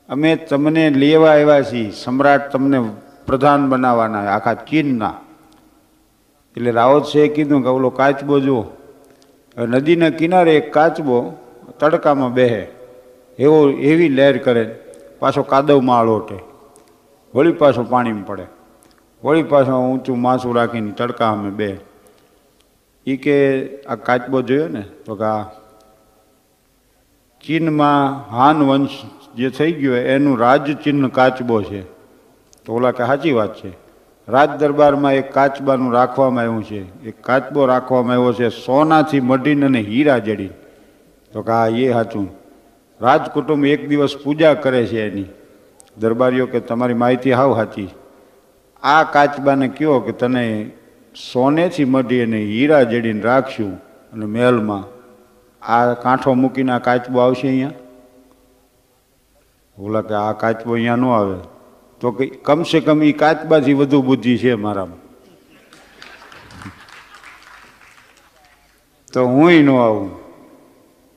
અમે 0.09 0.35
તમને 0.35 0.89
લેવા 0.89 1.31
આવ્યા 1.31 1.61
છીએ. 1.61 1.91
સમ્રાટ 1.91 2.51
તમને 2.51 2.79
પ્રધાન 3.25 3.69
બનાવવાના 3.69 4.19
આખા 4.19 4.53
ચીનના. 4.53 5.13
એટલે 6.57 6.71
રાવત 6.71 7.03
કીધું 7.35 7.61
કે, 7.61 7.67
ઓલો 7.67 7.89
કાચબો 7.89 8.39
જુઓ. 8.39 8.65
નદીના 9.57 10.09
કિનારે 10.09 10.57
એક 10.57 10.73
કાચબો 10.73 11.40
તડકામાં 11.81 12.33
બેહે. 12.33 12.67
એવો, 13.39 13.69
એવી 13.69 14.09
લહેર 14.09 14.37
કરે. 14.37 14.75
પાછો 15.19 15.43
કાદવમાં 15.43 15.99
આળોટે. 15.99 16.39
વળી 17.35 17.51
પાછો 17.51 17.83
પાણીમાં 17.83 18.25
પડે. 18.25 18.45
વળી 19.23 19.43
પાછો 19.43 19.71
ઊંચું 19.71 20.21
માસું 20.21 20.55
રાખીને 20.55 20.91
તડકા 20.91 21.31
અમે 21.31 21.49
બે 21.49 21.77
એ 23.07 23.17
કે 23.17 23.37
આ 23.83 23.95
કાચબો 23.95 24.41
જોયો 24.41 24.67
ને, 24.67 24.81
તો 25.05 25.15
કે 25.15 25.23
આ 25.23 25.43
ચીનમાં 27.45 28.29
હાન 28.35 28.63
વંશ 28.63 28.89
જે 29.35 29.49
થઈ 29.49 29.71
ગયો 29.71 29.95
એનું 29.95 30.39
રાજચિહ્ન 30.39 31.07
કાચબો 31.07 31.61
છે. 31.61 31.81
તો 32.65 32.73
ઓલા 32.73 32.91
કે 32.91 33.05
સાચી 33.05 33.31
વાત 33.31 33.55
છે. 33.55 33.71
રાજ 34.27 34.49
દરબારમાં 34.49 35.13
એક 35.13 35.33
કાચબાનું 35.33 35.93
રાખવામાં 35.93 36.39
આવ્યું 36.39 36.63
છે. 36.63 37.07
એક 37.07 37.23
કાચબો 37.23 37.65
રાખવામાં 37.65 38.15
આવ્યો 38.15 38.33
છે 38.33 38.49
સોનાથી 38.49 39.19
મઢીને 39.19 39.65
અને 39.65 39.81
હીરા 39.81 40.17
જડી. 40.17 40.49
તો 41.33 41.43
કે 41.43 41.51
હા 41.51 41.69
એ 41.83 41.87
સાચું 41.93 42.27
રાજકુટુંબ 43.01 43.65
એક 43.65 43.87
દિવસ 43.89 44.15
પૂજા 44.23 44.53
કરે 44.63 44.81
છે 44.87 45.07
એની. 45.07 45.29
દરબારીઓ 45.97 46.47
કે 46.47 46.59
તમારી 46.59 46.99
માહિતી 47.03 47.35
હાવ 47.39 47.55
સાચી 47.59 47.89
આ 48.83 49.03
કાચબાને 49.15 49.67
કહો 49.77 49.99
કે 50.07 50.13
તને 50.19 50.43
સોનેથી 51.13 51.85
મઢી 51.85 52.21
અને 52.25 52.39
હીરા 52.51 52.83
જડીને 52.83 53.21
રાખશું 53.21 53.73
અને 54.13 54.25
મહેલમાં. 54.25 54.83
આ 55.61 55.95
કાંઠો 56.03 56.35
મૂકીને 56.35 56.71
આ 56.75 56.79
કાચબો 56.79 57.21
આવશે 57.21 57.47
અહીંયા? 57.47 57.75
ઓલા 59.77 60.01
કે 60.01 60.15
આ 60.21 60.33
કાચબો 60.43 60.73
અહીંયા 60.73 60.95
ન 60.95 61.05
આવે. 61.17 61.37
તો 62.01 62.11
કે 62.11 62.27
કમસે 62.47 62.81
કમ 62.81 63.03
એ 63.03 63.13
કાચબાથી 63.23 63.77
વધુ 63.81 64.01
બુદ્ધિ 64.09 64.37
છે 64.37 64.55
મારામાં. 64.55 65.01
તો 69.13 69.27
હુંય 69.27 69.61
ન 69.61 69.69
આવું. 69.69 70.09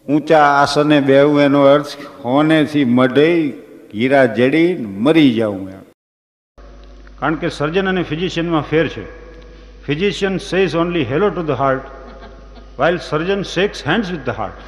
ઊંચા 0.08 0.46
આસને 0.62 1.00
બેહું 1.00 1.40
એનો 1.40 1.60
અર્થ, 1.64 1.92
હોનેથી 2.24 2.84
મઢઈ 2.84 3.42
હીરા 3.94 4.24
જડી 4.38 4.70
મરી 5.04 5.30
જાઉં 5.34 5.68
એમ. 5.70 5.84
કારણ 7.20 7.38
કે 7.42 7.48
સર્જન 7.48 7.88
અને 7.88 8.02
ફિઝિશિયનમાં 8.02 8.64
ફેર 8.70 8.86
છે. 8.88 9.04
Physician 9.86 10.36
says 10.48 10.74
only 10.82 11.04
hello 11.12 11.28
to 11.30 11.42
the 11.42 11.54
heart 11.62 11.84
while 12.78 12.98
surgeon 13.06 13.40
shakes 13.52 13.80
hands 13.88 14.10
with 14.12 14.24
the 14.28 14.34
heart. 14.38 14.58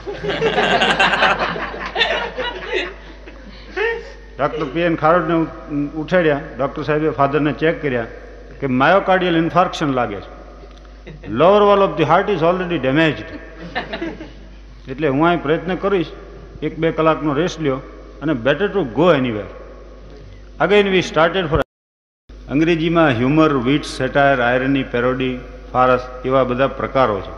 Doctor 4.39 4.66
P 4.74 4.87
N 4.89 4.97
ખારોડને 5.03 5.37
ઉઠાડ્યા. 6.03 6.41
ડૉક્ટર 6.59 6.82
સાહેબે 6.89 7.11
ફાધરને 7.18 7.53
ચેક 7.64 7.82
કર્યા 7.82 8.07
કે 8.61 8.66
માયોકાર્ડિયલ 8.82 9.37
ઇન્ફાર્ક્શન 9.43 9.91
લાગે 9.99 10.18
છે. 10.20 10.30
Lower 11.43 11.62
wall 11.70 11.82
of 11.89 11.95
the 11.99 12.09
heart 12.12 12.28
is 12.37 12.47
already 12.53 12.80
damaged 12.87 13.28
એટલે 14.89 15.09
હું 15.09 15.26
અહીં 15.26 15.43
પ્રયત્ન 15.43 15.74
કરીશ, 15.74 16.11
એક 16.62 16.78
બે 16.78 16.91
કલાકનો 16.93 17.32
રેસ્ટ 17.32 17.61
લ્યો 17.61 17.78
અને 18.22 18.34
better 18.34 18.68
to 18.68 18.84
go 18.84 19.12
anywhere 19.12 19.49
again 20.61 20.89
we 20.89 21.03
started 21.03 21.47
for 21.47 21.61
અંગ્રેજીમાં 22.51 23.09
humour 23.09 23.53
wits 23.53 23.89
satire 23.89 24.41
irony 24.41 24.82
parody 24.82 25.39
farce 25.72 26.01
એવા 26.24 26.45
બધા 26.45 26.66
પ્રકારો 26.66 27.20
છે. 27.20 27.32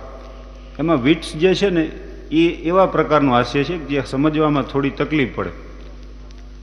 એમાં 0.78 1.02
વિટ્સ 1.02 1.32
જે 1.34 1.54
છે 1.54 1.70
ને, 1.70 1.84
એ 2.30 2.42
એવા 2.68 2.86
પ્રકારનું 2.86 3.34
હાસ્ય 3.34 3.64
છે 3.64 3.76
જે 3.78 4.02
સમજવામાં 4.06 4.62
થોડી 4.62 4.90
તકલીફ 4.90 5.32
પડે. 5.34 5.52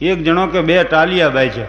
એક 0.01 0.23
જણો 0.23 0.47
કે 0.47 0.61
બે 0.61 0.83
ટાલિયા 0.83 1.29
બાજ્યા. 1.29 1.67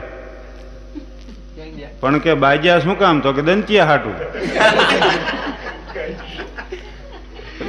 પણ 2.00 2.18
કે 2.18 2.34
બાજ્યા 2.34 2.78
શું 2.78 2.98
કામ? 2.98 3.20
તો 3.20 3.32
કે 3.32 3.42
દંતિયા 3.42 3.84
હાટું. 3.84 4.14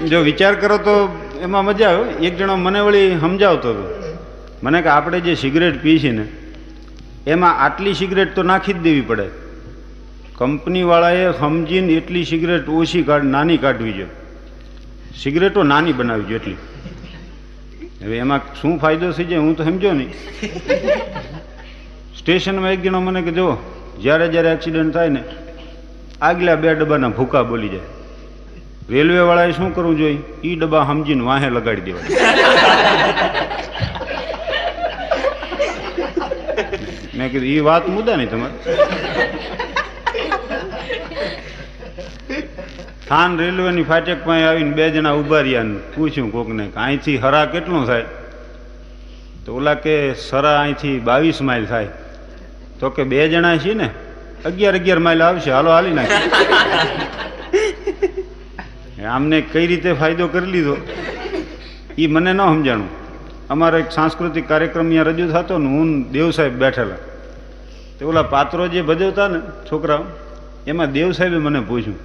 જો 0.10 0.20
વિચાર 0.22 0.54
કરો 0.56 0.78
તો 0.78 0.96
એમાં 1.42 1.66
મજા 1.66 1.90
આવે 1.90 2.28
એક 2.28 2.38
જણો 2.38 2.56
મને 2.56 2.80
વળી 2.80 3.20
સમજાવતો 3.20 3.70
હતો. 3.70 3.86
મને 4.64 4.82
કે 4.82 4.88
આપણે 4.88 5.20
જે 5.20 5.36
સિગરેટ 5.36 5.82
પી 5.82 6.00
છીએ 6.00 6.12
ને, 6.12 6.26
એમાં 7.28 7.60
આટલી 7.60 7.94
સિગરેટ 7.94 8.36
તો 8.36 8.44
નાખી 8.44 8.74
જ 8.74 8.78
દેવી 8.78 9.02
પડે. 9.02 9.28
કંપનીવાળાએ 10.36 11.34
સમજીને 11.40 11.94
એટલી 11.94 12.26
સિગરેટ 12.26 12.70
ઓછી 12.70 13.02
કાઢ, 13.02 13.24
નાની 13.24 13.58
કાઢવી 13.58 13.94
જોઈએ. 13.94 14.08
સિગરેટો 15.16 15.64
નાની 15.64 15.94
બનાવી 15.94 16.24
જોઈએ 16.24 16.36
એટલી. 16.36 16.58
હવે 18.04 18.18
એમાં 18.18 18.42
શું 18.62 18.80
ફાયદો 18.80 19.12
થઈ 19.12 19.24
જાય 19.24 19.40
હું 19.40 19.56
તો 19.56 19.64
સમજો 19.64 19.94
નહીં. 19.94 20.12
સ્ટેશનમાં 22.18 22.72
એક 22.72 22.82
જણો 22.84 23.02
મને 23.02 23.22
કે 23.22 23.32
જો 23.32 23.58
જ્યારે 24.02 24.28
જ્યારે 24.28 24.50
એક્સિડન્ટ 24.50 24.94
થાય 24.94 25.10
ને, 25.10 25.24
આગલા 26.22 26.56
બે 26.56 26.76
ડબ્બાના 26.76 27.10
ભૂકા 27.10 27.44
બોલી 27.44 27.70
જાય. 27.70 27.97
રેલવે 28.92 29.20
વાળાએ 29.20 29.52
શું 29.52 29.76
કરવું 29.76 29.98
જોઈએ? 29.98 30.18
એ 30.44 30.56
ડબ્બા 30.56 30.84
સમજીને 30.84 31.24
વાહે 31.24 31.50
લગાડી 31.50 31.82
દેવા 31.82 32.02
મેં 37.16 37.32
કીધું 37.32 37.50
એ 37.50 37.60
વાત 37.60 37.90
મુદ્દા 37.90 38.16
નહીં 38.16 38.30
તમારે. 38.30 38.56
થાન 43.10 43.38
રેલવેની 43.40 43.84
ફાટક 43.84 44.26
પાસે 44.26 44.44
આવીને 44.44 44.72
બે 44.72 44.90
જણા 44.90 45.14
ઊભા 45.14 45.42
રહ્યા 45.42 45.64
પૂછ્યું 45.96 46.32
કોકને 46.32 46.68
કે 46.68 46.80
અહીંથી 46.80 47.18
હરા 47.18 47.46
કેટલું 47.46 47.86
થાય? 47.86 48.06
તો 49.46 49.56
ઓલા 49.56 49.74
કે, 49.74 50.14
સરા 50.14 50.62
અહીંથી 50.62 51.00
બાવીસ 51.00 51.42
માઇલ 51.42 51.66
થાય. 51.66 51.88
તો 52.80 52.90
કે, 52.90 53.04
બે 53.04 53.30
જણા 53.30 53.58
છીએ 53.58 53.74
ને? 53.74 53.90
અગિયાર 54.46 54.76
અગિયાર 54.76 55.00
માઇલ 55.00 55.24
આવશે. 55.24 55.52
હાલો, 55.52 55.72
હાલી 55.72 55.92
નાખી 55.92 57.17
આમને 59.08 59.38
કઈ 59.54 59.68
રીતે 59.72 59.92
ફાયદો 59.94 60.26
કરી 60.28 60.52
લીધો 60.56 60.76
એ 61.98 62.08
મને 62.08 62.32
ન 62.34 62.42
સમજાણું. 62.48 62.92
અમારો 63.50 63.78
એક 63.84 63.90
સાંસ્કૃતિક 63.92 64.46
કાર્યક્રમ 64.48 64.88
અહીંયા 64.88 65.10
રજૂ 65.10 65.30
થતો 65.36 65.56
ને 65.64 65.70
હું 65.76 65.90
દેવ 66.12 66.28
સાહેબ 66.32 66.56
બેઠેલા. 66.64 67.02
તો 67.98 68.02
ઓલા 68.10 68.28
પાત્રો 68.34 68.68
જે 68.68 68.82
ભજવતા 68.82 69.28
ને 69.28 69.40
છોકરાઓ, 69.70 70.04
એમાં 70.68 70.92
દેવ 70.92 71.10
સાહેબે 71.12 71.38
મને 71.38 71.62
પૂછ્યું, 71.70 71.98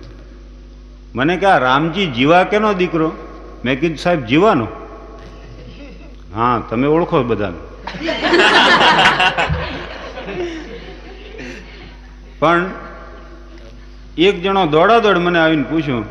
મને 1.15 1.35
કે 1.37 1.47
આ 1.47 1.59
રામજી 1.67 2.09
જીવા 2.17 2.45
કેનો 2.53 2.71
દીકરો? 2.75 3.09
મેં 3.65 3.75
કીધું, 3.81 3.99
સાહેબ, 3.99 4.21
જીવાનો. 4.25 4.67
હા, 6.35 6.57
તમે 6.71 6.87
ઓળખો 6.87 7.17
બધાને. 7.23 7.61
પણ 12.41 12.63
એક 14.19 14.37
જણો 14.43 14.63
દોડાદોડ 14.67 15.19
મને 15.19 15.39
આવીને 15.39 15.67
પૂછ્યું 15.71 16.05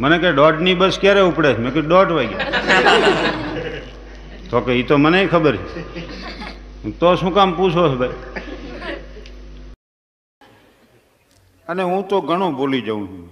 મને 0.00 0.18
કે 0.18 0.32
દોઢની 0.32 0.74
બસ 0.74 0.98
ક્યારે 1.00 1.20
ઉપડે 1.20 1.54
મેં 1.54 1.72
કીધું 1.72 1.88
દોઢ 1.88 2.10
વાગ્યા. 2.10 2.38
તો 4.50 4.60
કે 4.60 4.72
એ 4.72 4.82
તો 4.82 4.96
મને 4.96 5.26
ખબર 5.26 5.56
છે. 5.56 6.90
તો 6.90 7.14
શું 7.14 7.34
કામ 7.34 7.56
પૂછો 7.56 7.88
છો 7.88 7.96
ભાઈ? 7.96 8.10
અને 11.68 11.82
હું 11.82 12.08
તો 12.08 12.20
ઘણું 12.20 12.56
ભૂલી 12.56 12.82
જાઉં 12.82 13.08
છું. 13.08 13.30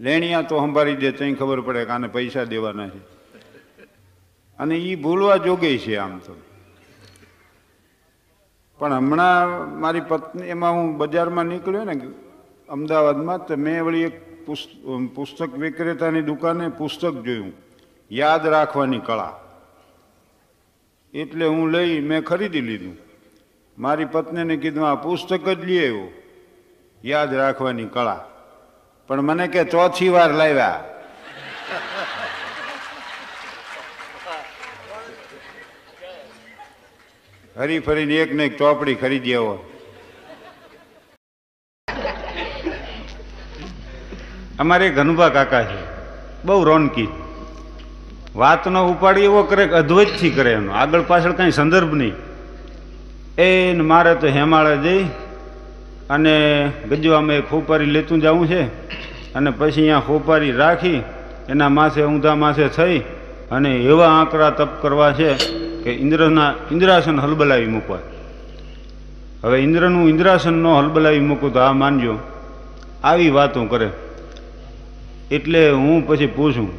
લેણિયા 0.00 0.42
તો 0.42 0.58
સંભાળી 0.58 0.96
દે 0.96 1.10
ત્યાં 1.10 1.34
ખબર 1.34 1.60
પડે 1.60 1.84
કે 1.84 1.90
આને 1.90 2.08
પૈસા 2.08 2.44
દેવાના 2.44 2.88
છે. 2.88 2.98
અને 4.58 4.76
એ 4.76 4.94
ભૂલવા 4.94 5.36
જોગે 5.36 5.78
છે 5.78 5.96
આમ 5.96 6.18
તો. 6.18 6.36
પણ 8.78 8.92
હમણાં 8.92 9.80
મારી 9.80 10.00
પત્ની 10.00 10.42
એમાં 10.42 10.72
હું 10.72 10.98
બજારમાં 10.98 11.44
નીકળ્યો 11.44 11.84
ને 11.84 12.00
અમદાવાદમાં 12.68 13.46
તો 13.46 13.56
મેં 13.56 13.84
વળી 13.84 14.02
એક 14.02 14.35
પુસ્તક 15.14 15.48
વિક્રેતાની 15.48 16.22
દુકાને 16.22 16.68
પુસ્તક 16.68 17.12
જોયું. 17.22 17.52
યાદ 18.10 18.46
રાખવાની 18.46 18.98
કળા. 18.98 19.40
એટલે 21.14 21.46
હું 21.46 21.70
લઈ 21.70 22.00
મેં 22.00 22.22
ખરીદી 22.22 22.60
લીધું. 22.60 22.96
મારી 23.78 24.04
પત્નીને 24.04 24.56
કીધું, 24.56 24.88
આ 24.88 24.94
પુસ્તક 24.94 25.48
જ 25.48 25.64
લઈ 25.64 25.78
આવ્યો. 25.78 26.08
યાદ 27.04 27.34
રાખવાની 27.34 27.84
કળા. 27.84 28.24
પણ 29.06 29.20
મને 29.20 29.48
કે, 29.48 29.64
ચોથી 29.64 30.08
વાર 30.08 30.34
લાવ્યા. 30.34 30.84
હરી 37.56 37.80
ફરીને 37.80 38.14
એક 38.14 38.34
ને 38.34 38.44
એક 38.44 38.58
ચોપડી 38.58 38.94
ખરીદી 38.94 39.34
આવો 39.34 39.75
અમારે 44.58 44.90
ઘનુભા 44.90 45.28
કાકા 45.28 45.62
છે. 45.62 45.96
બહુ 46.44 46.64
રોનકી. 46.64 47.08
વાતનો 48.36 48.88
ઉપાડ 48.88 49.18
એવો 49.18 49.42
કરે 49.42 49.66
કે 49.66 49.74
અદ્વૈતથી 49.74 50.30
કરે 50.30 50.52
એનો. 50.52 50.72
આગળ 50.72 51.02
પાછળ 51.02 51.32
કાંઈ 51.32 51.50
સંદર્ભ 51.50 51.94
નહીં. 51.94 52.12
એ 53.38 53.72
મારે 53.74 54.14
તો 54.14 54.26
હેમાળે 54.26 54.76
જઈ 54.76 55.04
અને 56.10 56.66
ગજવામાં 56.90 57.34
એક 57.34 57.44
હોપારી 57.52 57.84
લેતું 57.84 58.20
જવું 58.20 58.46
છે 58.46 58.62
અને 59.34 59.50
પછી 59.50 59.80
અહીંયા 59.80 59.98
હોપારી 59.98 60.52
રાખી 60.52 61.02
એના 61.48 61.68
માથે 61.68 62.02
ઊંધા 62.02 62.34
માથે 62.34 62.68
થઈ 62.68 62.98
અને 63.50 63.76
એવા 63.76 64.08
આંકડા 64.08 64.50
તપ 64.50 64.82
કરવા 64.82 65.12
છે 65.12 65.34
કે 65.82 65.90
ઇન્દ્રના 65.92 66.54
ઇન્દ્રાસન 66.72 67.20
હલબલાવી 67.20 67.66
મૂકવા. 67.66 67.98
હવે 69.44 69.58
ઇન્દ્રનું 69.58 70.08
ઇન્દ્રાસન 70.08 70.52
ન 70.52 70.66
હલબલાવી 70.66 71.20
મૂકું 71.20 71.52
તો 71.52 71.58
આ 71.58 71.72
માનજો. 71.72 72.18
આવી 73.04 73.30
વાતો 73.30 73.64
કરે. 73.64 73.90
એટલે 75.30 75.70
હું 75.70 76.06
પછી 76.06 76.26
પૂછું 76.26 76.70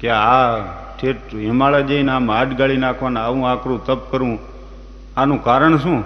કે 0.00 0.08
આ 0.08 0.58
ઠેઠ 1.00 1.34
હિમાલય 1.34 1.82
જઈને 1.82 2.12
આમ 2.12 2.30
હાથ 2.30 2.48
ગાળી 2.48 2.76
નાખવાના 2.76 3.20
આવું 3.20 3.50
આકરું 3.50 3.86
તપ 3.86 4.10
કરવું 4.10 4.38
આનું 5.16 5.44
કારણ 5.44 5.76
શું? 5.78 6.04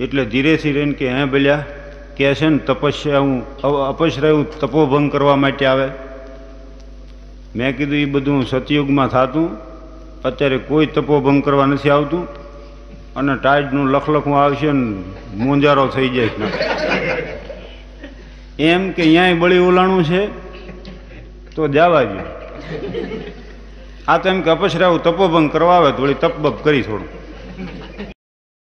એટલે 0.00 0.24
ધીરેથી 0.24 0.72
રહીને 0.72 0.92
કે, 0.92 1.12
હે 1.12 1.24
ભલ્યા 1.24 1.64
કે 2.16 2.34
છે 2.34 2.48
ને 2.48 2.58
તપસ્યા 2.58 3.18
હું 3.18 3.60
અપશ્રય 3.88 4.44
તપોભંગ 4.60 5.12
કરવા 5.12 5.36
માટે 5.36 5.66
આવે? 5.66 5.88
મેં 7.56 7.76
કીધું 7.76 7.96
એ 7.96 8.04
બધું 8.04 8.46
સતયુગમાં 8.46 9.08
થતું, 9.08 9.48
અત્યારે 10.24 10.58
કોઈ 10.58 10.86
તપોભંગ 10.86 11.44
કરવા 11.44 11.66
નથી 11.66 11.90
આવતું 11.90 12.26
અને 13.14 13.36
ટાઈડનું 13.36 13.90
લખલખું 13.90 14.42
આવશે 14.42 14.72
ને 14.72 15.02
મુંજારો 15.34 15.86
થઈ 15.86 16.08
જાય. 16.08 16.30
એમ 18.60 18.92
કે 18.92 19.02
અહીંયા 19.02 19.40
બળી 19.42 19.64
ઓલાણું 19.68 20.04
છે, 20.04 20.20
તો 21.54 21.68
જવા 21.68 22.04
ગયું 22.04 22.26
આ 24.08 24.18
તો 24.18 24.28
એમ 24.28 24.42
કે 24.44 24.50
અપશરાવું 24.50 25.00
તપોભંગ 25.06 25.48
કરવા 25.54 25.76
આવે 25.78 25.90
તો 25.96 26.02
વળી 26.04 26.20
તપબપ 26.24 26.56
કરી 26.64 26.84
થોડું. 26.88 27.08